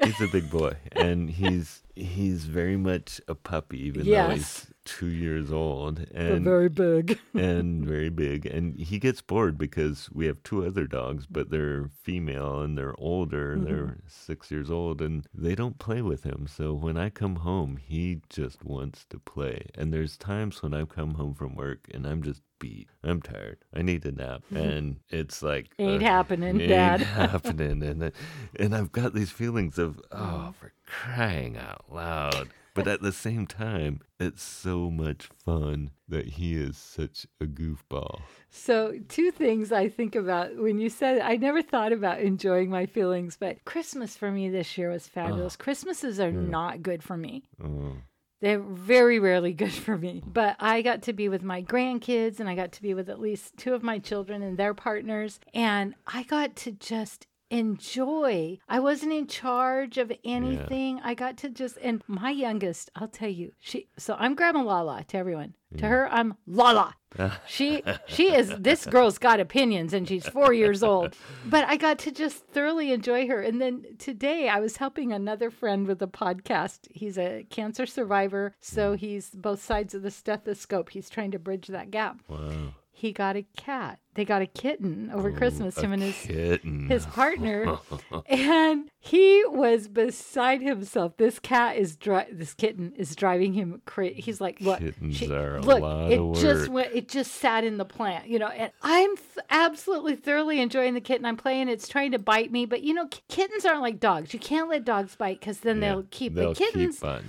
he's 0.03 0.19
a 0.21 0.27
big 0.27 0.49
boy 0.49 0.73
and 0.93 1.29
he's 1.29 1.81
he's 1.95 2.45
very 2.45 2.77
much 2.77 3.21
a 3.27 3.35
puppy 3.35 3.85
even 3.87 4.05
though 4.05 4.11
Yes. 4.11 4.67
Two 4.85 5.07
years 5.07 5.51
old 5.51 5.95
But 6.11 6.15
and 6.15 6.43
very 6.43 6.69
big. 6.69 7.19
and 7.33 7.85
very 7.85 8.09
big. 8.09 8.45
And 8.45 8.77
he 8.79 8.99
gets 8.99 9.21
bored 9.21 9.57
because 9.57 10.09
we 10.11 10.25
have 10.27 10.41
two 10.43 10.65
other 10.65 10.85
dogs 10.85 11.25
but 11.29 11.49
they're 11.49 11.89
female 12.01 12.61
and 12.61 12.77
they're 12.77 12.95
older. 12.99 13.55
Mm-hmm. 13.55 13.65
they're 13.65 13.97
six 14.07 14.51
years 14.51 14.69
old 14.69 15.01
and 15.01 15.25
they 15.33 15.55
don't 15.55 15.79
play 15.79 16.01
with 16.01 16.23
him. 16.23 16.47
So 16.47 16.73
when 16.73 16.97
i 16.97 17.09
come 17.09 17.37
home 17.37 17.77
he 17.77 18.21
just 18.29 18.63
wants 18.63 19.05
to 19.09 19.19
play. 19.19 19.67
And 19.75 19.93
there's 19.93 20.17
times 20.17 20.61
when 20.61 20.73
i 20.73 20.85
come 20.85 21.15
home 21.15 21.33
from 21.33 21.55
work 21.55 21.87
and 21.93 22.05
i'm 22.05 22.23
just 22.23 22.41
beat. 22.59 22.89
I'm 23.03 23.21
tired. 23.21 23.57
I 23.73 23.81
need 23.81 24.05
a 24.05 24.11
nap. 24.11 24.43
And 24.53 24.97
it's 25.09 25.41
like 25.43 25.71
Ain't 25.79 26.03
uh, 26.03 26.05
happening, 26.05 26.61
ain't 26.61 26.69
Dad. 26.69 27.01
happening. 27.01 27.83
And 27.83 28.11
and 28.59 28.75
i've 28.75 28.91
got 28.91 29.13
these 29.13 29.31
feelings 29.31 29.77
of 29.77 29.99
oh 30.11 30.53
for 30.59 30.71
crying 30.85 31.57
out 31.57 31.85
loud 31.91 32.49
but 32.73 32.87
at 32.87 33.01
the 33.01 33.11
same 33.11 33.45
time 33.47 34.01
it's 34.19 34.41
so 34.43 34.89
much 34.89 35.27
fun 35.45 35.91
that 36.07 36.25
he 36.25 36.55
is 36.55 36.77
such 36.77 37.25
a 37.41 37.45
goofball 37.45 38.21
So, 38.49 38.99
two 39.09 39.31
things 39.31 39.71
I 39.71 39.89
think 39.89 40.15
about 40.15 40.55
when 40.57 40.79
you 40.79 40.89
said 40.89 41.19
I 41.21 41.37
never 41.37 41.61
thought 41.61 41.91
about 41.91 42.19
enjoying 42.21 42.69
my 42.69 42.85
feelings, 42.85 43.35
but 43.39 43.63
Christmas 43.65 44.15
for 44.15 44.31
me 44.31 44.49
this 44.49 44.77
year 44.77 44.89
was 44.91 45.07
fabulous. 45.07 45.57
Ah, 45.59 45.63
Christmases 45.63 46.19
are 46.19 46.31
not 46.31 46.83
good 46.83 47.01
for 47.03 47.17
me. 47.17 47.43
oh 47.63 47.97
They're 48.41 48.59
very 48.59 49.19
rarely 49.19 49.53
good 49.53 49.71
for 49.71 49.97
me. 49.97 50.21
But 50.25 50.55
I 50.59 50.81
got 50.81 51.01
to 51.03 51.13
be 51.13 51.29
with 51.29 51.43
my 51.43 51.61
grandkids 51.63 52.39
and 52.39 52.47
I 52.49 52.55
got 52.55 52.71
to 52.73 52.81
be 52.81 52.93
with 52.93 53.09
at 53.09 53.19
least 53.19 53.57
two 53.57 53.73
of 53.73 53.81
my 53.83 53.99
children 53.99 54.41
and 54.43 54.57
their 54.57 54.73
partners. 54.73 55.39
And 55.53 55.95
I 56.05 56.23
got 56.23 56.55
to 56.57 56.71
just 56.71 57.25
enjoy. 57.49 58.59
I 58.67 58.79
wasn't 58.79 59.13
in 59.13 59.27
charge 59.27 59.97
of 59.97 60.11
anything. 60.23 60.99
I 61.03 61.13
got 61.13 61.37
to 61.37 61.49
just, 61.49 61.77
and 61.81 62.03
my 62.07 62.31
youngest, 62.31 62.89
I'll 62.95 63.07
tell 63.07 63.29
you, 63.29 63.53
she, 63.59 63.87
so 63.97 64.15
I'm 64.17 64.35
Grandma 64.35 64.63
Lala 64.63 65.03
to 65.09 65.17
everyone. 65.17 65.53
To 65.77 65.83
mm. 65.83 65.89
her, 65.89 66.11
I'm 66.11 66.35
Lala. 66.47 66.95
She 67.47 67.83
she 68.07 68.33
is 68.33 68.51
this 68.57 68.87
girl's 68.87 69.19
got 69.19 69.39
opinions 69.39 69.93
and 69.93 70.07
she's 70.07 70.27
four 70.27 70.51
years 70.51 70.81
old. 70.81 71.15
But 71.45 71.67
I 71.67 71.77
got 71.77 71.99
to 71.99 72.11
just 72.11 72.47
thoroughly 72.47 72.91
enjoy 72.91 73.27
her. 73.27 73.39
And 73.39 73.61
then 73.61 73.85
today 73.99 74.49
I 74.49 74.59
was 74.59 74.77
helping 74.77 75.13
another 75.13 75.51
friend 75.51 75.85
with 75.85 76.01
a 76.01 76.07
podcast. 76.07 76.87
He's 76.91 77.19
a 77.19 77.45
cancer 77.51 77.85
survivor, 77.85 78.55
so 78.59 78.95
mm. 78.95 78.97
he's 78.97 79.29
both 79.29 79.63
sides 79.63 79.93
of 79.93 80.01
the 80.01 80.09
stethoscope. 80.09 80.89
He's 80.89 81.09
trying 81.09 81.29
to 81.31 81.39
bridge 81.39 81.67
that 81.67 81.91
gap. 81.91 82.17
wow 82.27 82.73
He 83.03 83.11
got 83.11 83.35
a 83.35 83.45
cat. 83.57 83.99
They 84.13 84.23
got 84.23 84.41
a 84.41 84.45
kitten 84.45 85.11
over 85.13 85.29
Christmas, 85.29 85.77
him 85.77 85.91
and 85.91 86.01
his 86.01 86.15
kitten 86.21 86.87
his 86.87 87.05
partner, 87.05 87.77
and 88.27 88.89
he 88.97 89.43
was 89.45 89.89
beside 89.89 90.61
himself. 90.61 91.17
This 91.17 91.37
cat 91.37 91.75
is 91.75 91.97
dri- 91.97 92.31
this 92.31 92.53
kitten 92.53 92.93
is 92.95 93.13
driving 93.13 93.51
him 93.51 93.81
crazy. 93.85 94.21
He's 94.21 94.39
like, 94.39 94.61
"Look, 94.61 94.79
Kittens 94.79 95.17
she- 95.17 95.29
are 95.33 95.57
a 95.57 95.61
look, 95.61 95.83
it 96.11 96.41
just 96.41 96.69
went. 96.69 96.95
It 96.95 97.09
just 97.09 97.33
sat 97.33 97.65
in 97.65 97.75
the 97.75 97.83
plant, 97.83 98.27
you 98.29 98.39
know." 98.39 98.47
And 98.47 98.71
I'm 98.81 99.17
th- 99.17 99.45
absolutely 99.49 100.15
thoroughly 100.15 100.61
enjoying 100.61 100.93
the 100.93 101.01
kitten. 101.01 101.25
I'm 101.25 101.35
playing. 101.35 101.67
It's 101.67 101.89
trying 101.89 102.11
to 102.13 102.19
bite 102.19 102.53
me, 102.53 102.65
but 102.65 102.83
you 102.83 102.93
know, 102.93 103.07
k- 103.07 103.19
kittens 103.27 103.65
aren't 103.65 103.81
like 103.81 103.99
dogs. 103.99 104.33
You 104.33 104.39
can't 104.39 104.69
let 104.69 104.85
dogs 104.85 105.17
bite 105.17 105.41
because 105.41 105.59
then 105.59 105.81
Yeah, 105.81 105.89
they'll 105.89 106.05
keep 106.09 106.35
they'll 106.35 106.53
the 106.53 106.55
kittens. 106.55 106.99
keep. 107.01 107.21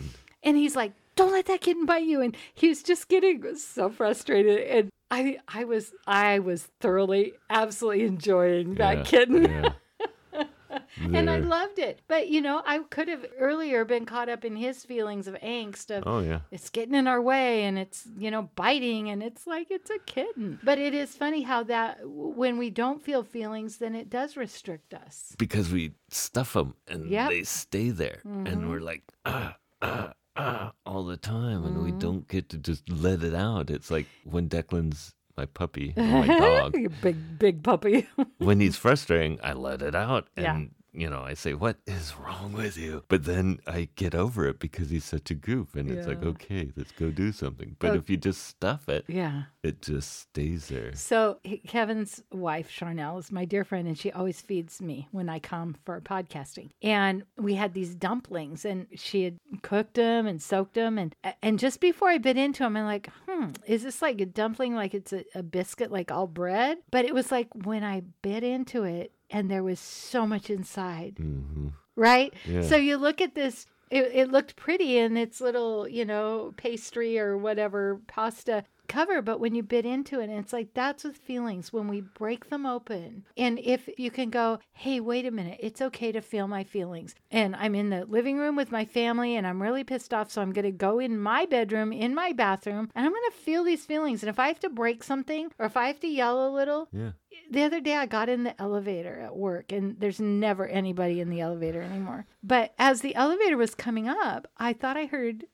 And 0.44 0.56
he's 0.56 0.76
like, 0.76 0.92
"Don't 1.16 1.32
let 1.32 1.46
that 1.46 1.62
kitten 1.62 1.84
bite 1.84 2.04
you." 2.04 2.20
And 2.20 2.36
he 2.54 2.68
was 2.68 2.82
just 2.84 3.08
getting 3.08 3.56
so 3.56 3.88
frustrated. 3.90 4.60
And 4.68 4.90
I, 5.14 5.38
I 5.60 5.64
was, 5.64 5.92
I 6.06 6.38
was 6.40 6.62
thoroughly, 6.80 7.34
absolutely 7.48 8.04
enjoying 8.06 8.74
that 8.74 8.96
Yeah, 8.98 9.02
kitten. 9.04 9.42
yeah. 9.44 9.72
And 11.14 11.30
I 11.30 11.38
loved 11.38 11.78
it. 11.78 12.00
But 12.08 12.28
you 12.28 12.40
know, 12.40 12.60
I 12.66 12.78
could 12.78 13.06
have 13.08 13.24
earlier 13.38 13.84
been 13.84 14.06
caught 14.06 14.28
up 14.28 14.44
in 14.44 14.56
his 14.56 14.84
feelings 14.84 15.28
of 15.28 15.34
angst 15.36 15.96
of 15.96 16.02
oh 16.06 16.20
yeah 16.20 16.40
it's 16.50 16.68
getting 16.70 16.94
in 16.94 17.06
our 17.06 17.20
way 17.22 17.64
and 17.64 17.78
it's, 17.78 18.08
you 18.18 18.30
know, 18.30 18.50
biting 18.56 19.08
and 19.10 19.22
it's 19.22 19.46
like 19.46 19.68
it's 19.70 19.90
a 19.90 19.98
kitten. 20.00 20.58
But 20.64 20.78
it 20.78 20.92
is 20.94 21.14
funny 21.14 21.42
how 21.42 21.62
that 21.64 21.98
when 22.04 22.58
we 22.58 22.70
don't 22.70 23.00
feel 23.02 23.22
feelings, 23.22 23.76
then 23.78 23.94
it 23.94 24.10
does 24.10 24.36
restrict 24.36 24.94
us. 24.94 25.34
because 25.38 25.70
we 25.72 25.92
stuff 26.10 26.54
them 26.54 26.74
and 26.88 27.08
Yep. 27.08 27.28
they 27.30 27.42
stay 27.44 27.90
there 27.90 28.20
Mm-hmm. 28.26 28.46
and 28.46 28.68
we're 28.70 28.80
like 28.80 29.02
ah, 29.24 29.56
ah, 29.82 30.12
ah, 30.36 30.72
all 30.84 31.04
the 31.04 31.16
time 31.16 31.64
and 31.64 31.82
we 31.82 31.90
Mm-hmm. 31.90 31.98
don't 31.98 32.28
get 32.28 32.48
to 32.50 32.58
just 32.58 32.88
let 32.88 33.22
it 33.22 33.34
out 33.34 33.70
it's 33.70 33.90
like 33.90 34.06
when 34.24 34.48
declan's 34.48 35.14
my 35.36 35.46
puppy 35.46 35.92
my 35.96 36.26
dog 36.38 36.76
big 37.00 37.38
big 37.38 37.62
puppy. 37.62 38.06
when 38.38 38.60
he's 38.60 38.76
frustrating 38.76 39.38
i 39.42 39.52
let 39.52 39.82
it 39.82 39.94
out 39.94 40.28
and 40.36 40.44
Yeah. 40.44 40.64
You 40.94 41.10
know 41.10 41.22
i 41.22 41.34
say 41.34 41.54
what 41.54 41.76
is 41.86 42.14
wrong 42.16 42.52
with 42.52 42.76
you 42.76 43.02
but 43.08 43.24
then 43.24 43.58
i 43.66 43.88
get 43.96 44.14
over 44.14 44.46
it 44.46 44.58
because 44.58 44.90
he's 44.90 45.04
such 45.04 45.30
a 45.30 45.34
goof 45.34 45.74
and 45.74 45.90
it's 45.90 46.06
like 46.06 46.22
okay 46.22 46.70
let's 46.76 46.92
go 46.92 47.10
do 47.10 47.32
something 47.32 47.76
but 47.78 47.90
Oh. 47.90 47.94
if 47.94 48.08
you 48.08 48.16
just 48.16 48.44
stuff 48.46 48.88
it 48.88 49.04
yeah. 49.08 49.44
it 49.62 49.82
just 49.82 50.12
stays 50.20 50.68
there 50.68 50.94
So 50.94 51.38
Kevin's 51.66 52.22
wife, 52.32 52.70
Charnel, 52.70 53.18
is 53.18 53.30
my 53.32 53.44
dear 53.44 53.64
friend, 53.64 53.86
and 53.88 53.98
she 53.98 54.10
always 54.12 54.40
feeds 54.40 54.80
me 54.80 55.08
when 55.12 55.28
I 55.28 55.38
come 55.38 55.76
for 55.84 56.00
podcasting. 56.00 56.70
And 56.82 57.24
we 57.36 57.54
had 57.54 57.74
these 57.74 57.94
dumplings, 57.94 58.64
and 58.64 58.86
she 58.94 59.24
had 59.24 59.36
cooked 59.62 59.94
them 59.94 60.26
and 60.26 60.40
soaked 60.40 60.74
them, 60.74 60.98
and 60.98 61.14
and 61.42 61.58
just 61.58 61.80
before 61.80 62.08
I 62.08 62.18
bit 62.18 62.36
into 62.36 62.62
them, 62.62 62.76
I'm 62.76 62.84
like, 62.84 63.08
hmm, 63.28 63.50
is 63.66 63.82
this 63.82 64.02
like 64.02 64.20
a 64.20 64.26
dumpling, 64.26 64.74
like 64.74 64.94
it's 64.94 65.12
a, 65.12 65.24
a 65.34 65.42
biscuit, 65.42 65.90
like 65.90 66.10
all 66.10 66.26
bread? 66.26 66.78
But 66.90 67.04
it 67.04 67.14
was 67.14 67.30
like 67.32 67.48
when 67.64 67.82
I 67.84 68.02
bit 68.22 68.42
into 68.44 68.84
it, 68.84 69.12
and 69.30 69.50
there 69.50 69.62
was 69.62 69.80
so 69.80 70.26
much 70.26 70.50
inside, 70.50 71.14
hmm 71.18 71.68
right? 71.96 72.34
Yeah. 72.44 72.62
So 72.62 72.76
you 72.76 72.96
look 72.96 73.20
at 73.20 73.34
this. 73.34 73.66
It, 73.90 74.10
it 74.12 74.32
looked 74.32 74.56
pretty 74.56 74.98
in 74.98 75.16
its 75.16 75.40
little, 75.40 75.86
you 75.86 76.04
know, 76.04 76.52
pastry 76.56 77.18
or 77.18 77.36
whatever 77.36 78.00
pasta 78.08 78.64
cover, 78.88 79.22
but 79.22 79.40
when 79.40 79.54
you 79.54 79.62
bit 79.62 79.86
into 79.86 80.20
it, 80.20 80.30
it's 80.30 80.52
like 80.52 80.74
that's 80.74 81.04
with 81.04 81.16
feelings 81.16 81.72
when 81.72 81.88
we 81.88 82.00
break 82.00 82.48
them 82.48 82.66
open. 82.66 83.24
And 83.36 83.58
if 83.58 83.88
you 83.96 84.10
can 84.10 84.30
go, 84.30 84.58
hey, 84.72 85.00
wait 85.00 85.26
a 85.26 85.30
minute, 85.30 85.58
it's 85.60 85.82
okay 85.82 86.12
to 86.12 86.20
feel 86.20 86.48
my 86.48 86.64
feelings. 86.64 87.14
And 87.30 87.54
I'm 87.56 87.74
in 87.74 87.90
the 87.90 88.04
living 88.04 88.38
room 88.38 88.56
with 88.56 88.72
my 88.72 88.84
family 88.84 89.36
and 89.36 89.46
I'm 89.46 89.62
really 89.62 89.84
pissed 89.84 90.12
off. 90.12 90.30
So 90.30 90.42
I'm 90.42 90.52
going 90.52 90.64
to 90.64 90.70
go 90.70 90.98
in 90.98 91.18
my 91.18 91.46
bedroom, 91.46 91.92
in 91.92 92.14
my 92.14 92.32
bathroom, 92.32 92.90
and 92.94 93.06
I'm 93.06 93.12
going 93.12 93.30
to 93.30 93.36
feel 93.36 93.64
these 93.64 93.84
feelings. 93.84 94.22
And 94.22 94.30
if 94.30 94.38
I 94.38 94.48
have 94.48 94.60
to 94.60 94.70
break 94.70 95.02
something 95.02 95.50
or 95.58 95.66
if 95.66 95.76
I 95.76 95.86
have 95.88 96.00
to 96.00 96.08
yell 96.08 96.46
a 96.46 96.50
little, 96.50 96.88
yeah 96.92 97.12
the 97.50 97.62
other 97.62 97.80
day 97.80 97.96
I 97.96 98.06
got 98.06 98.28
in 98.28 98.44
the 98.44 98.60
elevator 98.60 99.20
at 99.20 99.36
work 99.36 99.72
and 99.72 99.96
there's 99.98 100.20
never 100.20 100.66
anybody 100.66 101.20
in 101.20 101.30
the 101.30 101.40
elevator 101.40 101.82
anymore. 101.82 102.26
But 102.42 102.74
as 102.78 103.00
the 103.00 103.14
elevator 103.14 103.56
was 103.56 103.74
coming 103.74 104.08
up, 104.08 104.46
I 104.56 104.72
thought 104.72 104.96
I 104.96 105.06
heard 105.06 105.44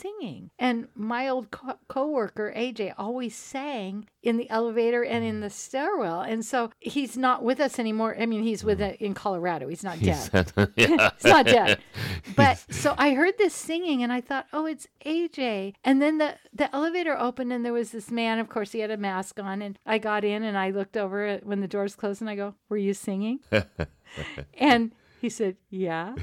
singing. 0.00 0.50
And 0.58 0.88
my 0.94 1.28
old 1.28 1.50
co- 1.50 1.78
coworker 1.88 2.52
AJ 2.56 2.94
always 2.98 3.34
sang 3.34 4.06
in 4.22 4.36
the 4.36 4.48
elevator 4.50 5.02
and 5.04 5.24
in 5.24 5.40
the 5.40 5.50
stairwell. 5.50 6.20
And 6.20 6.44
so 6.44 6.70
he's 6.78 7.16
not 7.16 7.42
with 7.42 7.60
us 7.60 7.78
anymore. 7.78 8.16
I 8.18 8.26
mean, 8.26 8.42
he's 8.42 8.64
with 8.64 8.80
it 8.80 9.00
in 9.00 9.14
Colorado. 9.14 9.68
He's 9.68 9.84
not 9.84 10.00
dead. 10.00 10.52
He's 10.76 11.24
not 11.24 11.46
dead. 11.46 11.78
But 12.36 12.64
so 12.70 12.94
I 12.98 13.14
heard 13.14 13.36
this 13.38 13.54
singing 13.54 14.02
and 14.02 14.12
I 14.12 14.20
thought, 14.20 14.46
oh, 14.52 14.66
it's 14.66 14.86
AJ. 15.04 15.74
And 15.84 16.00
then 16.00 16.18
the, 16.18 16.36
the 16.52 16.74
elevator 16.74 17.18
opened 17.18 17.52
and 17.52 17.64
there 17.64 17.72
was 17.72 17.90
this 17.90 18.10
man. 18.10 18.38
Of 18.38 18.48
course, 18.48 18.72
he 18.72 18.80
had 18.80 18.90
a 18.90 18.96
mask 18.96 19.40
on. 19.40 19.62
And 19.62 19.78
I 19.86 19.98
got 19.98 20.24
in 20.24 20.42
and 20.42 20.56
I 20.56 20.70
looked 20.70 20.96
over 20.96 21.24
at 21.26 21.46
when 21.46 21.60
the 21.60 21.68
doors 21.68 21.94
closed 21.94 22.20
and 22.20 22.30
I 22.30 22.36
go, 22.36 22.54
Were 22.68 22.76
you 22.76 22.94
singing? 22.94 23.40
and 24.54 24.92
he 25.20 25.28
said, 25.28 25.56
Yeah. 25.70 26.14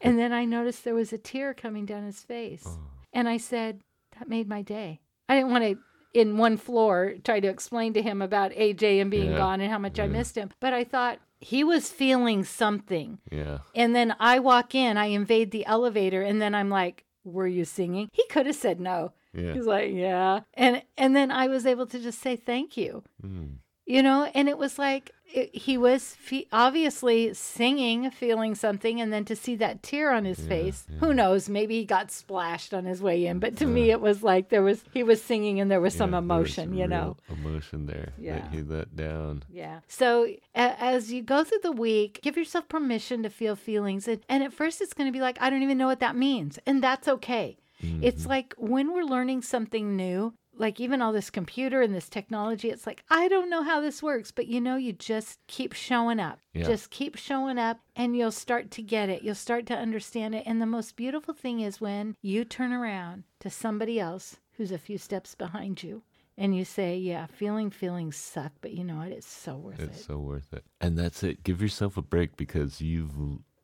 and 0.00 0.18
then 0.18 0.32
I 0.32 0.44
noticed 0.44 0.84
there 0.84 0.94
was 0.94 1.12
a 1.12 1.18
tear 1.18 1.52
coming 1.54 1.84
down 1.86 2.04
his 2.04 2.22
face. 2.22 2.66
And 3.12 3.28
I 3.28 3.36
said, 3.36 3.80
That 4.18 4.28
made 4.28 4.48
my 4.48 4.62
day. 4.62 5.00
I 5.28 5.36
didn't 5.36 5.50
want 5.50 5.64
to 5.64 5.78
in 6.12 6.36
one 6.38 6.56
floor 6.56 7.14
try 7.24 7.38
to 7.38 7.46
explain 7.48 7.92
to 7.94 8.02
him 8.02 8.20
about 8.20 8.50
AJ 8.52 9.00
and 9.00 9.10
being 9.10 9.30
Yeah. 9.30 9.36
gone 9.38 9.60
and 9.60 9.70
how 9.70 9.78
much 9.78 10.00
I 10.00 10.08
missed 10.08 10.34
him. 10.36 10.50
But 10.58 10.72
I 10.74 10.82
thought 10.82 11.20
he 11.38 11.62
was 11.62 11.90
feeling 11.90 12.42
something. 12.44 13.18
yeah. 13.30 13.58
And 13.74 13.94
then 13.94 14.14
I 14.18 14.40
walk 14.40 14.74
in, 14.74 14.96
I 14.96 15.06
invade 15.06 15.52
the 15.52 15.64
elevator, 15.66 16.20
and 16.22 16.42
then 16.42 16.54
I'm 16.54 16.68
like, 16.68 17.04
Were 17.24 17.46
you 17.46 17.64
singing? 17.64 18.08
He 18.12 18.24
could 18.28 18.46
have 18.46 18.56
said 18.56 18.80
no. 18.80 19.12
Yeah. 19.32 19.52
He's 19.54 19.66
like, 19.66 19.92
Yeah. 19.92 20.40
And 20.54 20.82
and 20.98 21.14
then 21.14 21.30
I 21.30 21.46
was 21.46 21.64
able 21.66 21.86
to 21.86 21.98
just 22.00 22.20
say 22.20 22.34
thank 22.36 22.76
you. 22.76 23.04
Mm. 23.24 23.58
You 23.86 24.02
know, 24.02 24.30
and 24.34 24.48
it 24.48 24.58
was 24.58 24.78
like 24.78 25.12
it, 25.32 25.54
he 25.54 25.78
was 25.78 26.14
fe- 26.14 26.46
obviously 26.52 27.32
singing, 27.34 28.10
feeling 28.10 28.54
something, 28.54 29.00
and 29.00 29.12
then 29.12 29.24
to 29.26 29.36
see 29.36 29.56
that 29.56 29.82
tear 29.82 30.12
on 30.12 30.24
his 30.24 30.40
face, 30.40 30.86
who 31.00 31.14
knows? 31.14 31.48
Maybe 31.48 31.78
he 31.78 31.84
got 31.84 32.10
splashed 32.10 32.74
on 32.74 32.84
his 32.84 33.02
way 33.02 33.26
in, 33.26 33.38
but 33.38 33.56
to 33.58 33.66
me, 33.66 33.90
it 33.90 34.00
was 34.00 34.22
like 34.22 34.48
there 34.48 34.62
was 34.62 34.84
he 34.92 35.02
was 35.02 35.22
singing 35.22 35.60
and 35.60 35.70
there 35.70 35.80
was 35.80 35.94
some 35.94 36.12
Yeah, 36.12 36.18
was 36.18 36.24
emotion, 36.24 36.74
you 36.74 36.86
know. 36.86 37.16
Emotion 37.28 37.86
there 37.86 38.12
Yeah. 38.18 38.40
that 38.40 38.52
he 38.52 38.62
let 38.62 38.96
down. 38.96 39.42
Yeah. 39.52 39.80
So 39.88 40.24
a- 40.54 40.82
as 40.82 41.12
you 41.12 41.22
go 41.22 41.44
through 41.44 41.60
the 41.62 41.72
week, 41.72 42.20
give 42.22 42.36
yourself 42.36 42.68
permission 42.68 43.22
to 43.22 43.30
feel 43.30 43.56
feelings. 43.56 44.08
And, 44.08 44.20
and 44.28 44.42
at 44.42 44.52
first, 44.52 44.80
it's 44.80 44.94
going 44.94 45.08
to 45.08 45.12
be 45.12 45.20
like, 45.20 45.38
I 45.40 45.50
don't 45.50 45.62
even 45.62 45.78
know 45.78 45.86
what 45.86 46.00
that 46.00 46.16
means. 46.16 46.58
And 46.66 46.82
that's 46.82 47.08
okay. 47.08 47.56
It's 48.02 48.22
mm-hmm. 48.22 48.28
like 48.28 48.54
when 48.58 48.92
we're 48.92 49.04
learning 49.04 49.40
something 49.40 49.96
new, 49.96 50.34
like 50.60 50.78
even 50.78 51.00
all 51.00 51.12
this 51.12 51.30
computer 51.30 51.80
and 51.80 51.94
this 51.94 52.08
technology, 52.08 52.68
it's 52.68 52.86
like, 52.86 53.02
I 53.08 53.28
don't 53.28 53.48
know 53.48 53.62
how 53.62 53.80
this 53.80 54.02
works. 54.02 54.30
But 54.30 54.46
you 54.46 54.60
know, 54.60 54.76
you 54.76 54.92
just 54.92 55.38
keep 55.46 55.72
showing 55.72 56.20
up. 56.20 56.38
Yeah. 56.52 56.64
Just 56.64 56.90
keep 56.90 57.16
showing 57.16 57.58
up 57.58 57.80
and 57.96 58.14
you'll 58.14 58.30
start 58.30 58.70
to 58.72 58.82
get 58.82 59.08
it. 59.08 59.22
You'll 59.22 59.34
start 59.34 59.64
to 59.66 59.74
understand 59.76 60.34
it. 60.34 60.44
And 60.46 60.60
the 60.60 60.66
most 60.66 60.96
beautiful 60.96 61.32
thing 61.32 61.60
is 61.60 61.80
when 61.80 62.14
you 62.20 62.44
turn 62.44 62.72
around 62.72 63.24
to 63.40 63.48
somebody 63.48 63.98
else 63.98 64.36
who's 64.58 64.70
a 64.70 64.78
few 64.78 64.98
steps 64.98 65.34
behind 65.34 65.82
you 65.82 66.02
and 66.36 66.54
you 66.54 66.66
say, 66.66 66.96
Yeah, 66.96 67.26
feeling 67.26 67.70
feelings 67.70 68.16
suck, 68.16 68.52
but 68.60 68.72
you 68.72 68.84
know 68.84 68.96
what? 68.96 69.08
It's 69.08 69.26
so 69.26 69.56
worth 69.56 69.80
It's 69.80 69.84
it. 69.84 69.96
It's 69.96 70.04
so 70.04 70.18
worth 70.18 70.52
it. 70.52 70.64
And 70.78 70.98
that's 70.98 71.22
it. 71.22 71.42
Give 71.42 71.62
yourself 71.62 71.96
a 71.96 72.02
break 72.02 72.36
because 72.36 72.82
you've 72.82 73.14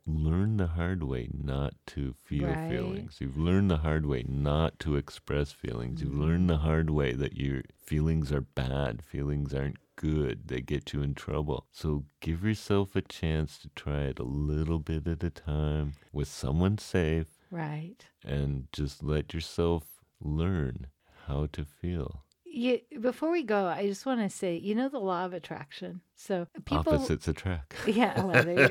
learned 0.06 0.60
the 0.60 0.68
hard 0.68 1.02
way 1.02 1.28
not 1.32 1.74
to 1.88 2.14
feel 2.24 2.48
Right. 2.48 2.70
feelings. 2.70 3.18
You've 3.20 3.36
learned 3.38 3.70
the 3.70 3.78
hard 3.78 4.06
way 4.06 4.24
not 4.28 4.78
to 4.80 4.96
express 4.96 5.52
feelings. 5.52 6.00
You've 6.00 6.14
learned 6.16 6.42
mm-hmm. 6.42 6.46
the 6.48 6.58
hard 6.58 6.90
way 6.90 7.12
that 7.12 7.36
your 7.36 7.62
feelings 7.76 8.32
are 8.32 8.40
bad. 8.42 9.02
Feelings 9.04 9.52
aren't 9.52 9.78
good. 9.96 10.48
They 10.48 10.60
get 10.60 10.92
you 10.92 11.02
in 11.02 11.14
trouble. 11.14 11.66
So 11.72 12.04
give 12.20 12.44
yourself 12.44 12.94
a 12.94 13.02
chance 13.02 13.58
to 13.58 13.68
try 13.70 14.02
it 14.02 14.18
a 14.18 14.24
little 14.24 14.78
bit 14.78 15.06
at 15.08 15.24
a 15.24 15.30
time 15.30 15.94
with 16.12 16.28
someone 16.28 16.78
safe 16.78 17.28
Right. 17.50 18.04
and 18.24 18.68
just 18.72 19.02
let 19.02 19.32
yourself 19.34 19.84
learn 20.20 20.86
how 21.26 21.46
to 21.52 21.64
feel. 21.64 22.22
You, 22.56 22.80
before 23.00 23.30
we 23.30 23.42
go, 23.42 23.66
I 23.66 23.86
just 23.86 24.06
want 24.06 24.20
to 24.20 24.30
say, 24.34 24.56
you 24.56 24.74
know, 24.74 24.88
the 24.88 24.98
law 24.98 25.26
of 25.26 25.34
attraction. 25.34 26.00
So 26.14 26.46
people, 26.64 26.94
Opposites 26.94 27.28
attract. 27.28 27.74
yeah, 27.86 28.18
well, 28.24 28.42
there 28.42 28.62
you 28.62 28.68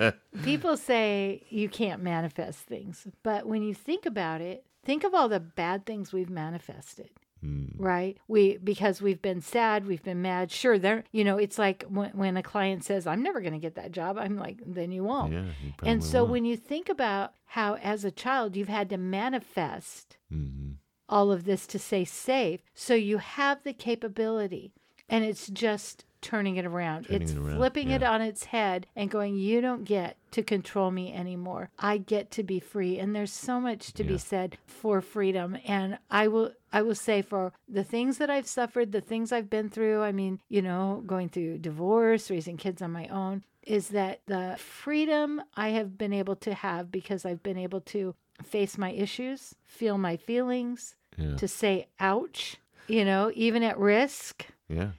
go. 0.00 0.12
people 0.42 0.76
say 0.76 1.44
you 1.48 1.68
can't 1.68 2.02
manifest 2.02 2.58
things, 2.58 3.06
but 3.22 3.46
when 3.46 3.62
you 3.62 3.72
think 3.72 4.04
about 4.04 4.40
it, 4.40 4.64
think 4.84 5.04
of 5.04 5.14
all 5.14 5.28
the 5.28 5.38
bad 5.38 5.86
things 5.86 6.12
we've 6.12 6.28
manifested. 6.28 7.10
Mm. 7.44 7.74
Right. 7.78 8.18
We 8.28 8.58
because 8.58 9.00
we've 9.00 9.22
been 9.22 9.40
sad, 9.40 9.86
we've 9.86 10.02
been 10.02 10.20
mad. 10.20 10.50
Sure, 10.50 10.78
there. 10.78 11.04
You 11.10 11.24
know, 11.24 11.38
it's 11.38 11.58
like 11.58 11.84
when, 11.88 12.10
when 12.10 12.36
a 12.36 12.42
client 12.42 12.84
says, 12.84 13.06
"I'm 13.06 13.22
never 13.22 13.40
going 13.40 13.54
to 13.54 13.58
get 13.58 13.76
that 13.76 13.92
job," 13.92 14.18
I'm 14.18 14.36
like, 14.36 14.58
"Then 14.66 14.92
you 14.92 15.04
won't." 15.04 15.32
Yeah, 15.32 15.44
you 15.64 15.72
and 15.84 16.04
so 16.04 16.18
won't. 16.20 16.32
when 16.32 16.44
you 16.44 16.56
think 16.58 16.90
about 16.90 17.32
how, 17.46 17.76
as 17.76 18.04
a 18.04 18.10
child, 18.10 18.56
you've 18.56 18.68
had 18.68 18.90
to 18.90 18.98
manifest 18.98 20.18
Mhm. 20.30 20.74
All 21.10 21.30
of 21.30 21.44
this 21.44 21.66
to 21.66 21.78
say 21.78 22.04
safe. 22.04 22.60
So 22.74 22.94
you 22.94 23.18
have 23.18 23.62
the 23.62 23.74
capability, 23.74 24.72
and 25.08 25.24
it's 25.24 25.48
just 25.48 26.04
turning 26.20 26.56
it 26.56 26.64
around. 26.66 27.06
Turning 27.06 27.22
it's 27.22 27.32
it 27.32 27.38
around, 27.38 27.56
flipping 27.56 27.90
it 27.90 28.02
on 28.02 28.20
its 28.20 28.44
head 28.44 28.86
and 28.94 29.10
going, 29.10 29.36
You 29.36 29.60
don't 29.60 29.84
get 29.84 30.16
to 30.32 30.42
control 30.42 30.90
me 30.90 31.12
anymore. 31.12 31.70
I 31.78 31.98
get 31.98 32.30
to 32.32 32.42
be 32.42 32.60
free. 32.60 32.98
And 32.98 33.14
there's 33.14 33.32
so 33.32 33.60
much 33.60 33.92
to 33.94 34.04
be 34.04 34.18
said 34.18 34.58
for 34.66 35.00
freedom. 35.00 35.58
And 35.66 35.98
I 36.10 36.28
will 36.28 36.52
I 36.72 36.82
will 36.82 36.94
say 36.94 37.22
for 37.22 37.52
the 37.68 37.84
things 37.84 38.18
that 38.18 38.30
I've 38.30 38.46
suffered, 38.46 38.92
the 38.92 39.00
things 39.00 39.32
I've 39.32 39.50
been 39.50 39.68
through, 39.68 40.02
I 40.02 40.12
mean, 40.12 40.40
you 40.48 40.62
know, 40.62 41.02
going 41.06 41.28
through 41.28 41.58
divorce, 41.58 42.30
raising 42.30 42.56
kids 42.56 42.80
on 42.80 42.92
my 42.92 43.08
own, 43.08 43.42
is 43.64 43.88
that 43.88 44.20
the 44.26 44.56
freedom 44.58 45.42
I 45.56 45.70
have 45.70 45.98
been 45.98 46.12
able 46.12 46.36
to 46.36 46.54
have 46.54 46.90
because 46.90 47.24
I've 47.24 47.42
been 47.42 47.58
able 47.58 47.80
to 47.82 48.14
face 48.42 48.78
my 48.78 48.90
issues, 48.92 49.54
feel 49.66 49.98
my 49.98 50.16
feelings, 50.16 50.94
Yeah. 51.20 51.36
to 51.36 51.46
say 51.46 51.86
ouch, 52.00 52.56
you 52.88 53.04
know, 53.04 53.30
even 53.34 53.62
at 53.62 53.78
risk. 53.78 54.46
Yeah. 54.68 54.90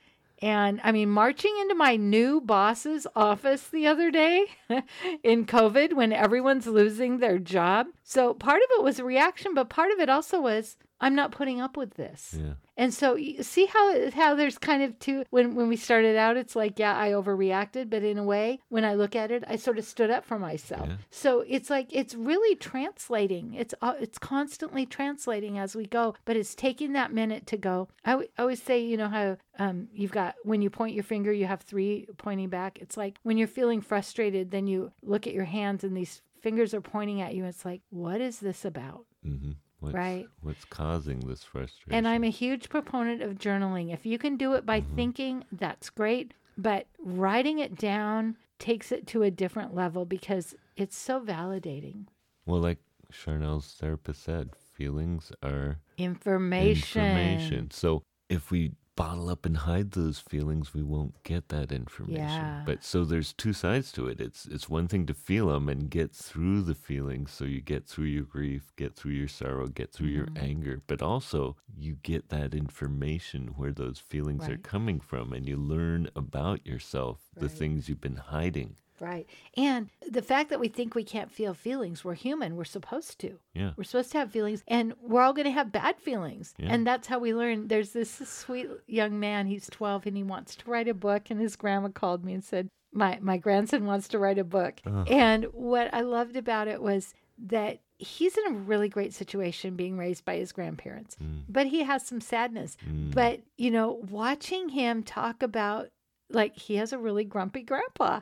And 0.44 0.82
I 0.84 0.92
mean, 0.92 1.10
marching 1.10 1.56
into 1.62 1.76
my 1.76 1.96
new 1.98 2.42
boss's 2.42 3.06
office 3.16 3.68
the 3.68 3.86
other 3.88 4.10
day 4.10 4.46
in 5.24 5.46
COVID 5.46 5.94
when 5.94 6.12
everyone's 6.12 6.66
losing 6.66 7.20
their 7.20 7.38
job. 7.38 7.88
So 8.04 8.34
part 8.34 8.58
of 8.58 8.68
it 8.80 8.84
was 8.84 8.98
a 8.98 9.04
reaction, 9.04 9.54
but 9.54 9.70
part 9.70 9.92
of 9.92 10.00
it 10.00 10.10
also 10.10 10.42
was 10.42 10.78
I'm 11.00 11.16
not 11.16 11.32
putting 11.32 11.62
up 11.62 11.78
with 11.78 11.96
this. 11.96 12.36
Yeah. 12.40 12.54
And 12.82 12.92
so 12.92 13.16
see 13.42 13.68
how 13.68 14.10
how 14.10 14.34
there's 14.34 14.58
kind 14.58 14.82
of 14.82 14.98
two 14.98 15.24
when 15.30 15.54
when 15.54 15.68
we 15.68 15.76
started 15.76 16.18
out 16.18 16.36
it's 16.36 16.56
like 16.56 16.80
yeah 16.80 16.98
I 16.98 17.10
overreacted 17.12 17.92
but 17.92 18.02
in 18.02 18.18
a 18.18 18.24
way 18.24 18.60
when 18.70 18.84
I 18.84 18.96
look 18.96 19.16
at 19.16 19.30
it 19.30 19.44
I 19.48 19.58
sort 19.58 19.78
of 19.78 19.86
stood 19.86 20.10
up 20.10 20.26
for 20.26 20.40
myself. 20.40 20.88
Yeah. 20.90 20.96
So 21.12 21.46
it's 21.48 21.70
like 21.70 21.90
it's 21.92 22.16
really 22.16 22.56
translating. 22.56 23.54
It's 23.54 23.76
uh, 23.84 23.94
it's 24.00 24.18
constantly 24.18 24.88
translating 24.88 25.60
as 25.60 25.76
we 25.76 25.86
go, 25.86 26.16
but 26.26 26.36
it's 26.36 26.56
taking 26.56 26.94
that 26.94 27.14
minute 27.14 27.46
to 27.48 27.58
go. 27.58 27.88
I 28.04 28.12
w- 28.14 28.30
I 28.36 28.42
always 28.42 28.64
say 28.64 28.80
you 28.80 28.98
know 28.98 29.10
how 29.10 29.38
um 29.60 29.88
you've 29.94 30.12
got 30.12 30.34
when 30.44 30.64
you 30.64 30.72
point 30.72 30.96
your 30.96 31.04
finger 31.04 31.32
you 31.32 31.46
have 31.46 31.62
three 31.62 32.08
pointing 32.18 32.50
back. 32.50 32.80
It's 32.82 32.98
like 32.98 33.20
when 33.22 33.38
you're 33.38 33.48
feeling 33.48 33.82
frustrated 33.82 34.50
then 34.50 34.66
you 34.66 34.92
look 35.04 35.28
at 35.28 35.36
your 35.36 35.46
hands 35.46 35.84
and 35.84 35.96
these 35.96 36.24
fingers 36.42 36.74
are 36.74 36.82
pointing 36.82 37.22
at 37.22 37.36
you. 37.36 37.46
It's 37.46 37.64
like 37.64 37.84
what 37.92 38.22
is 38.22 38.40
this 38.40 38.66
about? 38.66 39.06
Mm-hmm. 39.24 39.52
What's, 39.82 39.96
Right. 39.96 40.28
What's 40.42 40.64
causing 40.66 41.20
this 41.20 41.44
frustration? 41.44 41.92
And 41.92 42.08
I'm 42.08 42.24
a 42.24 42.30
huge 42.30 42.70
proponent 42.70 43.22
of 43.22 43.38
journaling. 43.38 43.94
If 43.94 44.06
you 44.06 44.18
can 44.18 44.38
do 44.38 44.54
it 44.54 44.66
by 44.66 44.80
mm-hmm. 44.80 44.96
thinking, 44.96 45.44
that's 45.52 45.90
great. 45.90 46.34
But 46.58 46.88
writing 47.04 47.60
it 47.60 47.76
down 47.76 48.38
takes 48.60 48.92
it 48.92 49.08
to 49.08 49.24
a 49.24 49.32
different 49.32 49.74
level 49.74 50.06
because 50.06 50.56
it's 50.78 50.96
so 50.96 51.20
validating. 51.20 52.06
well, 52.46 52.62
like 52.62 52.78
Charnel's 53.12 53.76
therapist 53.80 54.24
said, 54.24 54.52
feelings 54.74 55.32
are 55.44 55.80
Information. 55.98 57.02
information. 57.02 57.72
So 57.72 58.04
if 58.30 58.52
we 58.52 58.72
bottle 58.96 59.30
up 59.30 59.46
and 59.46 59.58
hide 59.58 59.92
those 59.92 60.20
feelings, 60.20 60.74
we 60.74 60.84
won't 60.84 61.24
get 61.24 61.50
that 61.50 61.72
information. 61.72 62.18
Yeah. 62.18 62.62
But 62.66 62.84
so 62.84 63.06
there's 63.06 63.34
two 63.34 63.54
sides 63.54 63.92
to 63.94 64.08
it. 64.08 64.20
It's 64.20 64.46
it's 64.46 64.70
one 64.70 64.88
thing 64.88 65.06
to 65.08 65.14
feel 65.14 65.48
them 65.48 65.70
and 65.70 65.89
get 65.89 66.12
through 66.14 66.62
the 66.64 66.76
feelings, 66.76 67.32
so 67.32 67.46
you 67.46 67.62
get 67.62 67.88
through 67.88 68.06
your 68.06 68.24
grief, 68.24 68.72
get 68.76 68.96
through 68.96 69.14
your 69.14 69.28
sorrow, 69.28 69.68
get 69.68 69.92
through 69.92 70.10
your 70.10 70.28
Mm-hmm. 70.28 70.44
anger. 70.44 70.82
But 70.88 71.02
also 71.02 71.56
you 71.76 71.98
get 72.04 72.30
that 72.30 72.54
information 72.54 73.54
where 73.58 73.72
those 73.72 74.00
feelings 74.00 74.48
are 74.50 74.58
coming 74.58 75.00
from, 75.00 75.34
and 75.34 75.48
you 75.48 75.58
learn 75.58 76.10
about 76.16 76.66
yourself, 76.66 77.20
the 77.38 77.48
Right. 77.48 77.58
things 77.58 77.88
you've 77.89 78.02
been 78.02 78.18
hiding. 78.18 78.76
Right. 79.02 79.28
And 79.58 79.89
the 80.08 80.22
fact 80.22 80.52
that 80.52 80.60
we 80.60 80.68
think 80.68 80.93
we 80.93 81.04
can't 81.04 81.32
feel 81.32 81.56
feelings, 81.56 82.06
we're 82.06 82.14
human. 82.14 82.56
We're 82.56 82.66
supposed 82.66 83.20
to. 83.22 83.39
Yeah. 83.56 83.72
We're 83.76 83.84
supposed 83.84 84.12
to 84.12 84.20
have 84.20 84.32
feelings, 84.32 84.64
and 84.68 84.93
we're 85.02 85.24
all 85.24 85.34
going 85.34 85.45
to 85.45 85.52
have 85.52 85.72
bad 85.72 85.99
feelings. 85.99 86.54
Yeah. 86.60 86.68
And 86.70 86.86
that's 86.86 87.08
how 87.08 87.18
we 87.18 87.34
learn. 87.34 87.68
There's 87.68 87.93
this 87.93 88.12
sweet 88.30 88.70
young 88.86 89.20
man, 89.20 89.47
he's 89.47 89.68
12, 89.72 90.06
and 90.06 90.16
he 90.16 90.22
wants 90.22 90.56
to 90.58 90.70
write 90.70 90.88
a 90.88 90.93
book. 90.93 91.32
And 91.32 91.41
his 91.41 91.56
grandma 91.56 91.89
called 91.89 92.24
me 92.24 92.34
and 92.34 92.43
said, 92.43 92.68
My, 92.93 93.18
my 93.22 93.38
grandson 93.38 93.88
wants 93.88 94.08
to 94.10 94.20
write 94.20 94.38
a 94.38 94.43
book. 94.43 94.80
And 94.86 95.45
what 95.45 95.91
I 95.93 96.02
loved 96.02 96.36
about 96.36 96.68
it 96.68 96.80
was 96.80 97.16
that 97.47 97.80
he's 97.97 98.38
in 98.38 98.54
a 98.54 98.58
really 98.60 98.88
great 98.88 99.16
situation 99.16 99.76
being 99.76 99.97
raised 99.97 100.26
by 100.26 100.36
his 100.36 100.52
grandparents, 100.52 101.16
mm. 101.16 101.41
but 101.49 101.68
he 101.68 101.82
has 101.84 102.06
some 102.06 102.22
sadness. 102.22 102.78
Mm. 102.88 103.16
But, 103.16 103.41
you 103.58 103.72
know, 103.72 103.99
watching 104.10 104.70
him 104.70 105.02
talk 105.02 105.41
about 105.41 105.89
like 106.30 106.56
he 106.56 106.76
has 106.76 106.93
a 106.93 106.97
really 106.97 107.24
grumpy 107.24 107.62
grandpa 107.62 108.22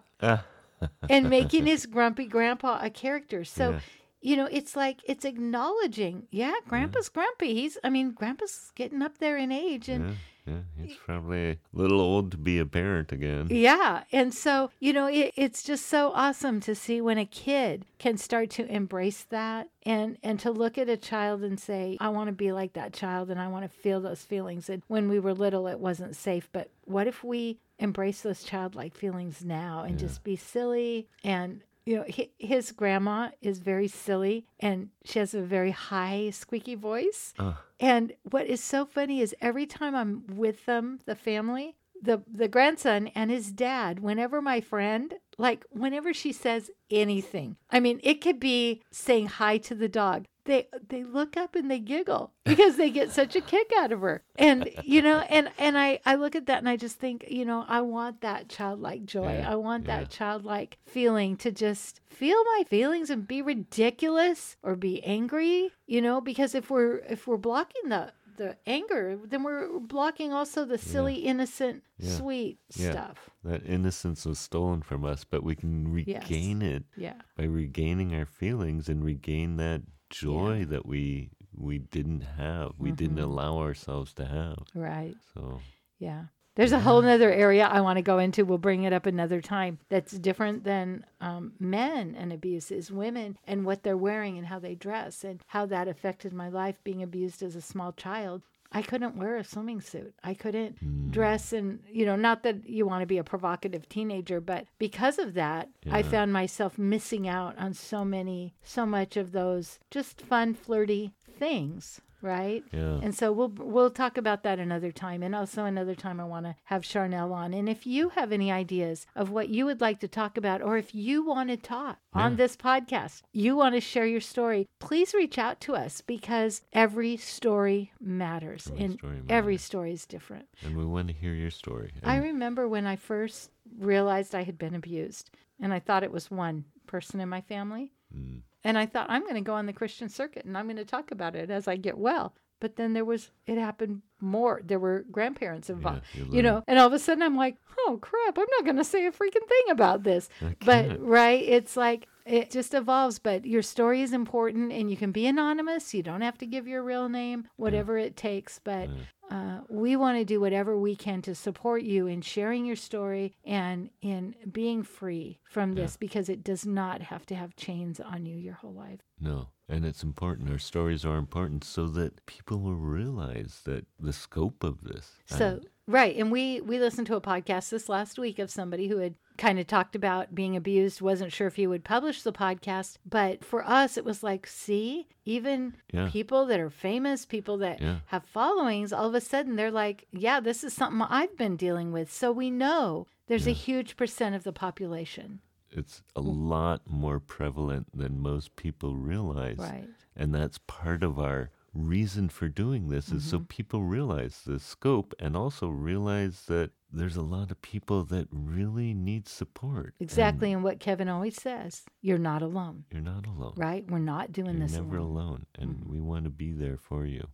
and 1.10 1.30
making 1.38 1.66
his 1.66 1.86
grumpy 1.86 2.26
grandpa 2.26 2.80
a 2.82 2.90
character. 2.90 3.44
So, 3.44 3.72
Yeah. 3.72 3.80
you 4.22 4.38
know, 4.38 4.48
it's 4.52 4.76
like 4.76 5.00
it's 5.06 5.26
acknowledging, 5.26 6.28
yeah, 6.32 6.54
grandpa's 6.68 7.10
grumpy. 7.10 7.54
He's, 7.54 7.78
I 7.84 7.90
mean, 7.90 8.12
grandpa's 8.12 8.72
getting 8.76 9.02
up 9.02 9.18
there 9.18 9.38
in 9.38 9.52
age 9.52 9.90
and 9.90 10.10
yeah, 10.46 10.54
yeah. 10.78 10.84
He's 10.86 10.96
probably 10.96 11.50
a 11.52 11.58
little 11.74 12.02
old 12.02 12.32
to 12.32 12.38
be 12.38 12.58
a 12.58 12.66
parent 12.66 13.12
again. 13.12 13.48
Yeah. 13.52 14.04
And 14.12 14.34
so, 14.34 14.72
you 14.80 14.94
know, 14.94 15.06
it, 15.06 15.32
it's 15.36 15.62
just 15.62 15.86
so 15.86 16.12
awesome 16.16 16.60
to 16.62 16.74
see 16.74 17.02
when 17.02 17.20
a 17.20 17.26
kid 17.26 17.86
can 18.00 18.18
start 18.18 18.50
to 18.52 18.66
embrace 18.66 19.26
that 19.30 19.70
and 19.84 20.18
and 20.24 20.40
to 20.40 20.50
look 20.50 20.78
at 20.80 20.90
a 20.90 20.98
child 20.98 21.44
and 21.44 21.60
say, 21.60 21.98
I 22.00 22.10
want 22.10 22.28
to 22.30 22.34
be 22.34 22.52
like 22.52 22.74
that 22.74 22.94
child 22.94 23.30
and 23.30 23.40
I 23.40 23.48
want 23.48 23.64
to 23.64 23.70
feel 23.70 24.02
those 24.02 24.24
feelings. 24.24 24.70
And 24.70 24.82
when 24.88 25.08
we 25.08 25.20
were 25.20 25.34
little, 25.36 25.68
it 25.68 25.80
wasn't 25.80 26.16
safe. 26.16 26.50
But 26.52 26.72
what 26.86 27.06
if 27.06 27.24
we 27.24 27.60
embrace 27.80 28.22
those 28.22 28.44
childlike 28.44 28.96
feelings 28.96 29.44
now 29.44 29.84
and 29.84 29.98
just 29.98 30.24
be 30.24 30.36
silly 30.36 31.08
and 31.24 31.62
you 31.86 31.96
know, 31.96 32.06
hi- 32.16 32.30
his 32.38 32.72
grandma 32.72 33.30
is 33.42 33.58
very 33.60 33.88
silly 33.88 34.46
and 34.60 34.90
she 35.06 35.18
has 35.18 35.34
a 35.34 35.42
very 35.42 35.72
high, 35.72 36.30
squeaky 36.30 36.76
voice. 36.76 37.34
Oh. 37.40 37.58
And 37.80 38.14
what 38.30 38.46
is 38.46 38.64
so 38.64 38.86
funny 38.86 39.22
is 39.22 39.34
every 39.42 39.66
time 39.66 39.96
I'm 39.96 40.24
with 40.28 40.66
them, 40.68 41.00
the 41.06 41.16
family, 41.16 41.78
the 42.02 42.24
the 42.32 42.48
grandson 42.48 43.08
and 43.16 43.32
his 43.32 43.52
dad, 43.52 44.00
whenever 44.00 44.42
my 44.42 44.62
friend, 44.62 45.16
like 45.38 45.66
whenever 45.70 46.14
she 46.14 46.32
says 46.32 46.72
anything, 46.90 47.58
I 47.70 47.80
mean, 47.80 48.00
it 48.04 48.22
could 48.22 48.40
be 48.40 48.82
saying 48.92 49.28
hi 49.28 49.58
to 49.60 49.76
the 49.76 49.90
dog. 49.90 50.26
They 50.46 50.68
they 50.88 51.04
look 51.04 51.38
up 51.38 51.56
and 51.56 51.70
they 51.70 51.80
giggle 51.80 52.34
because 52.46 52.78
they 52.78 52.90
get 52.90 53.12
such 53.12 53.36
a 53.36 53.42
kick 53.42 53.72
out 53.78 53.92
of 53.92 54.02
her. 54.02 54.24
And 54.38 54.70
you 54.84 55.02
know, 55.02 55.20
and 55.30 55.52
and 55.58 55.78
I 55.78 56.00
I 56.06 56.16
look 56.16 56.36
at 56.36 56.48
that 56.48 56.60
and 56.60 56.70
I 56.70 56.76
just 56.76 56.98
think, 57.00 57.26
you 57.30 57.46
know, 57.46 57.66
I 57.68 57.82
want 57.82 58.22
that 58.22 58.50
childlike 58.50 59.06
joy. 59.06 59.40
Yeah, 59.40 59.52
I 59.52 59.56
want 59.56 59.86
yeah. 59.86 60.00
that 60.00 60.10
childlike 60.10 60.78
feeling 60.86 61.38
to 61.38 61.52
just 61.52 62.02
feel 62.10 62.44
my 62.58 62.64
feelings 62.68 63.10
and 63.10 63.28
be 63.28 63.42
ridiculous 63.42 64.58
or 64.64 64.76
be 64.76 65.04
angry, 65.04 65.72
you 65.86 66.02
know, 66.02 66.20
because 66.20 66.56
if 66.56 66.70
we're 66.70 66.98
if 67.10 67.28
we're 67.28 67.38
blocking 67.38 67.90
the 67.90 68.12
the 68.40 68.58
anger, 68.66 69.20
then 69.24 69.44
we're 69.44 69.80
blocking 69.80 70.34
also 70.34 70.66
the 70.66 70.78
silly, 70.80 71.16
innocent, 71.18 71.84
Yeah. 72.00 72.16
sweet 72.18 72.58
Yeah. 72.76 72.92
stuff. 72.92 73.30
That 73.44 73.64
innocence 73.66 74.26
was 74.26 74.40
stolen 74.40 74.82
from 74.82 75.06
us, 75.06 75.24
but 75.24 75.44
we 75.44 75.56
can 75.56 75.96
Yes. 75.96 76.24
regain 76.24 76.62
it 76.64 76.86
Yeah. 76.98 77.22
by 77.38 77.44
regaining 77.44 78.16
our 78.16 78.26
feelings 78.26 78.90
and 78.90 79.04
regain 79.04 79.58
that 79.58 79.84
joy 80.10 80.66
that 80.66 80.86
we 80.88 81.30
we 81.54 81.78
didn't 81.80 82.22
have. 82.22 82.72
We 82.78 82.92
didn't 82.92 83.18
Mm-hmm. 83.18 83.32
allow 83.32 83.58
ourselves 83.60 84.14
to 84.14 84.26
have. 84.26 84.60
Right. 84.74 85.16
So 85.34 85.60
Yeah. 86.00 86.26
There's 86.56 86.72
a 86.72 86.80
whole 86.80 87.02
nother 87.02 87.32
area 87.32 87.68
I 87.68 87.82
want 87.82 87.98
to 87.98 88.02
go 88.02 88.18
into. 88.18 88.44
We'll 88.44 88.58
bring 88.58 88.84
it 88.84 88.94
up 88.94 89.06
another 89.06 89.42
time. 89.42 89.80
That's 89.90 90.12
different 90.12 90.64
than 90.64 91.06
um, 91.22 91.54
men 91.60 92.16
and 92.18 92.34
abuse 92.34 92.72
is 92.72 92.92
women 92.92 93.38
and 93.48 93.66
what 93.66 93.84
they're 93.84 93.96
wearing 93.96 94.38
and 94.38 94.48
how 94.48 94.60
they 94.60 94.76
dress 94.76 95.24
and 95.24 95.42
how 95.48 95.66
that 95.68 95.88
affected 95.88 96.34
my 96.34 96.50
life 96.50 96.76
being 96.84 97.02
abused 97.02 97.42
as 97.44 97.56
a 97.56 97.62
small 97.62 97.94
child. 97.94 98.42
I 98.72 98.82
couldn't 98.84 99.16
wear 99.18 99.38
a 99.38 99.44
swimming 99.44 99.82
suit. 99.82 100.14
I 100.24 100.36
couldn't 100.36 101.12
dress 101.12 101.54
and 101.54 101.80
you 101.90 102.06
know, 102.06 102.16
not 102.16 102.44
that 102.44 102.70
you 102.70 102.86
want 102.86 103.02
to 103.02 103.08
be 103.08 103.18
a 103.18 103.24
provocative 103.24 103.90
teenager, 103.90 104.40
but 104.40 104.66
because 104.78 105.18
of 105.18 105.34
that, 105.34 105.70
I 105.90 106.04
found 106.04 106.34
myself 106.34 106.78
missing 106.78 107.28
out 107.28 107.58
on 107.58 107.74
so 107.74 108.06
many 108.06 108.54
so 108.64 108.86
much 108.86 109.18
of 109.18 109.32
those 109.32 109.80
just 109.90 110.22
fun 110.22 110.54
flirty 110.54 111.14
things, 111.40 112.02
right? 112.22 112.64
yeah. 112.72 113.00
And 113.02 113.16
so 113.16 113.32
we'll 113.32 113.54
we'll 113.58 113.90
talk 113.90 114.18
about 114.18 114.44
that 114.44 114.60
another 114.60 114.92
time. 114.92 115.24
And 115.24 115.36
also 115.36 115.66
another 115.66 115.96
time 115.96 116.20
I 116.20 116.26
want 116.26 116.46
to 116.46 116.56
have 116.66 116.84
Charnel 116.84 117.34
on. 117.34 117.54
And 117.54 117.70
if 117.70 117.86
you 117.88 118.10
have 118.10 118.32
any 118.32 118.52
ideas 118.52 119.06
of 119.16 119.30
what 119.30 119.50
you 119.50 119.66
would 119.66 119.82
like 119.82 120.00
to 120.02 120.08
talk 120.08 120.38
about, 120.38 120.62
or 120.62 120.78
if 120.78 120.94
you 120.94 121.24
want 121.24 121.50
to 121.50 121.58
talk 121.58 122.00
on 122.14 122.36
this 122.36 122.56
podcast, 122.56 123.22
you 123.32 123.56
want 123.56 123.76
to 123.76 123.82
share 123.82 124.06
your 124.06 124.22
story, 124.22 124.68
please 124.80 125.14
reach 125.14 125.38
out 125.38 125.62
to 125.62 125.76
us 125.76 126.02
because 126.02 126.62
every 126.74 127.18
story 127.18 127.92
matters. 128.00 128.68
Every 128.72 128.84
and 128.84 128.94
story 128.94 129.22
every 129.30 129.58
story 129.58 129.94
is 129.94 130.06
different. 130.06 130.48
and 130.64 130.76
we 130.76 130.86
want 130.86 131.08
to 131.08 131.14
hear 131.14 131.34
your 131.34 131.52
story. 131.52 131.92
I 132.04 132.18
remember 132.18 132.68
when 132.68 132.86
I 132.86 132.96
first 132.96 133.52
realized 133.78 134.34
I 134.36 134.44
had 134.44 134.58
been 134.58 134.76
abused, 134.76 135.30
and 135.60 135.74
I 135.74 135.80
thought 135.80 136.04
it 136.04 136.12
was 136.12 136.32
one 136.32 136.66
person 136.88 137.20
in 137.20 137.30
my 137.30 137.42
family. 137.42 137.94
Mm. 138.16 138.42
And 138.64 138.78
I 138.78 138.86
thought, 138.86 139.10
I'm 139.10 139.24
going 139.24 139.36
to 139.36 139.42
go 139.42 139.54
on 139.54 139.66
the 139.66 139.74
Christian 139.74 140.10
circuit 140.10 140.46
and 140.46 140.58
I'm 140.58 140.66
going 140.66 140.76
to 140.78 140.86
talk 140.86 141.12
about 141.12 141.36
it 141.36 141.50
as 141.50 141.68
I 141.68 141.78
get 141.78 141.98
well. 141.98 142.34
But 142.60 142.76
then 142.76 142.92
there 142.94 143.06
was, 143.06 143.32
it 143.48 143.58
happened 143.58 144.02
more. 144.20 144.60
There 144.66 144.80
were 144.80 145.06
grandparents 145.10 145.70
involved, 145.70 146.02
you 146.14 146.28
you 146.30 146.44
know, 146.44 146.62
and 146.68 146.78
all 146.78 146.88
of 146.88 146.94
a 146.94 147.00
sudden 147.00 147.24
I'm 147.24 147.38
like, 147.38 147.56
oh 147.88 148.00
crap, 148.02 148.38
I'm 148.38 148.48
not 148.58 148.66
going 148.66 148.76
to 148.76 148.84
say 148.84 149.06
a 149.06 149.12
freaking 149.12 149.48
thing 149.48 149.70
about 149.70 150.04
this. 150.04 150.28
But, 150.66 151.00
right, 151.00 151.42
it's 151.42 151.78
like, 151.78 152.08
it 152.30 152.52
just 152.52 152.74
evolves. 152.74 153.20
But 153.20 153.46
your 153.46 153.62
story 153.62 154.02
is 154.02 154.14
important 154.14 154.72
and 154.72 154.90
you 154.90 154.98
can 154.98 155.12
be 155.12 155.26
anonymous. 155.26 155.94
You 155.94 156.04
don't 156.04 156.22
have 156.22 156.38
to 156.40 156.46
give 156.46 156.68
your 156.68 156.84
real 156.84 157.10
name, 157.10 157.48
whatever 157.56 157.98
it 157.98 158.16
takes. 158.16 158.60
But 158.60 158.90
uh, 159.30 159.60
we 159.70 159.96
want 159.96 160.18
to 160.18 160.26
do 160.26 160.40
whatever 160.40 160.78
we 160.78 160.96
can 160.96 161.22
to 161.22 161.36
support 161.36 161.84
you 161.84 162.08
in 162.08 162.22
sharing 162.22 162.66
your 162.66 162.76
story 162.76 163.34
and 163.46 163.90
in 164.02 164.36
being 164.52 164.82
free 164.84 165.40
from 165.50 165.74
this 165.74 165.98
because 165.98 166.30
it 166.30 166.44
does 166.44 166.66
not 166.66 167.02
have 167.02 167.26
to 167.28 167.36
have 167.36 167.56
chains 167.56 168.00
on 168.00 168.26
you 168.26 168.36
your 168.36 168.56
whole 168.56 168.74
life. 168.74 169.00
No. 169.20 169.50
And 169.68 169.86
it's 169.86 170.02
important. 170.02 170.50
Our 170.50 170.58
stories 170.58 171.06
are 171.06 171.18
important 171.18 171.64
so 171.64 171.88
that 171.90 172.26
people 172.26 172.58
will 172.60 172.76
realize 172.76 173.62
that 173.66 173.86
the 174.00 174.14
scope 174.14 174.64
of 174.64 174.84
this. 174.84 175.12
So 175.26 175.62
right, 175.88 176.16
and 176.16 176.32
we 176.32 176.60
we 176.62 176.80
listened 176.80 177.06
to 177.08 177.16
a 177.16 177.22
podcast 177.22 177.70
this 177.70 177.88
last 177.88 178.18
week 178.18 178.40
of 178.40 178.50
somebody 178.50 178.88
who 178.88 178.98
had 178.98 179.14
kind 179.40 179.58
of 179.58 179.66
talked 179.66 179.96
about 179.96 180.36
being 180.36 180.56
abused, 180.56 181.02
wasn't 181.02 181.32
sure 181.34 181.48
if 181.48 181.56
he 181.56 181.66
would 181.66 181.84
publish 181.84 182.22
the 182.22 182.32
podcast, 182.34 182.98
but 183.10 183.44
for 183.44 183.68
us 183.68 183.98
it 183.98 184.06
was 184.06 184.22
like, 184.22 184.46
see, 184.46 185.08
even 185.26 185.76
Yeah. 185.92 186.10
people 186.12 186.46
that 186.48 186.60
are 186.60 186.70
famous, 186.70 187.26
people 187.26 187.58
that 187.60 187.82
Yeah. 187.82 188.00
have 188.08 188.26
followings, 188.26 188.94
all 188.94 189.08
of 189.08 189.16
a 189.16 189.22
sudden 189.22 189.56
they're 189.56 189.72
like, 189.72 190.06
yeah, 190.12 190.40
this 190.40 190.64
is 190.64 190.74
something 190.74 191.02
I've 191.10 191.36
been 191.38 191.56
dealing 191.56 191.92
with. 191.92 192.12
So 192.14 192.32
we 192.32 192.52
know 192.52 193.08
there's 193.28 193.48
a 193.48 193.52
huge 193.52 193.96
percent 193.98 194.36
of 194.36 194.44
the 194.44 194.54
population. 194.54 195.40
it's 195.72 196.02
a 196.16 196.22
lot 196.22 196.82
more 196.90 197.20
prevalent 197.20 197.86
than 197.96 198.20
most 198.20 198.56
people 198.56 198.96
realize. 198.96 199.58
Right. 199.60 199.88
And 200.16 200.34
that's 200.34 200.58
part 200.66 201.04
of 201.04 201.20
our 201.20 201.52
reason 201.74 202.30
for 202.30 202.48
doing 202.48 202.90
this 202.90 203.08
is 203.12 203.24
Mm-hmm. 203.24 203.30
so 203.30 203.46
people 203.48 203.84
realize 203.84 204.42
the 204.46 204.60
scope 204.60 205.14
and 205.20 205.36
also 205.38 205.68
realize 205.68 206.46
that 206.48 206.72
there's 206.92 207.16
a 207.16 207.22
lot 207.22 207.52
of 207.52 207.62
people 207.62 208.04
that 208.06 208.28
really 208.32 208.94
need 208.96 209.28
support. 209.28 209.94
Exactly. 210.00 210.52
And 210.52 210.64
what 210.64 210.80
Kevin 210.80 211.08
always 211.08 211.40
says, 211.40 211.84
you're 212.02 212.18
not 212.18 212.42
alone, 212.42 212.86
you're 212.92 213.02
not 213.02 213.28
alone. 213.28 213.54
right? 213.58 213.86
We're 213.90 214.00
not 214.00 214.32
doing 214.32 214.60
this. 214.60 214.72
You're 214.74 214.82
this 214.82 214.88
never 214.88 214.98
alone. 214.98 215.12
alone. 215.16 215.46
And 215.60 215.70
Mm-hmm. 215.76 215.92
we 215.92 216.00
want 216.00 216.24
to 216.24 216.32
be 216.32 216.52
there 216.52 216.78
for 216.78 217.06
you. 217.06 217.28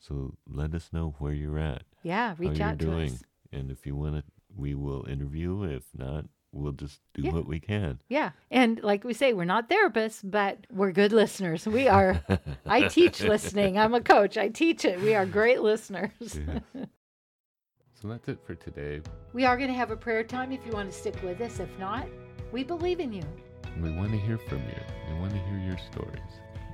So 0.00 0.34
let 0.48 0.74
us 0.74 0.88
know 0.92 1.14
where 1.18 1.32
you're 1.32 1.58
at, 1.60 1.82
Yeah, 2.02 2.34
reach 2.38 2.60
out 2.60 2.78
to 2.80 2.98
us. 3.00 3.22
And 3.52 3.70
if 3.70 3.86
you 3.86 3.94
want 3.94 4.16
to, 4.16 4.24
we 4.56 4.74
will 4.74 5.06
interview. 5.08 5.62
If 5.62 5.84
not, 5.96 6.24
we'll 6.52 6.72
just 6.72 7.00
do 7.14 7.22
Yeah. 7.22 7.32
what 7.32 7.46
we 7.46 7.58
can. 7.60 7.98
Yeah. 8.08 8.30
And 8.50 8.82
like 8.82 9.04
we 9.04 9.14
say, 9.14 9.32
we're 9.32 9.44
not 9.44 9.68
therapists, 9.70 10.20
but 10.22 10.66
we're 10.70 10.92
good 10.92 11.12
listeners. 11.12 11.66
We 11.66 11.88
are, 11.88 12.22
I 12.66 12.88
teach 12.88 13.20
listening. 13.22 13.78
I'm 13.78 13.94
a 13.94 14.00
coach. 14.00 14.36
I 14.36 14.48
teach 14.48 14.84
it. 14.84 15.00
We 15.00 15.14
are 15.14 15.26
great 15.26 15.60
listeners. 15.62 16.10
So 18.00 18.08
that's 18.08 18.26
it 18.28 18.40
for 18.44 18.56
today. 18.56 19.00
We 19.32 19.44
are 19.44 19.56
going 19.56 19.68
to 19.68 19.76
have 19.76 19.92
a 19.92 19.96
prayer 19.96 20.24
time 20.24 20.50
if 20.50 20.66
you 20.66 20.72
want 20.72 20.90
to 20.90 20.96
stick 20.98 21.22
with 21.22 21.40
us. 21.40 21.60
If 21.60 21.68
not, 21.78 22.08
we 22.50 22.64
believe 22.64 22.98
in 22.98 23.12
you. 23.12 23.22
We 23.80 23.92
want 23.92 24.10
to 24.10 24.18
hear 24.18 24.38
from 24.38 24.58
you. 24.58 24.80
We 25.14 25.20
want 25.20 25.30
to 25.32 25.38
hear 25.38 25.58
your 25.58 25.78
stories. 25.78 26.18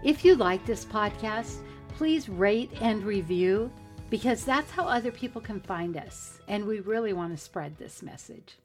If 0.02 0.24
you 0.24 0.36
like 0.36 0.64
this 0.64 0.86
podcast, 0.86 1.58
please 1.98 2.30
rate 2.30 2.70
and 2.80 3.04
review 3.04 3.70
because 4.08 4.42
that's 4.42 4.70
how 4.70 4.84
other 4.88 5.10
people 5.12 5.42
can 5.42 5.60
find 5.60 5.98
us. 5.98 6.40
And 6.48 6.64
we 6.64 6.80
really 6.80 7.12
want 7.12 7.36
to 7.36 7.42
spread 7.44 7.76
this 7.76 8.02
message. 8.02 8.56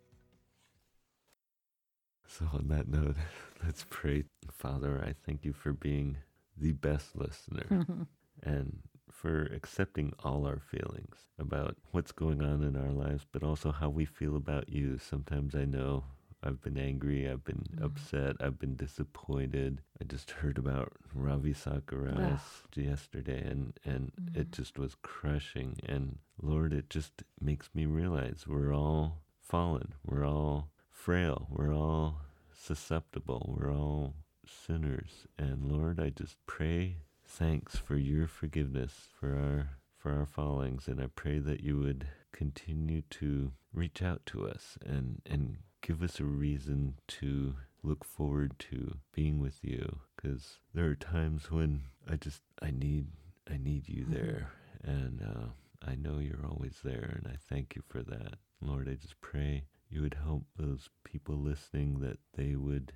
So, 2.39 2.47
on 2.51 2.67
that 2.69 2.87
note, 2.87 3.15
let's 3.63 3.85
pray. 3.91 4.23
Father, 4.49 5.03
I 5.05 5.13
thank 5.23 5.45
you 5.45 5.53
for 5.53 5.71
being 5.71 6.17
the 6.57 6.71
best 6.71 7.15
listener 7.15 7.85
and 8.43 8.79
for 9.11 9.43
accepting 9.53 10.13
all 10.23 10.47
our 10.47 10.59
feelings 10.59 11.15
about 11.37 11.75
what's 11.91 12.11
going 12.11 12.41
on 12.41 12.63
in 12.63 12.75
our 12.75 12.91
lives, 12.91 13.27
but 13.31 13.43
also 13.43 13.71
how 13.71 13.89
we 13.89 14.05
feel 14.05 14.35
about 14.35 14.67
you. 14.67 14.97
Sometimes 14.97 15.53
I 15.53 15.65
know 15.65 16.05
I've 16.41 16.59
been 16.59 16.79
angry, 16.79 17.29
I've 17.29 17.43
been 17.45 17.67
mm-hmm. 17.71 17.85
upset, 17.85 18.37
I've 18.39 18.57
been 18.57 18.77
disappointed. 18.77 19.81
I 20.01 20.05
just 20.05 20.31
heard 20.31 20.57
about 20.57 20.91
Ravi 21.13 21.53
Zacharias 21.53 22.63
yesterday, 22.75 23.43
and, 23.47 23.79
and 23.85 24.11
it 24.33 24.49
mm-hmm. 24.49 24.61
just 24.61 24.79
was 24.79 24.95
crushing. 25.03 25.77
And 25.85 26.17
Lord, 26.41 26.73
it 26.73 26.89
just 26.89 27.21
makes 27.39 27.69
me 27.75 27.85
realize 27.85 28.45
we're 28.47 28.73
all 28.73 29.19
fallen, 29.39 29.93
we're 30.03 30.25
all 30.25 30.72
frail, 31.03 31.47
we're 31.49 31.75
all 31.75 32.21
susceptible, 32.57 33.53
we're 33.59 33.69
all 33.69 34.13
sinners. 34.47 35.27
And 35.37 35.69
Lord, 35.69 35.99
I 35.99 36.07
just 36.07 36.37
pray 36.47 36.99
thanks 37.27 37.75
for 37.75 37.97
your 37.97 38.25
forgiveness 38.25 39.09
for 39.19 39.35
our 39.35 39.69
for 39.97 40.17
our 40.17 40.25
fallings. 40.25 40.87
And 40.87 41.01
I 41.01 41.07
pray 41.07 41.39
that 41.39 41.59
you 41.59 41.77
would 41.79 42.07
continue 42.31 43.01
to 43.09 43.51
reach 43.73 44.01
out 44.01 44.25
to 44.27 44.47
us 44.47 44.77
and, 44.85 45.21
and 45.25 45.57
give 45.81 46.01
us 46.01 46.21
a 46.21 46.25
reason 46.25 46.95
to 47.07 47.55
look 47.83 48.05
forward 48.05 48.57
to 48.71 48.95
being 49.13 49.41
with 49.41 49.59
you. 49.61 49.99
Because 50.15 50.59
there 50.73 50.85
are 50.85 50.95
times 50.95 51.51
when 51.51 51.81
I 52.09 52.15
just 52.15 52.43
I 52.61 52.71
need 52.71 53.07
I 53.51 53.57
need 53.57 53.89
you 53.89 54.03
mm-hmm. 54.03 54.13
there. 54.13 54.51
And 54.81 55.21
uh, 55.21 55.47
I 55.85 55.95
know 55.95 56.19
you're 56.19 56.47
always 56.49 56.79
there. 56.81 57.19
And 57.21 57.27
I 57.29 57.35
thank 57.49 57.75
you 57.75 57.81
for 57.89 58.01
that. 58.03 58.35
Lord 58.61 58.87
I 58.87 58.93
just 58.93 59.19
pray 59.19 59.63
you 59.93 60.01
would 60.01 60.17
help 60.25 60.43
those 60.57 60.89
people 61.03 61.35
listening 61.35 61.99
that 61.99 62.17
they 62.35 62.55
would 62.55 62.93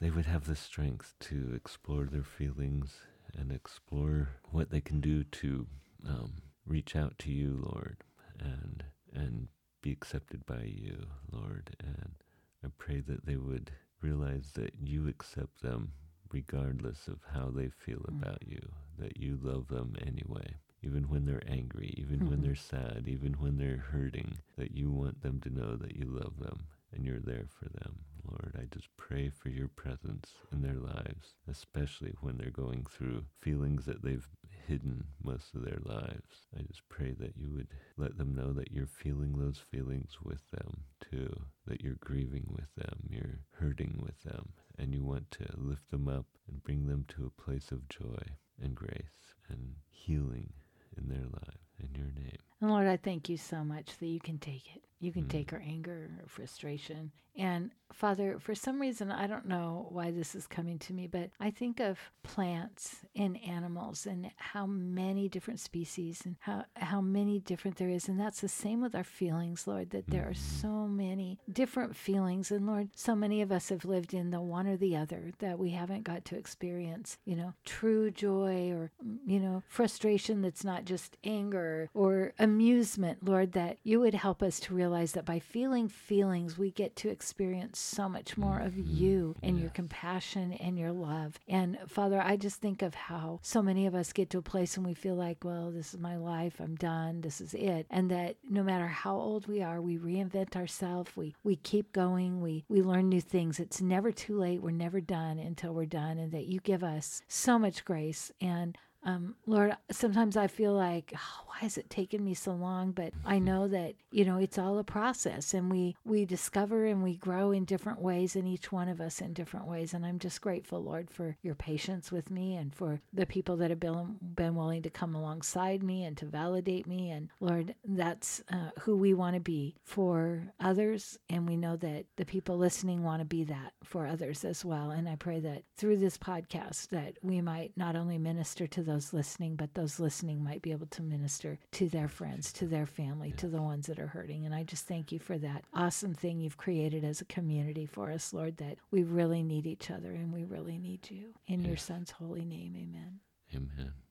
they 0.00 0.10
would 0.10 0.26
have 0.26 0.44
the 0.44 0.54
strength 0.54 1.14
to 1.20 1.52
explore 1.54 2.04
their 2.04 2.22
feelings 2.22 2.98
and 3.36 3.50
explore 3.50 4.28
what 4.50 4.70
they 4.70 4.80
can 4.80 5.00
do 5.00 5.24
to 5.24 5.66
um, 6.06 6.34
reach 6.66 6.94
out 6.94 7.18
to 7.18 7.30
you 7.30 7.66
Lord 7.72 7.96
and 8.38 8.84
and 9.12 9.48
be 9.80 9.90
accepted 9.90 10.44
by 10.44 10.64
you 10.64 11.06
Lord 11.32 11.74
and 11.80 12.14
I 12.62 12.68
pray 12.76 13.00
that 13.00 13.24
they 13.24 13.36
would 13.36 13.70
realize 14.02 14.52
that 14.54 14.74
you 14.82 15.08
accept 15.08 15.62
them 15.62 15.92
regardless 16.34 17.06
of 17.06 17.18
how 17.32 17.50
they 17.50 17.68
feel 17.68 18.00
mm. 18.00 18.22
about 18.22 18.46
you, 18.46 18.60
that 18.98 19.16
you 19.16 19.38
love 19.40 19.68
them 19.68 19.94
anyway, 20.04 20.56
even 20.84 21.04
when 21.08 21.24
they're 21.24 21.42
angry, 21.48 21.94
even 21.96 22.18
mm-hmm. 22.18 22.30
when 22.30 22.42
they're 22.42 22.54
sad, 22.54 23.04
even 23.06 23.32
when 23.34 23.56
they're 23.56 23.84
hurting, 23.90 24.36
that 24.58 24.76
you 24.76 24.90
want 24.90 25.22
them 25.22 25.40
to 25.40 25.50
know 25.50 25.76
that 25.76 25.96
you 25.96 26.04
love 26.06 26.38
them 26.38 26.66
and 26.92 27.04
you're 27.04 27.20
there 27.20 27.46
for 27.58 27.68
them. 27.70 27.98
Lord, 28.26 28.54
I 28.58 28.64
just 28.74 28.88
pray 28.96 29.30
for 29.30 29.48
your 29.48 29.68
presence 29.68 30.32
in 30.52 30.62
their 30.62 30.78
lives, 30.78 31.34
especially 31.48 32.14
when 32.20 32.36
they're 32.36 32.50
going 32.50 32.86
through 32.90 33.24
feelings 33.40 33.84
that 33.86 34.02
they've 34.02 34.28
hidden 34.66 35.04
most 35.22 35.54
of 35.54 35.64
their 35.64 35.80
lives. 35.84 36.46
I 36.58 36.62
just 36.62 36.88
pray 36.88 37.14
that 37.18 37.36
you 37.36 37.50
would 37.50 37.68
let 37.96 38.16
them 38.16 38.34
know 38.34 38.52
that 38.52 38.72
you're 38.72 38.86
feeling 38.86 39.38
those 39.38 39.58
feelings 39.58 40.18
with 40.22 40.50
them 40.50 40.84
too, 41.10 41.34
that 41.66 41.82
you're 41.82 41.96
grieving 42.00 42.46
with 42.48 42.74
them, 42.76 43.08
you're 43.10 43.40
hurting 43.52 44.00
with 44.02 44.22
them, 44.22 44.50
and 44.78 44.94
you 44.94 45.02
want 45.02 45.30
to 45.32 45.46
lift 45.56 45.90
them 45.90 46.08
up 46.08 46.26
and 46.48 46.62
bring 46.62 46.86
them 46.86 47.04
to 47.08 47.26
a 47.26 47.42
place 47.42 47.70
of 47.70 47.88
joy 47.88 48.22
and 48.62 48.74
grace 48.74 49.34
and 49.48 49.74
healing 49.90 50.52
in 50.96 51.08
their 51.08 51.24
life. 51.24 51.58
In 51.80 51.88
your 51.94 52.12
name. 52.12 52.38
And 52.60 52.70
Lord, 52.70 52.86
I 52.86 52.96
thank 52.96 53.28
you 53.28 53.36
so 53.36 53.64
much 53.64 53.98
that 53.98 54.06
you 54.06 54.20
can 54.20 54.38
take 54.38 54.76
it. 54.76 54.82
You 55.04 55.12
can 55.12 55.24
mm. 55.24 55.30
take 55.30 55.52
our 55.52 55.62
anger 55.64 56.10
or 56.22 56.28
frustration 56.28 57.12
and 57.36 57.70
Father, 57.92 58.38
for 58.40 58.56
some 58.56 58.80
reason, 58.80 59.12
I 59.12 59.28
don't 59.28 59.46
know 59.46 59.86
why 59.90 60.10
this 60.10 60.34
is 60.34 60.48
coming 60.48 60.80
to 60.80 60.92
me, 60.92 61.06
but 61.06 61.30
I 61.38 61.50
think 61.50 61.78
of 61.78 61.98
plants 62.24 62.96
and 63.14 63.38
animals 63.44 64.04
and 64.04 64.32
how 64.36 64.66
many 64.66 65.28
different 65.28 65.60
species 65.60 66.22
and 66.24 66.34
how, 66.40 66.64
how 66.74 67.00
many 67.00 67.38
different 67.38 67.76
there 67.76 67.88
is. 67.88 68.08
And 68.08 68.18
that's 68.18 68.40
the 68.40 68.48
same 68.48 68.80
with 68.80 68.96
our 68.96 69.04
feelings, 69.04 69.68
Lord, 69.68 69.90
that 69.90 70.08
there 70.08 70.22
are 70.22 70.32
mm-hmm. 70.32 70.60
so 70.60 70.88
many 70.88 71.38
different 71.52 71.94
feelings. 71.94 72.50
And 72.50 72.66
Lord, 72.66 72.88
so 72.96 73.14
many 73.14 73.42
of 73.42 73.52
us 73.52 73.68
have 73.68 73.84
lived 73.84 74.12
in 74.12 74.30
the 74.30 74.40
one 74.40 74.66
or 74.66 74.76
the 74.76 74.96
other 74.96 75.30
that 75.38 75.60
we 75.60 75.70
haven't 75.70 76.02
got 76.02 76.24
to 76.26 76.36
experience, 76.36 77.18
you 77.24 77.36
know, 77.36 77.54
true 77.64 78.10
joy 78.10 78.72
or, 78.72 78.90
you 79.24 79.38
know, 79.38 79.62
frustration 79.68 80.42
that's 80.42 80.64
not 80.64 80.84
just 80.84 81.16
anger 81.22 81.90
or 81.94 82.32
amusement, 82.40 83.24
Lord, 83.24 83.52
that 83.52 83.78
you 83.84 84.00
would 84.00 84.14
help 84.14 84.42
us 84.42 84.58
to 84.60 84.74
realize 84.74 84.93
that 85.12 85.24
by 85.24 85.38
feeling 85.38 85.88
feelings, 85.88 86.56
we 86.56 86.70
get 86.70 86.96
to 86.96 87.08
experience 87.08 87.34
experience 87.44 87.78
so 87.78 88.08
much 88.08 88.36
more 88.36 88.60
of 88.60 88.72
mm-hmm. 88.72 88.94
you 88.96 89.34
and 89.42 89.58
your 89.58 89.70
compassion 89.70 90.52
and 90.54 90.78
your 90.78 90.92
love. 90.92 91.38
And 91.48 91.78
Father, 91.88 92.22
I 92.22 92.36
just 92.36 92.60
think 92.60 92.80
of 92.80 92.94
how 92.94 93.40
so 93.42 93.62
many 93.62 93.86
of 93.86 93.94
us 93.94 94.12
get 94.12 94.30
to 94.30 94.38
a 94.38 94.42
place 94.42 94.76
and 94.76 94.86
we 94.86 94.94
feel 94.94 95.14
like, 95.14 95.44
well, 95.44 95.70
this 95.70 95.94
is 95.94 96.00
my 96.00 96.16
life, 96.16 96.60
I'm 96.60 96.76
done, 96.76 97.20
this 97.20 97.40
is 97.40 97.54
it. 97.54 97.86
And 97.90 98.10
that 98.10 98.36
no 98.48 98.62
matter 98.62 98.86
how 98.86 99.16
old 99.16 99.46
we 99.46 99.62
are, 99.62 99.80
we 99.80 99.98
reinvent 99.98 100.56
ourselves, 100.56 101.10
we, 101.16 101.34
we 101.42 101.56
keep 101.56 101.92
going, 101.92 102.40
we, 102.40 102.64
we 102.68 102.82
learn 102.82 103.08
new 103.08 103.20
things. 103.20 103.58
It's 103.58 103.82
never 103.82 104.12
too 104.12 104.38
late, 104.38 104.62
we're 104.62 104.70
never 104.70 105.00
done 105.00 105.38
until 105.38 105.74
we're 105.74 105.86
done, 105.86 106.18
and 106.18 106.32
that 106.32 106.46
you 106.46 106.60
give 106.60 106.84
us 106.84 107.22
so 107.28 107.58
much 107.58 107.84
grace. 107.84 108.30
And 108.40 108.78
um, 109.04 109.34
Lord, 109.46 109.76
sometimes 109.90 110.36
I 110.36 110.46
feel 110.46 110.72
like, 110.72 111.12
oh, 111.14 111.44
why 111.46 111.58
has 111.58 111.76
it 111.76 111.90
taken 111.90 112.24
me 112.24 112.34
so 112.34 112.52
long? 112.52 112.92
But 112.92 113.12
I 113.24 113.36
mm-hmm. 113.36 113.44
know 113.44 113.68
that 113.68 113.94
you 114.10 114.24
know 114.24 114.38
it's 114.38 114.58
all 114.58 114.78
a 114.78 114.84
process, 114.84 115.52
and 115.52 115.70
we 115.70 115.94
we 116.04 116.24
discover 116.24 116.86
and 116.86 117.02
we 117.02 117.16
grow 117.16 117.52
in 117.52 117.64
different 117.64 118.00
ways, 118.00 118.34
and 118.34 118.48
each 118.48 118.72
one 118.72 118.88
of 118.88 119.00
us 119.00 119.20
in 119.20 119.34
different 119.34 119.66
ways. 119.66 119.92
And 119.92 120.06
I'm 120.06 120.18
just 120.18 120.40
grateful, 120.40 120.82
Lord, 120.82 121.10
for 121.10 121.36
your 121.42 121.54
patience 121.54 122.10
with 122.10 122.30
me, 122.30 122.56
and 122.56 122.74
for 122.74 123.00
the 123.12 123.26
people 123.26 123.56
that 123.58 123.70
have 123.70 123.80
been 123.80 124.16
been 124.34 124.54
willing 124.54 124.82
to 124.82 124.90
come 124.90 125.14
alongside 125.14 125.82
me 125.82 126.04
and 126.04 126.16
to 126.16 126.26
validate 126.26 126.86
me. 126.86 127.10
And 127.10 127.28
Lord, 127.40 127.74
that's 127.84 128.42
uh, 128.50 128.70
who 128.80 128.96
we 128.96 129.12
want 129.12 129.34
to 129.34 129.40
be 129.40 129.76
for 129.84 130.42
others, 130.60 131.18
and 131.28 131.46
we 131.46 131.56
know 131.56 131.76
that 131.76 132.06
the 132.16 132.24
people 132.24 132.56
listening 132.56 133.02
want 133.02 133.20
to 133.20 133.26
be 133.26 133.44
that 133.44 133.74
for 133.84 134.06
others 134.06 134.44
as 134.44 134.64
well. 134.64 134.90
And 134.90 135.08
I 135.08 135.16
pray 135.16 135.40
that 135.40 135.64
through 135.76 135.98
this 135.98 136.16
podcast 136.16 136.88
that 136.88 137.14
we 137.22 137.42
might 137.42 137.72
not 137.76 137.96
only 137.96 138.16
minister 138.16 138.66
to 138.66 138.82
those 138.82 138.93
those 138.94 139.12
listening, 139.12 139.56
but 139.56 139.74
those 139.74 139.98
listening 139.98 140.44
might 140.44 140.62
be 140.62 140.70
able 140.70 140.86
to 140.86 141.02
minister 141.02 141.58
to 141.72 141.88
their 141.88 142.06
friends, 142.06 142.52
to 142.52 142.66
their 142.66 142.86
family, 142.86 143.30
yeah. 143.30 143.36
to 143.36 143.48
the 143.48 143.60
ones 143.60 143.86
that 143.86 143.98
are 143.98 144.06
hurting. 144.06 144.46
And 144.46 144.54
I 144.54 144.62
just 144.62 144.86
thank 144.86 145.10
you 145.10 145.18
for 145.18 145.36
that 145.38 145.64
awesome 145.74 146.14
thing 146.14 146.38
you've 146.38 146.56
created 146.56 147.04
as 147.04 147.20
a 147.20 147.24
community 147.24 147.86
for 147.86 148.12
us, 148.12 148.32
Lord, 148.32 148.58
that 148.58 148.78
we 148.92 149.02
really 149.02 149.42
need 149.42 149.66
each 149.66 149.90
other 149.90 150.12
and 150.12 150.32
we 150.32 150.44
really 150.44 150.78
need 150.78 151.10
you. 151.10 151.34
In 151.48 151.64
your 151.64 151.76
son's 151.76 152.12
holy 152.12 152.44
name, 152.44 152.76
amen. 152.76 153.18
Amen. 153.52 153.94